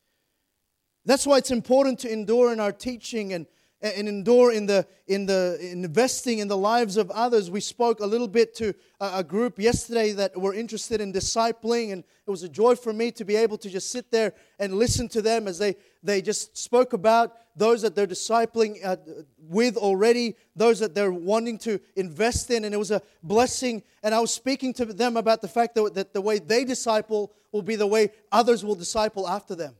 That's 1.05 1.27
why 1.27 1.37
it's 1.37 1.51
important 1.51 1.99
to 1.99 2.11
endure 2.11 2.51
in 2.51 2.59
our 2.59 2.71
teaching 2.71 3.33
and 3.33 3.45
and 3.81 4.07
endure 4.07 4.51
in 4.51 4.65
the 4.65 4.85
in 5.07 5.25
the 5.25 5.57
investing 5.61 6.39
in 6.39 6.47
the 6.47 6.57
lives 6.57 6.97
of 6.97 7.09
others. 7.11 7.49
We 7.49 7.61
spoke 7.61 7.99
a 7.99 8.05
little 8.05 8.27
bit 8.27 8.53
to 8.55 8.73
a, 8.99 9.23
group 9.23 9.57
yesterday 9.57 10.11
that 10.13 10.37
were 10.37 10.53
interested 10.53 11.01
in 11.01 11.13
discipling 11.13 11.93
and 11.93 12.03
it 12.27 12.29
was 12.29 12.43
a 12.43 12.49
joy 12.49 12.75
for 12.75 12.93
me 12.93 13.11
to 13.11 13.25
be 13.25 13.35
able 13.35 13.57
to 13.59 13.69
just 13.69 13.91
sit 13.91 14.11
there 14.11 14.33
and 14.59 14.73
listen 14.75 15.07
to 15.09 15.21
them 15.21 15.47
as 15.47 15.57
they 15.57 15.75
they 16.03 16.21
just 16.21 16.57
spoke 16.57 16.93
about 16.93 17.35
those 17.55 17.81
that 17.81 17.95
they're 17.95 18.07
discipling 18.07 18.83
uh, 18.85 18.97
with 19.39 19.77
already 19.77 20.35
those 20.55 20.79
that 20.79 20.93
they're 20.93 21.11
wanting 21.11 21.57
to 21.59 21.79
invest 21.95 22.51
in 22.51 22.65
and 22.65 22.73
it 22.73 22.77
was 22.77 22.91
a 22.91 23.01
blessing. 23.23 23.81
And 24.03 24.13
i 24.13 24.19
was 24.19 24.33
speaking 24.33 24.73
to 24.73 24.85
them 24.85 25.17
about 25.17 25.41
the 25.41 25.47
fact 25.47 25.75
that, 25.75 25.93
that 25.95 26.13
the 26.13 26.21
way 26.21 26.39
they 26.39 26.65
disciple 26.65 27.31
will 27.51 27.61
be 27.61 27.75
the 27.75 27.87
way 27.87 28.11
others 28.31 28.63
will 28.63 28.75
disciple 28.75 29.27
after 29.27 29.55
them 29.55 29.75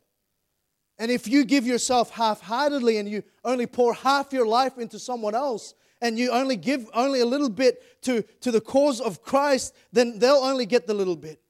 and 1.00 1.10
if 1.10 1.28
you 1.28 1.46
give 1.46 1.66
yourself 1.66 2.12
half 2.12 2.42
heartedly 2.42 2.98
and 2.98 3.10
you 3.10 3.24
only 3.46 3.66
pour 3.66 3.94
half 3.94 4.34
your 4.34 4.46
life 4.46 4.78
into 4.78 5.00
someone 5.00 5.34
else, 5.34 5.74
and 6.02 6.18
you 6.18 6.32
only 6.32 6.56
give 6.56 6.90
only 6.94 7.22
a 7.22 7.26
little 7.26 7.50
bit 7.50 8.02
to, 8.04 8.22
to 8.42 8.52
the 8.52 8.62
cause 8.62 9.02
of 9.02 9.22
Christ, 9.22 9.74
then 9.92 10.20
they'll 10.20 10.36
only 10.36 10.66
get 10.66 10.88
the 10.88 10.94
little 10.94 11.16
bit. 11.16 11.42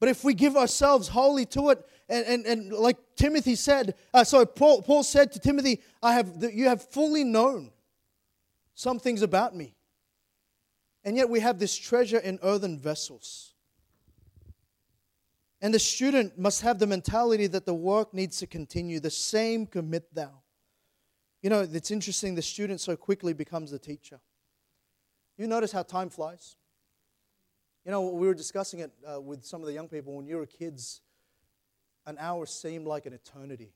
But 0.00 0.08
if 0.08 0.22
we 0.24 0.34
give 0.34 0.56
ourselves 0.56 1.08
wholly 1.08 1.44
to 1.46 1.70
it, 1.70 1.84
and, 2.08 2.24
and, 2.26 2.46
and 2.46 2.72
like 2.72 2.96
Timothy 3.16 3.54
said, 3.54 3.94
uh, 4.14 4.24
sorry, 4.24 4.46
Paul, 4.46 4.82
Paul 4.82 5.02
said 5.02 5.32
to 5.32 5.38
Timothy, 5.38 5.82
I 6.02 6.14
have, 6.14 6.32
you 6.52 6.68
have 6.68 6.82
fully 6.82 7.24
known 7.24 7.70
some 8.74 8.98
things 8.98 9.22
about 9.22 9.54
me. 9.54 9.74
And 11.04 11.16
yet 11.16 11.28
we 11.28 11.40
have 11.40 11.58
this 11.58 11.76
treasure 11.76 12.18
in 12.18 12.38
earthen 12.42 12.78
vessels. 12.78 13.47
And 15.60 15.74
the 15.74 15.78
student 15.78 16.38
must 16.38 16.62
have 16.62 16.78
the 16.78 16.86
mentality 16.86 17.48
that 17.48 17.66
the 17.66 17.74
work 17.74 18.14
needs 18.14 18.38
to 18.38 18.46
continue. 18.46 19.00
The 19.00 19.10
same 19.10 19.66
commit 19.66 20.14
thou. 20.14 20.42
You 21.42 21.50
know, 21.50 21.60
it's 21.60 21.90
interesting, 21.90 22.34
the 22.34 22.42
student 22.42 22.80
so 22.80 22.96
quickly 22.96 23.32
becomes 23.32 23.70
the 23.70 23.78
teacher. 23.78 24.20
You 25.36 25.46
notice 25.46 25.72
how 25.72 25.82
time 25.82 26.10
flies? 26.10 26.56
You 27.84 27.92
know, 27.92 28.08
we 28.08 28.26
were 28.26 28.34
discussing 28.34 28.80
it 28.80 28.92
uh, 29.08 29.20
with 29.20 29.44
some 29.44 29.60
of 29.60 29.66
the 29.66 29.72
young 29.72 29.88
people 29.88 30.14
when 30.14 30.26
you 30.26 30.36
were 30.36 30.46
kids, 30.46 31.00
an 32.06 32.16
hour 32.18 32.44
seemed 32.46 32.86
like 32.86 33.06
an 33.06 33.12
eternity, 33.12 33.72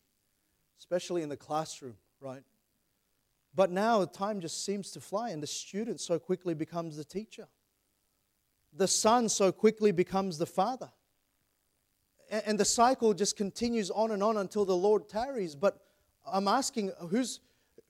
especially 0.78 1.22
in 1.22 1.28
the 1.28 1.36
classroom, 1.36 1.96
right? 2.20 2.42
But 3.54 3.70
now 3.70 4.04
time 4.04 4.40
just 4.40 4.64
seems 4.64 4.90
to 4.92 5.00
fly, 5.00 5.30
and 5.30 5.42
the 5.42 5.46
student 5.46 6.00
so 6.00 6.18
quickly 6.18 6.54
becomes 6.54 6.96
the 6.96 7.04
teacher. 7.04 7.48
The 8.72 8.88
son 8.88 9.28
so 9.28 9.52
quickly 9.52 9.92
becomes 9.92 10.38
the 10.38 10.46
father 10.46 10.90
and 12.32 12.58
the 12.58 12.64
cycle 12.64 13.12
just 13.12 13.36
continues 13.36 13.90
on 13.90 14.10
and 14.10 14.22
on 14.22 14.38
until 14.38 14.64
the 14.64 14.76
Lord 14.76 15.08
tarries. 15.08 15.54
But 15.54 15.78
I'm 16.26 16.48
asking, 16.48 16.90
who's, 17.10 17.40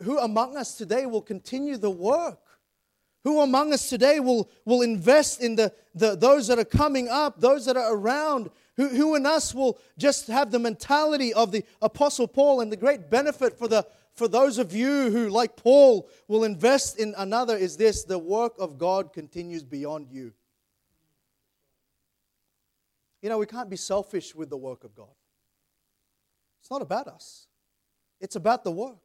who 0.02 0.18
among 0.18 0.56
us 0.56 0.76
today 0.76 1.06
will 1.06 1.22
continue 1.22 1.76
the 1.76 1.90
work? 1.90 2.40
Who 3.22 3.40
among 3.40 3.72
us 3.72 3.88
today 3.88 4.18
will, 4.18 4.50
will 4.64 4.82
invest 4.82 5.40
in 5.40 5.54
the, 5.54 5.72
the, 5.94 6.16
those 6.16 6.48
that 6.48 6.58
are 6.58 6.64
coming 6.64 7.08
up, 7.08 7.40
those 7.40 7.66
that 7.66 7.76
are 7.76 7.94
around? 7.94 8.50
Who, 8.76 8.88
who 8.88 9.14
in 9.14 9.26
us 9.26 9.54
will 9.54 9.78
just 9.96 10.26
have 10.26 10.50
the 10.50 10.58
mentality 10.58 11.32
of 11.32 11.52
the 11.52 11.64
Apostle 11.80 12.26
Paul 12.26 12.62
and 12.62 12.72
the 12.72 12.76
great 12.76 13.10
benefit 13.10 13.56
for, 13.56 13.68
the, 13.68 13.86
for 14.14 14.26
those 14.26 14.58
of 14.58 14.74
you 14.74 15.08
who, 15.12 15.28
like 15.28 15.54
Paul, 15.54 16.08
will 16.26 16.42
invest 16.42 16.98
in 16.98 17.14
another 17.16 17.56
is 17.56 17.76
this 17.76 18.02
the 18.02 18.18
work 18.18 18.54
of 18.58 18.76
God 18.76 19.12
continues 19.12 19.62
beyond 19.62 20.08
you. 20.10 20.32
You 23.22 23.28
know, 23.28 23.38
we 23.38 23.46
can't 23.46 23.70
be 23.70 23.76
selfish 23.76 24.34
with 24.34 24.50
the 24.50 24.56
work 24.56 24.84
of 24.84 24.94
God. 24.94 25.14
It's 26.60 26.70
not 26.70 26.82
about 26.82 27.06
us, 27.06 27.46
it's 28.20 28.36
about 28.36 28.64
the 28.64 28.72
work. 28.72 28.98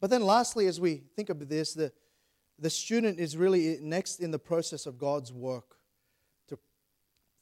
But 0.00 0.10
then, 0.10 0.22
lastly, 0.22 0.66
as 0.66 0.80
we 0.80 1.04
think 1.16 1.30
of 1.30 1.48
this, 1.48 1.72
the, 1.72 1.92
the 2.58 2.68
student 2.68 3.18
is 3.18 3.36
really 3.36 3.78
next 3.80 4.20
in 4.20 4.30
the 4.30 4.38
process 4.38 4.84
of 4.84 4.98
God's 4.98 5.32
work 5.32 5.76
to, 6.48 6.58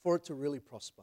for 0.03 0.17
it 0.17 0.25
to 0.27 0.35
really 0.35 0.61
prosper. 0.61 1.03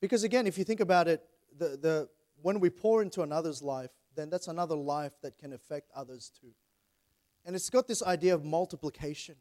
Because 0.00 0.24
again, 0.24 0.46
if 0.46 0.58
you 0.58 0.64
think 0.64 0.80
about 0.80 1.08
it, 1.08 1.22
the, 1.56 1.78
the, 1.80 2.08
when 2.42 2.60
we 2.60 2.68
pour 2.68 3.00
into 3.00 3.22
another's 3.22 3.62
life, 3.62 3.90
then 4.14 4.28
that's 4.28 4.48
another 4.48 4.76
life 4.76 5.12
that 5.22 5.38
can 5.38 5.52
affect 5.52 5.90
others 5.94 6.30
too. 6.40 6.52
And 7.44 7.56
it's 7.56 7.70
got 7.70 7.88
this 7.88 8.02
idea 8.02 8.34
of 8.34 8.44
multiplication. 8.44 9.36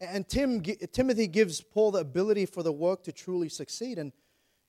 And 0.00 0.26
Tim, 0.28 0.62
Timothy 0.62 1.26
gives 1.26 1.60
Paul 1.60 1.90
the 1.92 2.00
ability 2.00 2.46
for 2.46 2.62
the 2.62 2.72
work 2.72 3.02
to 3.04 3.12
truly 3.12 3.48
succeed. 3.48 3.98
And, 3.98 4.12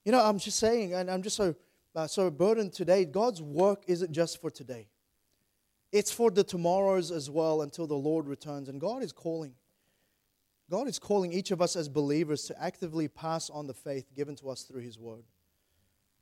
you 0.03 0.11
know, 0.11 0.23
I'm 0.23 0.37
just 0.37 0.59
saying, 0.59 0.93
and 0.93 1.09
I'm 1.09 1.21
just 1.21 1.37
so, 1.37 1.55
uh, 1.95 2.07
so 2.07 2.29
burdened 2.29 2.73
today, 2.73 3.05
God's 3.05 3.41
work 3.41 3.83
isn't 3.87 4.11
just 4.11 4.41
for 4.41 4.49
today, 4.49 4.87
it's 5.91 6.11
for 6.11 6.31
the 6.31 6.43
tomorrows 6.43 7.11
as 7.11 7.29
well 7.29 7.61
until 7.61 7.87
the 7.87 7.95
Lord 7.95 8.27
returns. 8.27 8.69
And 8.69 8.79
God 8.79 9.03
is 9.03 9.11
calling. 9.11 9.53
God 10.69 10.87
is 10.87 10.99
calling 10.99 11.33
each 11.33 11.51
of 11.51 11.61
us 11.61 11.75
as 11.75 11.89
believers 11.89 12.43
to 12.43 12.61
actively 12.61 13.09
pass 13.09 13.49
on 13.49 13.67
the 13.67 13.73
faith 13.73 14.05
given 14.15 14.37
to 14.37 14.49
us 14.49 14.63
through 14.63 14.81
His 14.81 14.97
Word. 14.97 15.23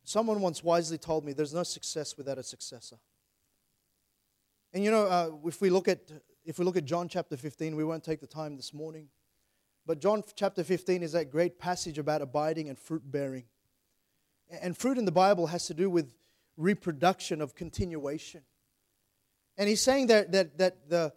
Someone 0.03 0.41
once 0.41 0.63
wisely 0.63 0.97
told 0.97 1.23
me 1.23 1.33
there's 1.33 1.53
no 1.53 1.61
success 1.61 2.17
without 2.17 2.39
a 2.39 2.43
successor. 2.43 2.95
And 4.73 4.83
you 4.83 4.89
know, 4.89 5.05
uh, 5.05 5.29
if 5.45 5.61
we 5.61 5.69
look 5.69 5.87
at 5.87 5.99
if 6.49 6.57
we 6.57 6.65
look 6.65 6.77
at 6.77 6.85
John 6.85 7.07
chapter 7.07 7.37
15, 7.37 7.75
we 7.75 7.83
won't 7.83 8.03
take 8.03 8.21
the 8.21 8.25
time 8.25 8.55
this 8.55 8.73
morning. 8.73 9.09
But 9.85 10.01
John 10.01 10.23
chapter 10.35 10.63
15 10.63 11.03
is 11.03 11.11
that 11.11 11.29
great 11.29 11.59
passage 11.59 11.99
about 11.99 12.23
abiding 12.23 12.69
and 12.69 12.77
fruit 12.77 13.03
bearing. 13.05 13.43
And 14.59 14.75
fruit 14.75 14.97
in 14.97 15.05
the 15.05 15.11
Bible 15.11 15.45
has 15.45 15.67
to 15.67 15.75
do 15.75 15.91
with 15.91 16.11
reproduction 16.57 17.39
of 17.39 17.53
continuation. 17.53 18.41
And 19.59 19.69
he's 19.69 19.83
saying 19.83 20.07
that, 20.07 20.31
that, 20.31 20.57
that 20.57 20.89
the, 20.89 21.13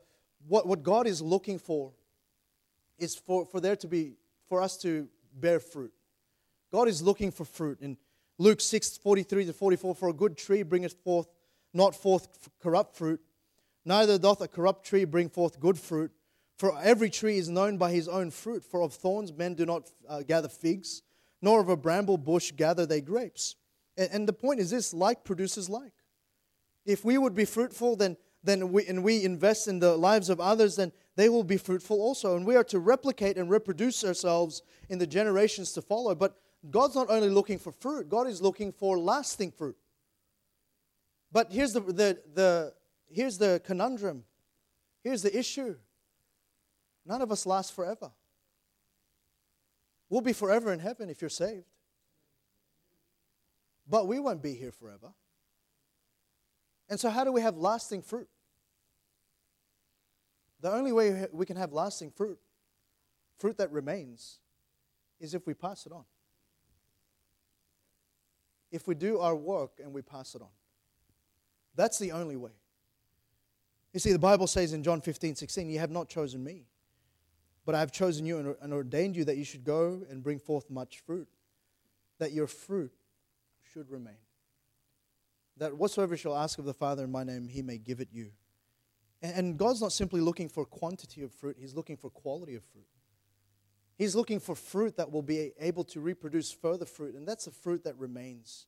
what, 0.46 0.68
what 0.68 0.82
God 0.82 1.06
is 1.06 1.22
looking 1.22 1.58
for 1.58 1.94
is 2.98 3.14
for, 3.14 3.46
for 3.46 3.58
there 3.58 3.76
to 3.76 3.88
be, 3.88 4.16
for 4.50 4.60
us 4.60 4.76
to 4.82 5.08
bear 5.34 5.60
fruit. 5.60 5.94
God 6.70 6.88
is 6.88 7.00
looking 7.00 7.30
for 7.30 7.46
fruit. 7.46 7.78
In 7.80 7.96
Luke 8.36 8.60
6 8.60 8.98
43 8.98 9.46
to 9.46 9.54
44, 9.54 9.94
for 9.94 10.10
a 10.10 10.12
good 10.12 10.36
tree 10.36 10.62
bringeth 10.62 11.02
forth 11.02 11.28
not 11.72 11.94
forth 11.94 12.28
corrupt 12.62 12.96
fruit, 12.98 13.22
Neither 13.84 14.18
doth 14.18 14.40
a 14.40 14.48
corrupt 14.48 14.86
tree 14.86 15.04
bring 15.04 15.28
forth 15.28 15.58
good 15.58 15.78
fruit, 15.78 16.12
for 16.56 16.78
every 16.80 17.10
tree 17.10 17.38
is 17.38 17.48
known 17.48 17.78
by 17.78 17.92
his 17.92 18.08
own 18.08 18.30
fruit. 18.30 18.64
For 18.64 18.82
of 18.82 18.92
thorns 18.92 19.32
men 19.32 19.54
do 19.54 19.66
not 19.66 19.90
uh, 20.08 20.22
gather 20.22 20.48
figs, 20.48 21.02
nor 21.40 21.60
of 21.60 21.68
a 21.68 21.76
bramble 21.76 22.18
bush 22.18 22.52
gather 22.52 22.86
they 22.86 23.00
grapes. 23.00 23.56
And, 23.96 24.10
and, 24.12 24.28
the 24.28 24.32
point 24.32 24.60
is 24.60 24.70
this 24.70 24.94
like 24.94 25.24
produces 25.24 25.68
like. 25.68 25.92
If 26.86 27.04
we 27.04 27.18
would 27.18 27.34
be 27.34 27.44
fruitful, 27.44 27.96
then, 27.96 28.16
then 28.42 28.72
we, 28.72 28.86
and 28.86 29.02
we 29.02 29.24
invest 29.24 29.68
in 29.68 29.78
the 29.80 29.96
lives 29.96 30.28
of 30.28 30.40
others, 30.40 30.76
then 30.76 30.92
they 31.16 31.28
will 31.28 31.44
be 31.44 31.56
fruitful 31.56 32.00
also. 32.00 32.36
And 32.36 32.46
we 32.46 32.56
are 32.56 32.64
to 32.64 32.78
replicate 32.78 33.36
and 33.36 33.50
reproduce 33.50 34.04
ourselves 34.04 34.62
in 34.88 34.98
the 34.98 35.06
generations 35.06 35.72
to 35.72 35.82
follow. 35.82 36.14
But 36.14 36.36
God's 36.70 36.94
not 36.94 37.10
only 37.10 37.28
looking 37.28 37.58
for 37.58 37.72
fruit, 37.72 38.08
God 38.08 38.26
is 38.26 38.40
looking 38.40 38.72
for 38.72 38.98
lasting 38.98 39.52
fruit. 39.52 39.76
But 41.30 41.52
here's 41.52 41.72
the, 41.72 41.80
the, 41.80 42.18
the, 42.34 42.72
here's 43.12 43.38
the 43.38 43.60
conundrum. 43.64 44.24
Here's 45.02 45.22
the 45.22 45.36
issue. 45.36 45.76
None 47.04 47.22
of 47.22 47.32
us 47.32 47.46
last 47.46 47.74
forever. 47.74 48.10
We'll 50.08 50.20
be 50.20 50.32
forever 50.32 50.72
in 50.72 50.78
heaven 50.78 51.08
if 51.08 51.20
you're 51.20 51.30
saved. 51.30 51.66
But 53.88 54.06
we 54.06 54.20
won't 54.20 54.42
be 54.42 54.54
here 54.54 54.72
forever. 54.72 55.12
And 56.88 57.00
so, 57.00 57.10
how 57.10 57.24
do 57.24 57.32
we 57.32 57.40
have 57.40 57.56
lasting 57.56 58.02
fruit? 58.02 58.28
The 60.60 60.70
only 60.70 60.92
way 60.92 61.26
we 61.32 61.46
can 61.46 61.56
have 61.56 61.72
lasting 61.72 62.12
fruit, 62.12 62.38
fruit 63.38 63.58
that 63.58 63.72
remains, 63.72 64.38
is 65.18 65.34
if 65.34 65.46
we 65.46 65.54
pass 65.54 65.86
it 65.86 65.92
on. 65.92 66.04
If 68.70 68.86
we 68.86 68.94
do 68.94 69.18
our 69.18 69.34
work 69.34 69.80
and 69.82 69.92
we 69.92 70.02
pass 70.02 70.34
it 70.34 70.42
on. 70.42 70.48
That's 71.74 71.98
the 71.98 72.12
only 72.12 72.36
way. 72.36 72.52
You 73.93 74.01
see, 74.01 74.12
the 74.12 74.18
Bible 74.18 74.47
says 74.47 74.72
in 74.72 74.82
John 74.82 75.01
15, 75.01 75.36
16, 75.36 75.68
You 75.68 75.78
have 75.78 75.90
not 75.90 76.09
chosen 76.09 76.43
me, 76.43 76.64
But 77.64 77.74
I 77.74 77.80
have 77.80 77.93
chosen 77.93 78.24
you 78.24 78.57
and, 78.61 78.72
ordained 78.72 79.16
you 79.16 79.24
that 79.24 79.36
you 79.36 79.45
should 79.45 79.64
go 79.64 80.03
and 80.11 80.22
bring 80.22 80.38
forth 80.38 80.70
much 80.70 81.01
fruit, 81.01 81.28
that 82.18 82.32
your 82.32 82.47
fruit 82.47 82.93
should 83.72 83.90
remain. 83.90 84.16
That 85.59 85.76
whatsoever 85.76 86.14
you 86.14 86.18
shall 86.18 86.36
ask 86.36 86.59
of 86.59 86.64
the 86.64 86.74
Father 86.74 87.05
in 87.05 87.12
my 87.12 87.24
name, 87.24 87.49
he 87.49 87.62
may 87.62 87.78
give 87.78 88.01
it 88.01 88.09
you. 88.11 88.30
And 89.20 89.57
God's 89.57 89.80
not 89.80 89.93
simply 89.93 90.20
looking 90.20 90.49
for 90.49 90.64
quantity 90.64 91.22
of 91.22 91.32
fruit, 91.32 91.57
he's 91.59 91.74
looking 91.74 91.97
for 91.97 92.11
quality 92.11 92.57
of 92.57 92.64
fruit. 92.64 92.86
He's 93.97 94.16
looking 94.16 94.40
for 94.40 94.57
fruit 94.57 94.97
that 94.97 95.12
will 95.12 95.22
be 95.22 95.53
able 95.61 95.84
to 95.84 96.01
reproduce 96.01 96.51
further 96.51 96.86
fruit, 96.86 97.14
and 97.14 97.28
that's 97.28 97.45
the 97.45 97.53
fruit 97.53 97.84
that 97.84 97.97
remains. 97.99 98.66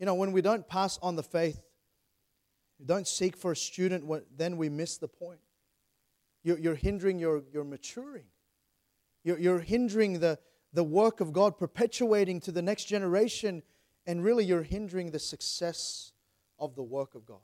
You 0.00 0.06
know, 0.06 0.14
when 0.14 0.32
we 0.32 0.40
don't 0.40 0.66
pass 0.66 0.98
on 1.02 1.14
the 1.14 1.22
faith, 1.22 1.60
we 2.80 2.86
don't 2.86 3.06
seek 3.06 3.36
for 3.36 3.52
a 3.52 3.56
student, 3.56 4.10
then 4.36 4.56
we 4.56 4.70
miss 4.70 4.96
the 4.96 5.06
point. 5.06 5.40
You're, 6.42 6.58
you're 6.58 6.74
hindering 6.74 7.18
your, 7.18 7.42
your 7.52 7.64
maturing. 7.64 8.24
You're, 9.22 9.38
you're 9.38 9.58
hindering 9.58 10.20
the, 10.20 10.38
the 10.72 10.82
work 10.82 11.20
of 11.20 11.34
God, 11.34 11.58
perpetuating 11.58 12.40
to 12.40 12.52
the 12.52 12.62
next 12.62 12.86
generation, 12.86 13.62
and 14.06 14.24
really 14.24 14.46
you're 14.46 14.62
hindering 14.62 15.10
the 15.10 15.18
success 15.18 16.12
of 16.58 16.74
the 16.74 16.82
work 16.82 17.14
of 17.14 17.26
God. 17.26 17.40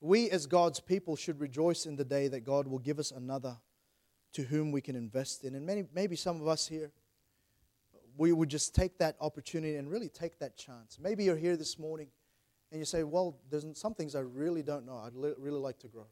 We, 0.00 0.30
as 0.30 0.46
God's 0.46 0.80
people, 0.80 1.14
should 1.14 1.38
rejoice 1.38 1.84
in 1.84 1.96
the 1.96 2.04
day 2.04 2.28
that 2.28 2.40
God 2.40 2.66
will 2.66 2.78
give 2.78 2.98
us 2.98 3.10
another 3.10 3.58
to 4.32 4.42
whom 4.42 4.72
we 4.72 4.80
can 4.80 4.96
invest 4.96 5.44
in. 5.44 5.54
And 5.54 5.66
many, 5.66 5.84
maybe 5.94 6.16
some 6.16 6.40
of 6.40 6.48
us 6.48 6.66
here, 6.66 6.92
we 8.16 8.32
would 8.32 8.48
just 8.48 8.74
take 8.74 8.96
that 8.98 9.16
opportunity 9.20 9.76
and 9.76 9.90
really 9.90 10.08
take 10.08 10.38
that 10.38 10.56
chance. 10.56 10.98
Maybe 10.98 11.24
you're 11.24 11.36
here 11.36 11.58
this 11.58 11.78
morning 11.78 12.08
and 12.72 12.80
you 12.80 12.86
say, 12.86 13.04
Well, 13.04 13.36
there's 13.50 13.66
some 13.74 13.94
things 13.94 14.16
I 14.16 14.20
really 14.20 14.62
don't 14.62 14.86
know. 14.86 14.96
I'd 14.96 15.14
li- 15.14 15.34
really 15.38 15.60
like 15.60 15.78
to 15.80 15.88
grow. 15.88 16.06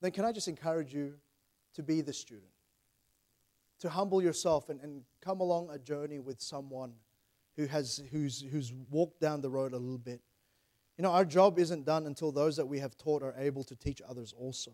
Then 0.00 0.12
can 0.12 0.24
I 0.24 0.32
just 0.32 0.48
encourage 0.48 0.94
you 0.94 1.14
to 1.74 1.82
be 1.82 2.00
the 2.00 2.12
student? 2.12 2.50
To 3.80 3.90
humble 3.90 4.22
yourself 4.22 4.68
and, 4.68 4.80
and 4.80 5.02
come 5.20 5.40
along 5.40 5.70
a 5.70 5.78
journey 5.78 6.20
with 6.20 6.40
someone 6.40 6.92
who 7.56 7.66
has, 7.66 8.00
who's, 8.10 8.40
who's 8.40 8.72
walked 8.90 9.20
down 9.20 9.40
the 9.40 9.50
road 9.50 9.72
a 9.72 9.76
little 9.76 9.98
bit. 9.98 10.20
You 10.96 11.02
know, 11.02 11.10
our 11.10 11.24
job 11.24 11.58
isn't 11.58 11.84
done 11.84 12.06
until 12.06 12.30
those 12.30 12.56
that 12.56 12.66
we 12.66 12.78
have 12.78 12.96
taught 12.96 13.22
are 13.22 13.34
able 13.36 13.64
to 13.64 13.74
teach 13.74 14.00
others 14.08 14.32
also. 14.38 14.72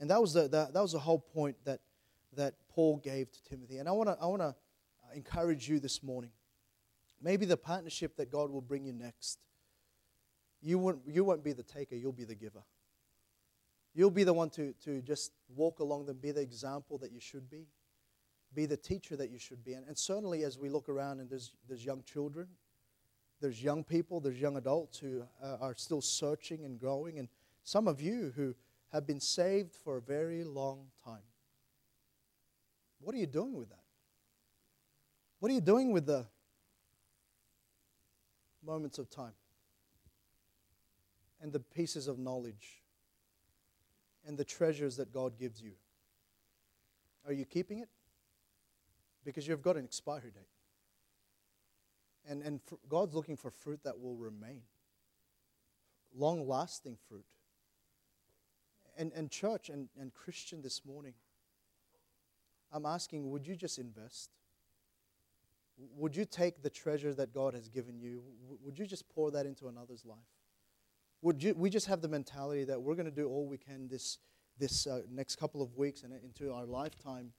And 0.00 0.10
that 0.10 0.20
was 0.20 0.32
the, 0.32 0.42
the 0.42 0.68
that 0.72 0.80
was 0.80 0.92
the 0.92 0.98
whole 0.98 1.18
point 1.18 1.56
that, 1.64 1.80
that 2.34 2.54
Paul 2.68 2.96
gave 2.98 3.30
to 3.30 3.42
Timothy. 3.44 3.78
And 3.78 3.88
I 3.88 3.92
want 3.92 4.08
to 4.08 4.16
I 4.20 4.26
wanna 4.26 4.54
encourage 5.14 5.68
you 5.68 5.78
this 5.78 6.02
morning. 6.02 6.30
Maybe 7.22 7.46
the 7.46 7.56
partnership 7.56 8.16
that 8.16 8.30
God 8.30 8.50
will 8.50 8.60
bring 8.60 8.84
you 8.84 8.92
next, 8.92 9.38
you 10.62 10.78
won't, 10.78 11.00
you 11.06 11.24
won't 11.24 11.44
be 11.44 11.52
the 11.52 11.62
taker, 11.62 11.94
you'll 11.94 12.12
be 12.12 12.24
the 12.24 12.34
giver. 12.34 12.62
You'll 13.94 14.10
be 14.10 14.24
the 14.24 14.32
one 14.32 14.50
to, 14.50 14.74
to 14.84 15.00
just 15.00 15.32
walk 15.54 15.80
along 15.80 16.06
them, 16.06 16.18
be 16.18 16.30
the 16.30 16.42
example 16.42 16.98
that 16.98 17.12
you 17.12 17.20
should 17.20 17.48
be, 17.48 17.66
be 18.54 18.66
the 18.66 18.76
teacher 18.76 19.16
that 19.16 19.30
you 19.30 19.38
should 19.38 19.64
be. 19.64 19.72
And, 19.72 19.86
and 19.86 19.96
certainly, 19.96 20.44
as 20.44 20.58
we 20.58 20.68
look 20.68 20.88
around 20.88 21.20
and 21.20 21.30
there's, 21.30 21.52
there's 21.66 21.84
young 21.84 22.02
children, 22.02 22.46
there's 23.40 23.62
young 23.62 23.84
people, 23.84 24.20
there's 24.20 24.40
young 24.40 24.56
adults 24.56 24.98
who 24.98 25.22
uh, 25.42 25.56
are 25.60 25.74
still 25.74 26.02
searching 26.02 26.64
and 26.64 26.78
growing, 26.78 27.18
and 27.18 27.28
some 27.64 27.88
of 27.88 28.00
you 28.00 28.32
who 28.36 28.54
have 28.92 29.06
been 29.06 29.20
saved 29.20 29.74
for 29.74 29.96
a 29.96 30.02
very 30.02 30.44
long 30.44 30.86
time. 31.04 31.22
What 33.00 33.14
are 33.14 33.18
you 33.18 33.26
doing 33.26 33.54
with 33.54 33.68
that? 33.70 33.82
What 35.38 35.50
are 35.50 35.54
you 35.54 35.60
doing 35.60 35.92
with 35.92 36.06
the 36.06 36.26
moments 38.64 38.98
of 38.98 39.08
time 39.08 39.34
and 41.40 41.52
the 41.52 41.60
pieces 41.60 42.08
of 42.08 42.18
knowledge 42.18 42.82
and 44.26 44.36
the 44.36 44.44
treasures 44.44 44.96
that 44.96 45.12
God 45.12 45.38
gives 45.38 45.62
you? 45.62 45.72
Are 47.26 47.32
you 47.32 47.44
keeping 47.44 47.78
it? 47.78 47.88
Because 49.24 49.46
you've 49.46 49.62
got 49.62 49.76
an 49.76 49.84
expiry 49.84 50.30
date. 50.30 50.48
And, 52.28 52.42
and 52.42 52.60
God's 52.88 53.14
looking 53.14 53.36
for 53.36 53.50
fruit 53.50 53.80
that 53.84 54.00
will 54.00 54.16
remain, 54.16 54.62
long 56.14 56.46
lasting 56.46 56.96
fruit. 57.08 57.24
And, 58.98 59.12
and 59.14 59.30
church 59.30 59.68
and, 59.68 59.88
and 60.00 60.12
Christian 60.12 60.62
this 60.62 60.84
morning, 60.84 61.14
I'm 62.72 62.86
asking, 62.86 63.30
would 63.30 63.46
you 63.46 63.54
just 63.54 63.78
invest? 63.78 64.30
Would 65.96 66.16
you 66.16 66.24
take 66.24 66.62
the 66.62 66.70
treasure 66.70 67.12
that 67.14 67.32
God 67.32 67.54
has 67.54 67.68
given 67.68 68.00
you? 68.00 68.22
Would 68.64 68.78
you 68.78 68.86
just 68.86 69.08
pour 69.08 69.30
that 69.30 69.46
into 69.46 69.68
another's 69.68 70.04
life? 70.04 70.16
We 71.32 71.70
just 71.70 71.86
have 71.86 72.00
the 72.00 72.08
mentality 72.08 72.64
that 72.64 72.80
we're 72.80 72.94
going 72.94 73.06
to 73.06 73.14
do 73.14 73.28
all 73.28 73.46
we 73.46 73.58
can 73.58 73.88
this, 73.88 74.18
this 74.58 74.86
uh, 74.86 75.02
next 75.10 75.36
couple 75.36 75.62
of 75.62 75.76
weeks 75.76 76.02
and 76.02 76.12
into 76.12 76.52
our 76.52 76.64
lifetime 76.64 77.32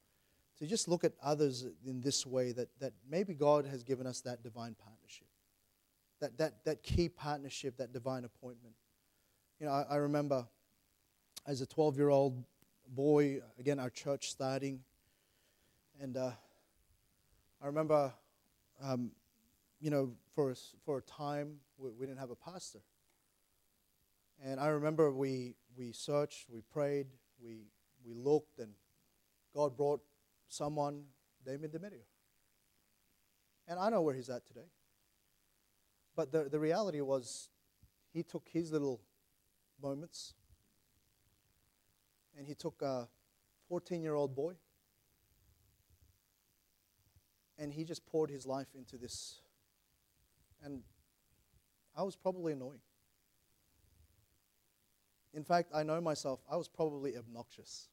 to 0.60 0.66
just 0.66 0.88
look 0.88 1.04
at 1.04 1.14
others 1.22 1.66
in 1.86 2.02
this 2.02 2.26
way 2.26 2.52
that, 2.52 2.68
that 2.80 2.94
maybe 3.10 3.34
God 3.34 3.66
has 3.66 3.84
given 3.84 4.08
us 4.08 4.22
that 4.22 4.44
divine 4.44 4.76
partnership, 4.84 5.28
that, 6.20 6.38
that, 6.38 6.66
that 6.66 6.84
key 6.84 7.10
partnership, 7.10 7.78
that 7.78 7.94
divine 7.94 8.26
appointment. 8.26 8.74
You 9.60 9.68
know, 9.68 9.72
I, 9.72 9.86
I 9.90 9.96
remember 9.98 10.48
as 11.46 11.62
a 11.62 11.66
12 11.66 11.98
year 11.98 12.10
old 12.10 12.44
boy, 12.90 13.42
again, 13.60 13.80
our 13.80 13.90
church 13.90 14.30
starting, 14.30 14.82
and 16.02 16.18
uh, 16.18 16.32
I 17.62 17.68
remember 17.68 18.12
um, 18.84 19.12
you 19.80 19.90
know, 19.90 20.12
for, 20.34 20.54
for 20.86 20.98
a 20.98 21.02
time, 21.02 21.58
we, 21.78 21.92
we 21.92 22.06
didn't 22.06 22.20
have 22.20 22.32
a 22.32 22.36
pastor. 22.36 22.80
And 24.44 24.60
I 24.60 24.68
remember 24.68 25.12
we, 25.12 25.56
we 25.78 25.92
searched, 25.92 26.48
we 26.50 26.62
prayed, 26.62 27.08
we, 27.44 27.66
we 28.06 28.14
looked, 28.14 28.60
and 28.60 28.72
God 29.54 29.76
brought 29.76 30.02
someone, 30.48 31.04
Damien 31.46 31.72
Demetrio. 31.72 32.04
And 33.68 33.80
I 33.80 33.90
know 33.90 34.02
where 34.02 34.16
he's 34.16 34.30
at 34.30 34.46
today. 34.46 34.70
But 36.16 36.32
the, 36.32 36.50
the 36.50 36.60
reality 36.60 37.02
was, 37.02 37.50
he 38.14 38.24
took 38.24 38.48
his 38.52 38.72
little 38.72 39.02
moments 39.82 40.34
and 42.38 42.48
he 42.48 42.56
took 42.56 42.82
a 42.82 43.08
14 43.68 44.02
year 44.02 44.16
old 44.16 44.36
boy 44.36 44.54
and 47.60 47.74
he 47.74 47.84
just 47.84 48.06
poured 48.06 48.30
his 48.30 48.46
life 48.46 48.68
into 48.76 48.98
this. 48.98 49.42
And 50.64 50.84
I 51.96 52.04
was 52.04 52.16
probably 52.16 52.54
annoying. 52.54 52.80
In 55.38 55.44
fact, 55.44 55.72
I 55.72 55.84
know 55.84 56.02
myself, 56.02 56.40
I 56.52 56.58
was 56.58 56.68
probably 56.68 57.16
obnoxious. 57.16 57.90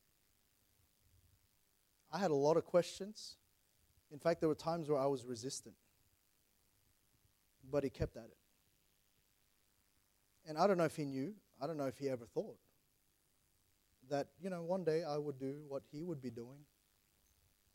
I 2.10 2.18
had 2.18 2.30
a 2.30 2.34
lot 2.34 2.56
of 2.56 2.64
questions. 2.64 3.36
In 4.10 4.18
fact, 4.18 4.40
there 4.40 4.48
were 4.48 4.54
times 4.54 4.88
where 4.88 4.98
I 4.98 5.04
was 5.04 5.26
resistant. 5.26 5.74
But 7.70 7.84
he 7.84 7.90
kept 7.90 8.16
at 8.16 8.24
it. 8.24 8.38
And 10.48 10.56
I 10.56 10.66
don't 10.66 10.78
know 10.78 10.84
if 10.84 10.96
he 10.96 11.04
knew, 11.04 11.34
I 11.60 11.66
don't 11.66 11.76
know 11.76 11.84
if 11.84 11.98
he 11.98 12.08
ever 12.08 12.24
thought 12.24 12.56
that, 14.08 14.28
you 14.40 14.48
know, 14.48 14.62
one 14.62 14.82
day 14.82 15.04
I 15.04 15.18
would 15.18 15.38
do 15.38 15.64
what 15.68 15.82
he 15.92 16.02
would 16.02 16.22
be 16.22 16.30
doing, 16.30 16.60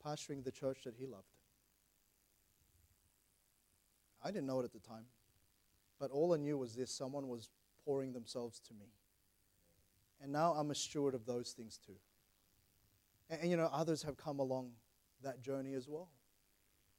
pastoring 0.04 0.44
the 0.44 0.52
church 0.52 0.80
that 0.86 0.96
he 0.98 1.06
loved. 1.06 1.36
I 4.24 4.32
didn't 4.32 4.48
know 4.48 4.62
it 4.62 4.64
at 4.64 4.74
the 4.74 4.80
time. 4.80 5.06
But 6.00 6.10
all 6.10 6.34
I 6.34 6.38
knew 6.38 6.58
was 6.58 6.74
this 6.74 6.90
someone 6.90 7.28
was 7.28 7.50
pouring 7.86 8.14
themselves 8.14 8.60
to 8.62 8.74
me. 8.74 8.88
And 10.22 10.32
now 10.32 10.54
I'm 10.54 10.72
a 10.72 10.76
steward 10.76 11.16
of 11.16 11.26
those 11.26 11.52
things 11.52 11.80
too. 11.84 11.96
And, 13.30 13.42
and 13.42 13.52
you 13.52 13.58
know, 13.58 13.70
others 13.72 14.04
have 14.04 14.18
come 14.18 14.40
along 14.40 14.72
that 15.24 15.42
journey 15.42 15.74
as 15.74 15.88
well. 15.88 16.10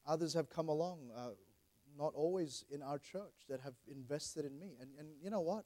Others 0.07 0.35
have 0.35 0.49
come 0.49 0.69
along, 0.69 1.11
uh, 1.17 1.31
not 1.99 2.13
always 2.15 2.65
in 2.71 2.83
our 2.83 2.99
church, 2.99 3.45
that 3.49 3.61
have 3.61 3.75
invested 3.91 4.45
in 4.45 4.59
me. 4.59 4.77
And, 4.81 4.91
and 4.99 5.09
you 5.23 5.31
know 5.31 5.41
what? 5.41 5.65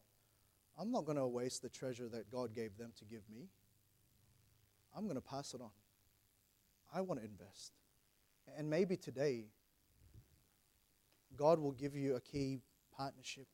I'm 0.78 0.90
not 0.90 1.04
going 1.04 1.18
to 1.18 1.26
waste 1.26 1.62
the 1.62 1.68
treasure 1.68 2.08
that 2.08 2.30
God 2.30 2.52
gave 2.52 2.76
them 2.76 2.92
to 2.98 3.04
give 3.04 3.22
me. 3.32 3.48
I'm 4.96 5.04
going 5.04 5.16
to 5.16 5.20
pass 5.20 5.54
it 5.54 5.60
on. 5.60 5.70
I 6.92 7.00
want 7.00 7.20
to 7.20 7.26
invest. 7.26 7.72
And 8.58 8.68
maybe 8.68 8.96
today, 8.96 9.46
God 11.36 11.58
will 11.58 11.72
give 11.72 11.94
you 11.94 12.16
a 12.16 12.20
key 12.20 12.60
partnership. 12.96 13.46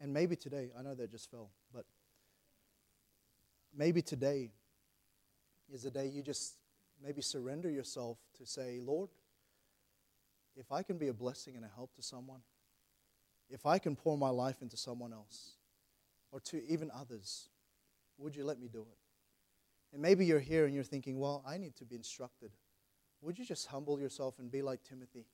And 0.00 0.12
maybe 0.12 0.36
today, 0.36 0.70
I 0.78 0.82
know 0.82 0.94
that 0.94 1.10
just 1.10 1.30
fell, 1.30 1.50
maybe 3.76 4.02
today 4.02 4.50
is 5.72 5.82
the 5.82 5.90
day 5.90 6.06
you 6.06 6.22
just 6.22 6.54
maybe 7.02 7.22
surrender 7.22 7.70
yourself 7.70 8.18
to 8.38 8.46
say, 8.46 8.80
Lord, 8.82 9.10
if 10.56 10.72
I 10.72 10.82
can 10.82 10.98
be 10.98 11.08
a 11.08 11.14
blessing 11.14 11.56
and 11.56 11.64
a 11.64 11.68
help 11.68 11.94
to 11.94 12.02
someone, 12.02 12.40
if 13.48 13.66
I 13.66 13.78
can 13.78 13.96
pour 13.96 14.18
my 14.18 14.30
life 14.30 14.62
into 14.62 14.76
someone 14.76 15.12
else 15.12 15.52
or 16.30 16.40
to 16.40 16.64
even 16.68 16.90
others, 16.94 17.48
would 18.18 18.36
you 18.36 18.44
let 18.44 18.60
me 18.60 18.68
do 18.68 18.80
it? 18.80 18.98
And 19.92 20.02
maybe 20.02 20.24
you're 20.24 20.38
here 20.38 20.66
and 20.66 20.74
you're 20.74 20.84
thinking, 20.84 21.18
well, 21.18 21.42
I 21.46 21.58
need 21.58 21.74
to 21.76 21.84
be 21.84 21.96
instructed. 21.96 22.50
Would 23.22 23.38
you 23.38 23.44
just 23.44 23.66
humble 23.66 23.98
yourself 23.98 24.38
and 24.38 24.50
be 24.50 24.62
like 24.62 24.82
Timothy? 24.84 25.26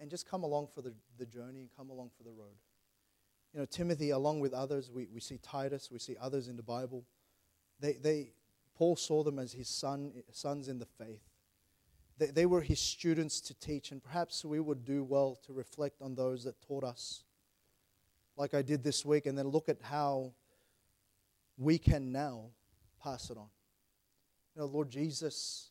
and 0.00 0.10
just 0.10 0.28
come 0.28 0.42
along 0.42 0.68
for 0.74 0.82
the, 0.82 0.92
the 1.18 1.26
journey 1.26 1.60
and 1.60 1.68
come 1.76 1.90
along 1.90 2.10
for 2.16 2.22
the 2.22 2.30
road. 2.30 2.56
You 3.52 3.60
know, 3.60 3.66
Timothy, 3.66 4.10
along 4.10 4.40
with 4.40 4.52
others, 4.52 4.90
we, 4.90 5.08
we 5.12 5.20
see 5.20 5.38
Titus, 5.38 5.90
we 5.90 5.98
see 5.98 6.16
others 6.20 6.48
in 6.48 6.56
the 6.56 6.62
Bible. 6.62 7.04
They, 7.80 7.92
they, 7.92 8.32
Paul 8.76 8.96
saw 8.96 9.22
them 9.22 9.38
as 9.38 9.52
his 9.52 9.68
son, 9.68 10.12
sons 10.32 10.68
in 10.68 10.78
the 10.78 10.86
faith. 10.86 11.22
They, 12.18 12.26
they 12.26 12.46
were 12.46 12.60
his 12.60 12.80
students 12.80 13.40
to 13.42 13.54
teach, 13.54 13.92
and 13.92 14.02
perhaps 14.02 14.44
we 14.44 14.60
would 14.60 14.84
do 14.84 15.04
well 15.04 15.38
to 15.46 15.52
reflect 15.52 16.02
on 16.02 16.14
those 16.14 16.44
that 16.44 16.60
taught 16.60 16.84
us, 16.84 17.22
like 18.36 18.54
I 18.54 18.62
did 18.62 18.82
this 18.82 19.04
week, 19.04 19.26
and 19.26 19.38
then 19.38 19.48
look 19.48 19.68
at 19.68 19.80
how 19.80 20.32
we 21.56 21.78
can 21.78 22.12
now 22.12 22.50
pass 23.02 23.30
it 23.30 23.36
on. 23.36 23.48
You 24.54 24.62
know, 24.62 24.66
Lord 24.66 24.90
Jesus, 24.90 25.70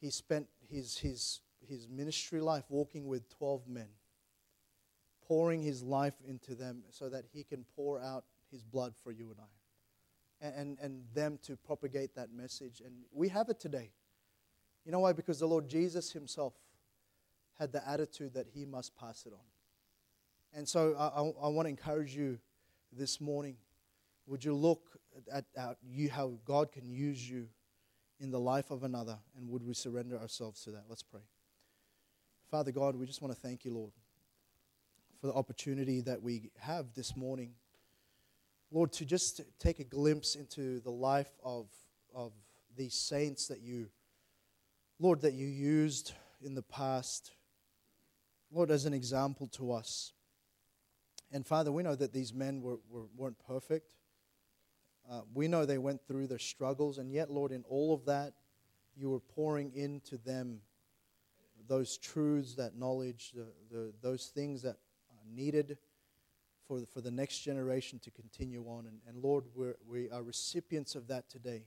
he 0.00 0.10
spent 0.10 0.46
his, 0.70 0.98
his, 0.98 1.40
his 1.66 1.88
ministry 1.88 2.40
life 2.40 2.64
walking 2.68 3.06
with 3.06 3.28
12 3.36 3.68
men, 3.68 3.88
pouring 5.26 5.62
his 5.62 5.82
life 5.82 6.14
into 6.26 6.54
them 6.54 6.82
so 6.90 7.08
that 7.08 7.24
he 7.32 7.42
can 7.42 7.64
pour 7.74 8.00
out 8.00 8.24
his 8.50 8.62
blood 8.62 8.94
for 9.02 9.12
you 9.12 9.30
and 9.30 9.40
I, 9.40 9.63
and, 10.40 10.78
and, 10.80 11.02
them 11.14 11.38
to 11.42 11.56
propagate 11.56 12.14
that 12.16 12.32
message. 12.32 12.82
And 12.84 12.92
we 13.12 13.28
have 13.28 13.48
it 13.48 13.58
today. 13.58 13.92
You 14.84 14.92
know 14.92 15.00
why? 15.00 15.12
Because 15.12 15.38
the 15.38 15.46
Lord 15.46 15.68
Jesus 15.68 16.12
himself 16.12 16.54
had 17.58 17.72
the 17.72 17.86
attitude 17.88 18.34
that 18.34 18.46
he 18.52 18.64
must 18.64 18.96
pass 18.96 19.24
it 19.26 19.32
on. 19.32 19.38
And 20.52 20.68
so 20.68 20.94
I, 20.98 21.06
I, 21.06 21.46
I 21.46 21.48
want 21.48 21.66
to 21.66 21.70
encourage 21.70 22.14
you 22.14 22.38
this 22.92 23.20
morning. 23.20 23.56
Would 24.26 24.44
you 24.44 24.54
look 24.54 24.82
at, 25.32 25.44
at 25.56 25.76
you, 25.82 26.10
how 26.10 26.34
God 26.44 26.72
can 26.72 26.88
use 26.88 27.28
you 27.28 27.48
in 28.20 28.30
the 28.30 28.40
life 28.40 28.70
of 28.70 28.84
another, 28.84 29.18
and 29.36 29.48
would 29.48 29.62
we 29.66 29.74
surrender 29.74 30.18
ourselves 30.18 30.62
to 30.64 30.70
that? 30.70 30.84
Let's 30.88 31.02
pray. 31.02 31.20
Father 32.50 32.72
God, 32.72 32.96
we 32.96 33.06
just 33.06 33.20
want 33.20 33.34
to 33.34 33.40
thank 33.40 33.64
you, 33.64 33.72
Lord, 33.72 33.92
for 35.20 35.26
the 35.26 35.32
opportunity 35.32 36.00
that 36.02 36.22
we 36.22 36.50
have 36.58 36.94
this 36.94 37.16
morning. 37.16 37.54
Lord, 38.74 38.92
to 38.94 39.04
just 39.04 39.40
take 39.60 39.78
a 39.78 39.84
glimpse 39.84 40.34
into 40.34 40.80
the 40.80 40.90
life 40.90 41.30
of, 41.44 41.68
of 42.12 42.32
these 42.76 42.94
saints 42.94 43.46
that 43.46 43.60
you, 43.60 43.86
Lord, 44.98 45.20
that 45.20 45.34
you 45.34 45.46
used 45.46 46.12
in 46.42 46.56
the 46.56 46.62
past, 46.62 47.30
Lord, 48.50 48.72
as 48.72 48.84
an 48.84 48.92
example 48.92 49.46
to 49.52 49.70
us. 49.70 50.12
And 51.30 51.46
Father, 51.46 51.70
we 51.70 51.84
know 51.84 51.94
that 51.94 52.12
these 52.12 52.34
men 52.34 52.62
were, 52.62 52.78
were, 52.90 53.06
weren't 53.16 53.38
perfect. 53.46 53.94
Uh, 55.08 55.20
we 55.32 55.46
know 55.46 55.64
they 55.64 55.78
went 55.78 56.04
through 56.08 56.26
their 56.26 56.40
struggles, 56.40 56.98
and 56.98 57.12
yet, 57.12 57.30
Lord, 57.30 57.52
in 57.52 57.62
all 57.68 57.94
of 57.94 58.04
that, 58.06 58.32
you 58.96 59.08
were 59.08 59.20
pouring 59.20 59.70
into 59.76 60.16
them 60.16 60.58
those 61.68 61.96
truths, 61.96 62.56
that 62.56 62.76
knowledge, 62.76 63.34
the, 63.36 63.46
the, 63.70 63.92
those 64.02 64.32
things 64.34 64.62
that 64.62 64.78
are 65.10 65.26
needed 65.32 65.78
for 66.66 66.80
the, 66.80 66.86
for 66.86 67.00
the 67.00 67.10
next 67.10 67.40
generation 67.40 67.98
to 68.00 68.10
continue 68.10 68.64
on. 68.64 68.86
And, 68.86 68.98
and 69.06 69.22
Lord, 69.22 69.44
we're, 69.54 69.76
we 69.88 70.10
are 70.10 70.22
recipients 70.22 70.94
of 70.94 71.08
that 71.08 71.28
today 71.28 71.64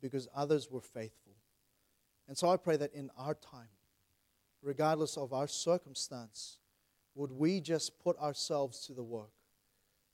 because 0.00 0.28
others 0.34 0.70
were 0.70 0.80
faithful. 0.80 1.32
And 2.28 2.36
so 2.36 2.48
I 2.48 2.56
pray 2.56 2.76
that 2.76 2.92
in 2.94 3.10
our 3.16 3.34
time, 3.34 3.68
regardless 4.62 5.16
of 5.16 5.32
our 5.32 5.48
circumstance, 5.48 6.58
would 7.14 7.32
we 7.32 7.60
just 7.60 7.98
put 7.98 8.18
ourselves 8.18 8.86
to 8.86 8.94
the 8.94 9.02
work? 9.02 9.32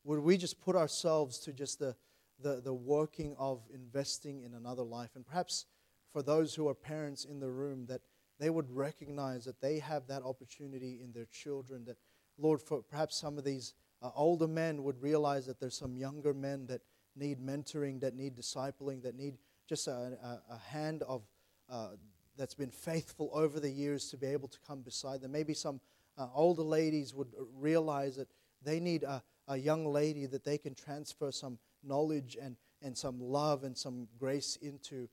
Would 0.05 0.21
we 0.21 0.37
just 0.37 0.61
put 0.61 0.75
ourselves 0.75 1.39
to 1.41 1.53
just 1.53 1.79
the, 1.79 1.95
the, 2.41 2.61
the 2.61 2.73
working 2.73 3.35
of 3.39 3.63
investing 3.73 4.43
in 4.43 4.55
another 4.55 4.83
life. 4.83 5.11
And 5.15 5.27
perhaps 5.27 5.67
for 6.13 6.23
those 6.23 6.55
who 6.55 6.69
are 6.69 6.75
parents 6.75 7.25
in 7.25 7.41
the 7.41 7.51
room, 7.51 7.87
that 7.87 8.03
they 8.39 8.51
would 8.51 8.71
recognize 8.71 9.45
that 9.45 9.61
they 9.61 9.79
have 9.81 10.07
that 10.07 10.23
opportunity 10.23 11.01
in 11.03 11.13
their 11.13 11.27
children. 11.27 11.85
That, 11.85 11.97
Lord, 12.39 12.61
for 12.63 12.83
perhaps 12.83 13.17
some 13.17 13.37
of 13.39 13.45
these 13.45 13.75
uh, 14.03 14.11
older 14.15 14.49
men 14.49 14.83
would 14.83 15.01
realize 15.03 15.47
that 15.47 15.59
there's 15.61 15.77
some 15.77 15.97
younger 15.97 16.35
men 16.35 16.67
that 16.67 16.83
need 17.17 17.41
mentoring, 17.41 18.01
that 18.01 18.15
need 18.15 18.37
discipling, 18.37 19.03
that 19.03 19.17
need 19.17 19.35
just 19.69 19.89
a, 19.89 19.91
a, 19.91 20.55
a 20.55 20.59
hand 20.71 21.03
of 21.03 21.23
uh, 21.69 21.89
that's 22.37 22.55
been 22.55 22.71
faithful 22.71 23.31
over 23.33 23.61
the 23.61 23.71
years 23.71 24.09
to 24.11 24.17
be 24.17 24.27
able 24.27 24.49
to 24.49 24.59
come 24.67 24.81
beside 24.83 25.21
them. 25.21 25.33
Maybe 25.33 25.55
some 25.55 25.81
uh, 26.17 26.29
older 26.35 26.63
ladies 26.63 27.15
would 27.15 27.35
realize 27.59 28.17
that 28.17 28.29
they 28.63 28.81
need 28.81 29.03
a, 29.03 29.23
a 29.49 29.57
young 29.57 29.87
lady 29.87 30.27
that 30.27 30.45
they 30.45 30.59
can 30.59 30.75
transfer 30.75 31.31
some 31.33 31.59
knowledge 31.83 32.37
and, 32.41 32.57
and 32.83 32.97
some 32.97 33.21
love 33.21 33.65
and 33.65 33.77
some 33.77 34.09
grace 34.19 34.57
into. 34.63 35.09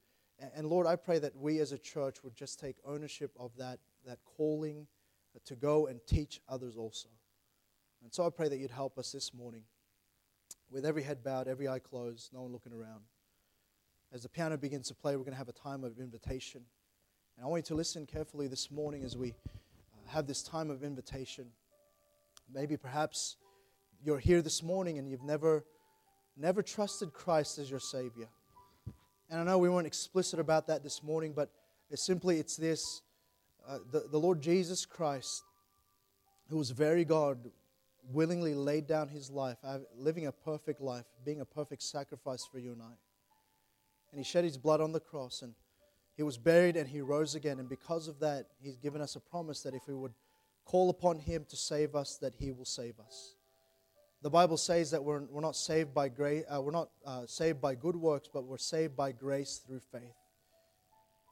And, 0.55 0.67
Lord, 0.67 0.85
I 0.85 0.95
pray 0.97 1.19
that 1.19 1.35
we 1.35 1.59
as 1.59 1.71
a 1.71 1.77
church 1.77 2.23
would 2.23 2.35
just 2.35 2.59
take 2.59 2.75
ownership 2.85 3.31
of 3.39 3.51
that, 3.57 3.79
that 4.05 4.19
calling 4.37 4.87
to 5.45 5.55
go 5.55 5.87
and 5.87 5.99
teach 6.05 6.41
others 6.47 6.75
also. 6.75 7.09
And 8.05 8.13
so 8.13 8.23
I 8.23 8.29
pray 8.29 8.47
that 8.49 8.59
you'd 8.59 8.69
help 8.69 8.99
us 8.99 9.11
this 9.11 9.33
morning 9.33 9.63
with 10.69 10.85
every 10.85 11.01
head 11.01 11.23
bowed, 11.23 11.47
every 11.47 11.67
eye 11.67 11.79
closed, 11.79 12.29
no 12.31 12.43
one 12.43 12.51
looking 12.51 12.71
around. 12.71 13.01
As 14.13 14.21
the 14.21 14.29
piano 14.29 14.57
begins 14.57 14.89
to 14.89 14.93
play, 14.93 15.15
we're 15.15 15.23
going 15.23 15.33
to 15.33 15.39
have 15.39 15.49
a 15.49 15.53
time 15.53 15.83
of 15.83 15.97
invitation. 15.97 16.61
And 17.35 17.43
I 17.43 17.49
want 17.49 17.61
you 17.61 17.67
to 17.69 17.73
listen 17.73 18.05
carefully 18.05 18.47
this 18.47 18.69
morning 18.69 19.03
as 19.03 19.17
we 19.17 19.31
uh, 19.31 19.33
have 20.05 20.27
this 20.27 20.43
time 20.43 20.69
of 20.69 20.83
invitation. 20.83 21.47
Maybe 22.53 22.77
perhaps 22.77 23.37
you're 24.03 24.19
here 24.19 24.43
this 24.43 24.61
morning 24.61 24.99
and 24.99 25.09
you've 25.09 25.23
never 25.23 25.65
never 26.37 26.61
trusted 26.61 27.11
Christ 27.11 27.57
as 27.57 27.71
your 27.71 27.79
Savior. 27.79 28.27
And 29.31 29.39
I 29.39 29.43
know 29.43 29.57
we 29.57 29.67
weren't 29.67 29.87
explicit 29.87 30.39
about 30.39 30.67
that 30.67 30.83
this 30.83 31.01
morning, 31.01 31.33
but 31.35 31.49
it's 31.89 32.05
simply 32.05 32.37
it's 32.37 32.55
this 32.55 33.01
uh, 33.67 33.79
the, 33.91 34.01
the 34.11 34.19
Lord 34.19 34.41
Jesus 34.41 34.85
Christ, 34.85 35.41
who 36.49 36.57
was 36.57 36.69
very 36.69 37.03
God, 37.03 37.49
willingly 38.11 38.53
laid 38.53 38.87
down 38.87 39.09
his 39.09 39.29
life, 39.29 39.57
living 39.97 40.27
a 40.27 40.31
perfect 40.31 40.81
life, 40.81 41.05
being 41.23 41.41
a 41.41 41.45
perfect 41.45 41.83
sacrifice 41.83 42.45
for 42.45 42.59
you 42.59 42.71
and 42.71 42.81
I. 42.81 42.93
And 44.11 44.19
he 44.19 44.23
shed 44.23 44.43
his 44.43 44.57
blood 44.57 44.81
on 44.81 44.91
the 44.91 44.99
cross, 44.99 45.41
and 45.41 45.53
he 46.15 46.23
was 46.23 46.37
buried 46.37 46.77
and 46.77 46.87
he 46.87 47.01
rose 47.01 47.35
again. 47.35 47.59
And 47.59 47.67
because 47.67 48.07
of 48.07 48.19
that, 48.19 48.47
he's 48.61 48.77
given 48.77 49.01
us 49.01 49.15
a 49.15 49.19
promise 49.19 49.61
that 49.63 49.73
if 49.73 49.87
we 49.87 49.93
would 49.93 50.13
call 50.63 50.89
upon 50.89 51.19
him 51.19 51.45
to 51.49 51.55
save 51.55 51.95
us, 51.95 52.17
that 52.17 52.33
he 52.35 52.51
will 52.51 52.65
save 52.65 52.99
us. 52.99 53.35
The 54.21 54.29
Bible 54.29 54.57
says 54.57 54.91
that 54.91 55.03
we're, 55.03 55.21
we're 55.29 55.41
not 55.41 55.55
saved 55.55 55.93
by 55.93 56.09
grace, 56.09 56.45
uh, 56.49 56.61
we're 56.61 56.71
not 56.71 56.89
uh, 57.05 57.25
saved 57.27 57.61
by 57.61 57.75
good 57.75 57.95
works, 57.95 58.29
but 58.33 58.45
we're 58.45 58.57
saved 58.57 58.95
by 58.95 59.11
grace 59.11 59.61
through 59.67 59.81
faith. 59.91 60.15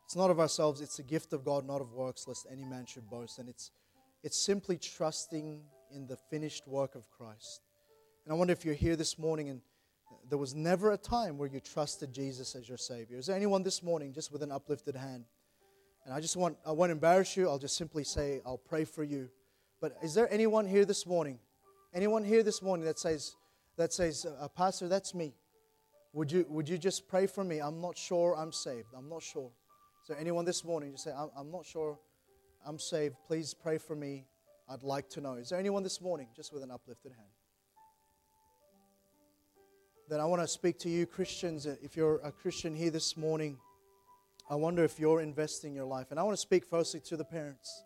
It's 0.05 0.15
not 0.15 0.29
of 0.29 0.39
ourselves, 0.39 0.81
it's 0.81 0.99
a 0.99 1.03
gift 1.03 1.33
of 1.33 1.43
God, 1.43 1.65
not 1.65 1.81
of 1.81 1.93
works, 1.93 2.27
lest 2.27 2.45
any 2.51 2.65
man 2.65 2.85
should 2.85 3.09
boast. 3.09 3.39
And 3.39 3.49
it's, 3.49 3.71
it's 4.21 4.37
simply 4.37 4.77
trusting 4.77 5.61
in 5.93 6.07
the 6.07 6.17
finished 6.17 6.67
work 6.67 6.95
of 6.95 7.09
Christ. 7.09 7.61
And 8.25 8.33
I 8.33 8.35
wonder 8.35 8.53
if 8.53 8.65
you're 8.65 8.73
here 8.73 8.95
this 8.95 9.17
morning 9.17 9.49
and 9.49 9.61
there 10.29 10.37
was 10.37 10.55
never 10.55 10.91
a 10.91 10.97
time 10.97 11.37
where 11.37 11.49
you 11.49 11.59
trusted 11.59 12.13
Jesus 12.13 12.55
as 12.55 12.67
your 12.67 12.77
Savior. 12.77 13.17
Is 13.17 13.27
there 13.27 13.35
anyone 13.35 13.63
this 13.63 13.83
morning 13.83 14.13
just 14.13 14.31
with 14.31 14.43
an 14.43 14.51
uplifted 14.51 14.95
hand? 14.95 15.25
And 16.05 16.13
I 16.13 16.19
just 16.19 16.37
want, 16.37 16.57
I 16.65 16.71
won't 16.71 16.91
embarrass 16.91 17.35
you. 17.35 17.49
I'll 17.49 17.59
just 17.59 17.77
simply 17.77 18.03
say, 18.03 18.41
I'll 18.45 18.57
pray 18.57 18.85
for 18.85 19.03
you. 19.03 19.29
But 19.81 19.97
is 20.01 20.13
there 20.13 20.31
anyone 20.31 20.65
here 20.65 20.85
this 20.85 21.05
morning 21.05 21.39
Anyone 21.95 22.23
here 22.23 22.41
this 22.41 22.63
morning 22.63 22.87
that 22.87 22.97
says, 22.97 23.35
that 23.77 23.93
says, 23.93 24.25
uh, 24.25 24.47
Pastor, 24.47 24.87
that's 24.87 25.13
me. 25.13 25.35
Would 26.13 26.31
you, 26.31 26.43
would 26.49 26.67
you 26.67 26.79
just 26.79 27.07
pray 27.07 27.27
for 27.27 27.43
me? 27.43 27.59
I'm 27.59 27.81
not 27.81 27.95
sure 27.95 28.35
I'm 28.35 28.51
saved. 28.51 28.87
I'm 28.97 29.07
not 29.07 29.21
sure. 29.21 29.51
There 30.07 30.17
anyone 30.19 30.43
this 30.43 30.65
morning 30.65 30.91
just 30.91 31.03
say, 31.03 31.11
I'm, 31.11 31.29
I'm 31.37 31.51
not 31.51 31.67
sure 31.67 31.99
I'm 32.65 32.79
saved. 32.79 33.15
Please 33.27 33.53
pray 33.53 33.77
for 33.77 33.95
me. 33.95 34.25
I'd 34.69 34.83
like 34.83 35.09
to 35.09 35.21
know. 35.21 35.33
Is 35.33 35.49
there 35.49 35.59
anyone 35.59 35.83
this 35.83 36.01
morning 36.01 36.27
just 36.35 36.53
with 36.53 36.63
an 36.63 36.71
uplifted 36.71 37.11
hand? 37.11 37.29
Then 40.09 40.19
I 40.19 40.25
want 40.25 40.41
to 40.41 40.47
speak 40.47 40.79
to 40.79 40.89
you, 40.89 41.05
Christians. 41.05 41.65
If 41.65 41.95
you're 41.97 42.19
a 42.23 42.31
Christian 42.31 42.75
here 42.75 42.91
this 42.91 43.17
morning, 43.17 43.57
I 44.49 44.55
wonder 44.55 44.83
if 44.83 44.99
you're 44.99 45.21
investing 45.21 45.73
your 45.73 45.85
life. 45.85 46.07
And 46.11 46.19
I 46.19 46.23
want 46.23 46.35
to 46.35 46.41
speak 46.41 46.65
firstly 46.65 46.99
to 47.01 47.17
the 47.17 47.23
parents. 47.23 47.83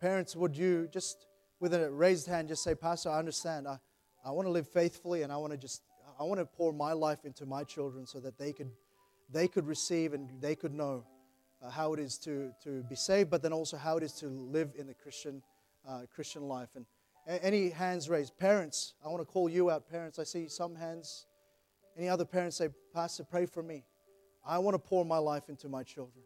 Parents, 0.00 0.34
would 0.36 0.56
you 0.56 0.88
just 0.92 1.26
with 1.60 1.74
a 1.74 1.90
raised 1.90 2.26
hand 2.26 2.48
just 2.48 2.62
say, 2.62 2.74
Pastor, 2.74 3.10
I 3.10 3.18
understand. 3.18 3.66
I, 3.66 3.78
I 4.24 4.30
want 4.30 4.46
to 4.46 4.52
live 4.52 4.68
faithfully 4.68 5.22
and 5.22 5.32
I 5.32 5.36
want 5.36 5.52
to 5.52 5.58
just 5.58 5.82
I 6.18 6.24
want 6.24 6.40
to 6.40 6.46
pour 6.46 6.72
my 6.72 6.92
life 6.92 7.24
into 7.24 7.46
my 7.46 7.64
children 7.64 8.06
so 8.06 8.20
that 8.20 8.38
they 8.38 8.52
could 8.52 8.70
they 9.30 9.48
could 9.48 9.66
receive 9.66 10.14
and 10.14 10.28
they 10.40 10.54
could 10.54 10.72
know 10.72 11.04
uh, 11.62 11.70
how 11.70 11.92
it 11.92 12.00
is 12.00 12.18
to, 12.18 12.50
to 12.64 12.82
be 12.88 12.94
saved, 12.94 13.30
but 13.30 13.42
then 13.42 13.52
also 13.52 13.76
how 13.76 13.96
it 13.96 14.02
is 14.02 14.12
to 14.14 14.28
live 14.28 14.72
in 14.76 14.86
the 14.86 14.94
Christian 14.94 15.42
uh, 15.88 16.02
Christian 16.14 16.42
life. 16.42 16.68
And 16.76 16.84
any 17.42 17.70
hands 17.70 18.08
raised, 18.08 18.38
parents, 18.38 18.94
I 19.04 19.08
want 19.08 19.20
to 19.20 19.24
call 19.26 19.48
you 19.48 19.70
out, 19.70 19.88
parents. 19.88 20.18
I 20.18 20.24
see 20.24 20.48
some 20.48 20.74
hands. 20.74 21.26
Any 21.96 22.08
other 22.08 22.24
parents 22.24 22.56
say, 22.56 22.68
Pastor, 22.94 23.24
pray 23.24 23.46
for 23.46 23.62
me. 23.62 23.84
I 24.46 24.58
want 24.58 24.74
to 24.74 24.78
pour 24.78 25.04
my 25.04 25.18
life 25.18 25.48
into 25.48 25.68
my 25.68 25.82
children. 25.82 26.24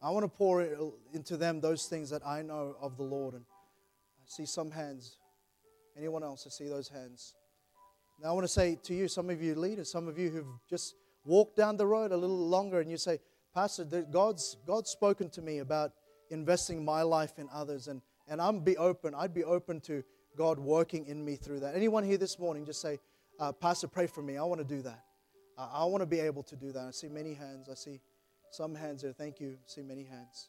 I 0.00 0.10
want 0.10 0.24
to 0.24 0.28
pour 0.28 0.62
into 1.12 1.36
them 1.36 1.60
those 1.60 1.86
things 1.86 2.08
that 2.10 2.24
I 2.24 2.42
know 2.42 2.76
of 2.80 2.96
the 2.96 3.02
Lord. 3.02 3.34
And 3.34 3.44
I 3.44 4.24
see 4.26 4.46
some 4.46 4.70
hands. 4.70 5.18
Anyone 5.96 6.22
else? 6.22 6.44
I 6.46 6.50
see 6.50 6.68
those 6.68 6.88
hands. 6.88 7.34
Now, 8.22 8.30
I 8.30 8.32
want 8.32 8.44
to 8.44 8.52
say 8.52 8.78
to 8.84 8.94
you, 8.94 9.08
some 9.08 9.28
of 9.30 9.42
you 9.42 9.54
leaders, 9.54 9.90
some 9.90 10.08
of 10.08 10.18
you 10.18 10.30
who've 10.30 10.46
just 10.68 10.94
walked 11.24 11.56
down 11.56 11.76
the 11.76 11.86
road 11.86 12.12
a 12.12 12.16
little 12.16 12.48
longer 12.48 12.80
and 12.80 12.90
you 12.90 12.96
say, 12.96 13.18
Pastor, 13.54 13.84
God's, 13.84 14.56
God's 14.66 14.90
spoken 14.90 15.30
to 15.30 15.42
me 15.42 15.58
about 15.58 15.92
investing 16.30 16.84
my 16.84 17.02
life 17.02 17.38
in 17.38 17.48
others, 17.52 17.88
and, 17.88 18.02
and 18.28 18.40
I'm 18.40 18.60
be 18.60 18.76
open. 18.76 19.14
I'd 19.14 19.34
be 19.34 19.44
open 19.44 19.80
to 19.82 20.02
God 20.36 20.58
working 20.58 21.06
in 21.06 21.24
me 21.24 21.36
through 21.36 21.60
that. 21.60 21.74
Anyone 21.74 22.04
here 22.04 22.18
this 22.18 22.38
morning, 22.38 22.64
just 22.64 22.80
say, 22.80 22.98
uh, 23.40 23.52
Pastor, 23.52 23.88
pray 23.88 24.06
for 24.06 24.22
me. 24.22 24.36
I 24.36 24.44
want 24.44 24.60
to 24.60 24.66
do 24.66 24.82
that. 24.82 25.04
I, 25.56 25.68
I 25.74 25.84
want 25.84 26.02
to 26.02 26.06
be 26.06 26.20
able 26.20 26.42
to 26.44 26.56
do 26.56 26.72
that. 26.72 26.86
I 26.86 26.90
see 26.90 27.08
many 27.08 27.34
hands. 27.34 27.68
I 27.70 27.74
see 27.74 28.00
some 28.50 28.74
hands 28.74 29.02
there. 29.02 29.12
Thank 29.12 29.40
you. 29.40 29.50
I 29.50 29.66
see 29.66 29.82
many 29.82 30.04
hands. 30.04 30.48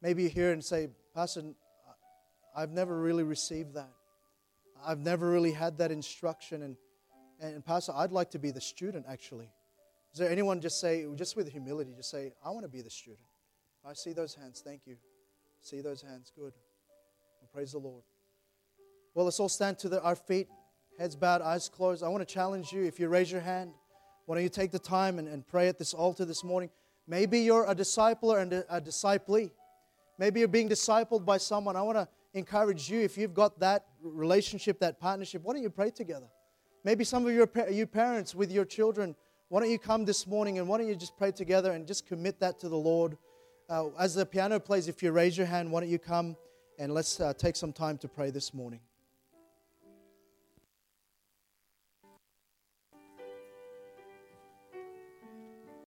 Maybe 0.00 0.22
you're 0.22 0.30
here 0.30 0.52
and 0.52 0.64
say, 0.64 0.88
Pastor, 1.14 1.42
I've 2.56 2.70
never 2.70 2.98
really 2.98 3.22
received 3.22 3.74
that. 3.74 3.90
I've 4.84 4.98
never 4.98 5.30
really 5.30 5.52
had 5.52 5.78
that 5.78 5.92
instruction. 5.92 6.62
And, 6.62 6.76
and 7.40 7.64
Pastor, 7.64 7.92
I'd 7.94 8.12
like 8.12 8.30
to 8.32 8.38
be 8.38 8.50
the 8.50 8.60
student 8.60 9.06
actually. 9.08 9.50
Is 10.12 10.18
there 10.18 10.30
anyone 10.30 10.60
just 10.60 10.80
say, 10.80 11.06
just 11.14 11.36
with 11.36 11.50
humility, 11.50 11.94
just 11.96 12.10
say, 12.10 12.32
I 12.44 12.50
want 12.50 12.64
to 12.64 12.68
be 12.68 12.82
the 12.82 12.90
student? 12.90 13.24
I 13.84 13.94
see 13.94 14.12
those 14.12 14.34
hands. 14.34 14.62
Thank 14.64 14.82
you. 14.86 14.96
See 15.62 15.80
those 15.80 16.02
hands. 16.02 16.32
Good. 16.34 16.52
Well, 17.40 17.48
praise 17.52 17.72
the 17.72 17.78
Lord. 17.78 18.02
Well, 19.14 19.24
let's 19.26 19.38
all 19.38 19.48
stand 19.48 19.78
to 19.80 19.88
the, 19.88 20.02
our 20.02 20.16
feet, 20.16 20.48
heads 20.98 21.14
bowed, 21.14 21.40
eyes 21.40 21.68
closed. 21.68 22.02
I 22.02 22.08
want 22.08 22.26
to 22.26 22.34
challenge 22.34 22.72
you. 22.72 22.82
If 22.82 22.98
you 22.98 23.08
raise 23.08 23.30
your 23.30 23.40
hand, 23.40 23.70
why 24.26 24.34
don't 24.34 24.42
you 24.42 24.50
take 24.50 24.72
the 24.72 24.78
time 24.80 25.20
and, 25.20 25.28
and 25.28 25.46
pray 25.46 25.68
at 25.68 25.78
this 25.78 25.94
altar 25.94 26.24
this 26.24 26.42
morning? 26.42 26.68
Maybe 27.06 27.40
you're 27.40 27.64
a 27.64 27.76
discipler 27.76 28.42
and 28.42 28.52
a, 28.52 28.76
a 28.76 28.80
disciplee. 28.80 29.52
Maybe 30.18 30.40
you're 30.40 30.48
being 30.48 30.68
discipled 30.68 31.24
by 31.24 31.38
someone. 31.38 31.76
I 31.76 31.82
want 31.82 31.96
to 31.96 32.08
encourage 32.34 32.90
you, 32.90 33.00
if 33.00 33.16
you've 33.16 33.34
got 33.34 33.60
that 33.60 33.86
relationship, 34.02 34.80
that 34.80 34.98
partnership, 34.98 35.42
why 35.42 35.52
don't 35.54 35.62
you 35.62 35.70
pray 35.70 35.90
together? 35.90 36.26
Maybe 36.84 37.04
some 37.04 37.24
of 37.24 37.32
your 37.32 37.48
you 37.70 37.86
parents 37.86 38.34
with 38.34 38.50
your 38.50 38.64
children, 38.64 39.14
why 39.48 39.60
don't 39.60 39.70
you 39.70 39.78
come 39.78 40.04
this 40.04 40.26
morning 40.26 40.58
and 40.58 40.66
why 40.66 40.78
don't 40.78 40.88
you 40.88 40.96
just 40.96 41.16
pray 41.16 41.30
together 41.30 41.70
and 41.72 41.86
just 41.86 42.06
commit 42.06 42.40
that 42.40 42.58
to 42.60 42.68
the 42.68 42.76
Lord? 42.76 43.16
Uh, 43.68 43.88
as 43.98 44.14
the 44.14 44.26
piano 44.26 44.58
plays, 44.58 44.88
if 44.88 45.02
you 45.02 45.12
raise 45.12 45.36
your 45.36 45.46
hand, 45.46 45.70
why 45.70 45.80
don't 45.80 45.88
you 45.88 45.98
come 45.98 46.36
and 46.78 46.92
let's 46.92 47.20
uh, 47.20 47.32
take 47.34 47.56
some 47.56 47.72
time 47.72 47.96
to 47.98 48.08
pray 48.08 48.30
this 48.30 48.52
morning? 48.52 48.80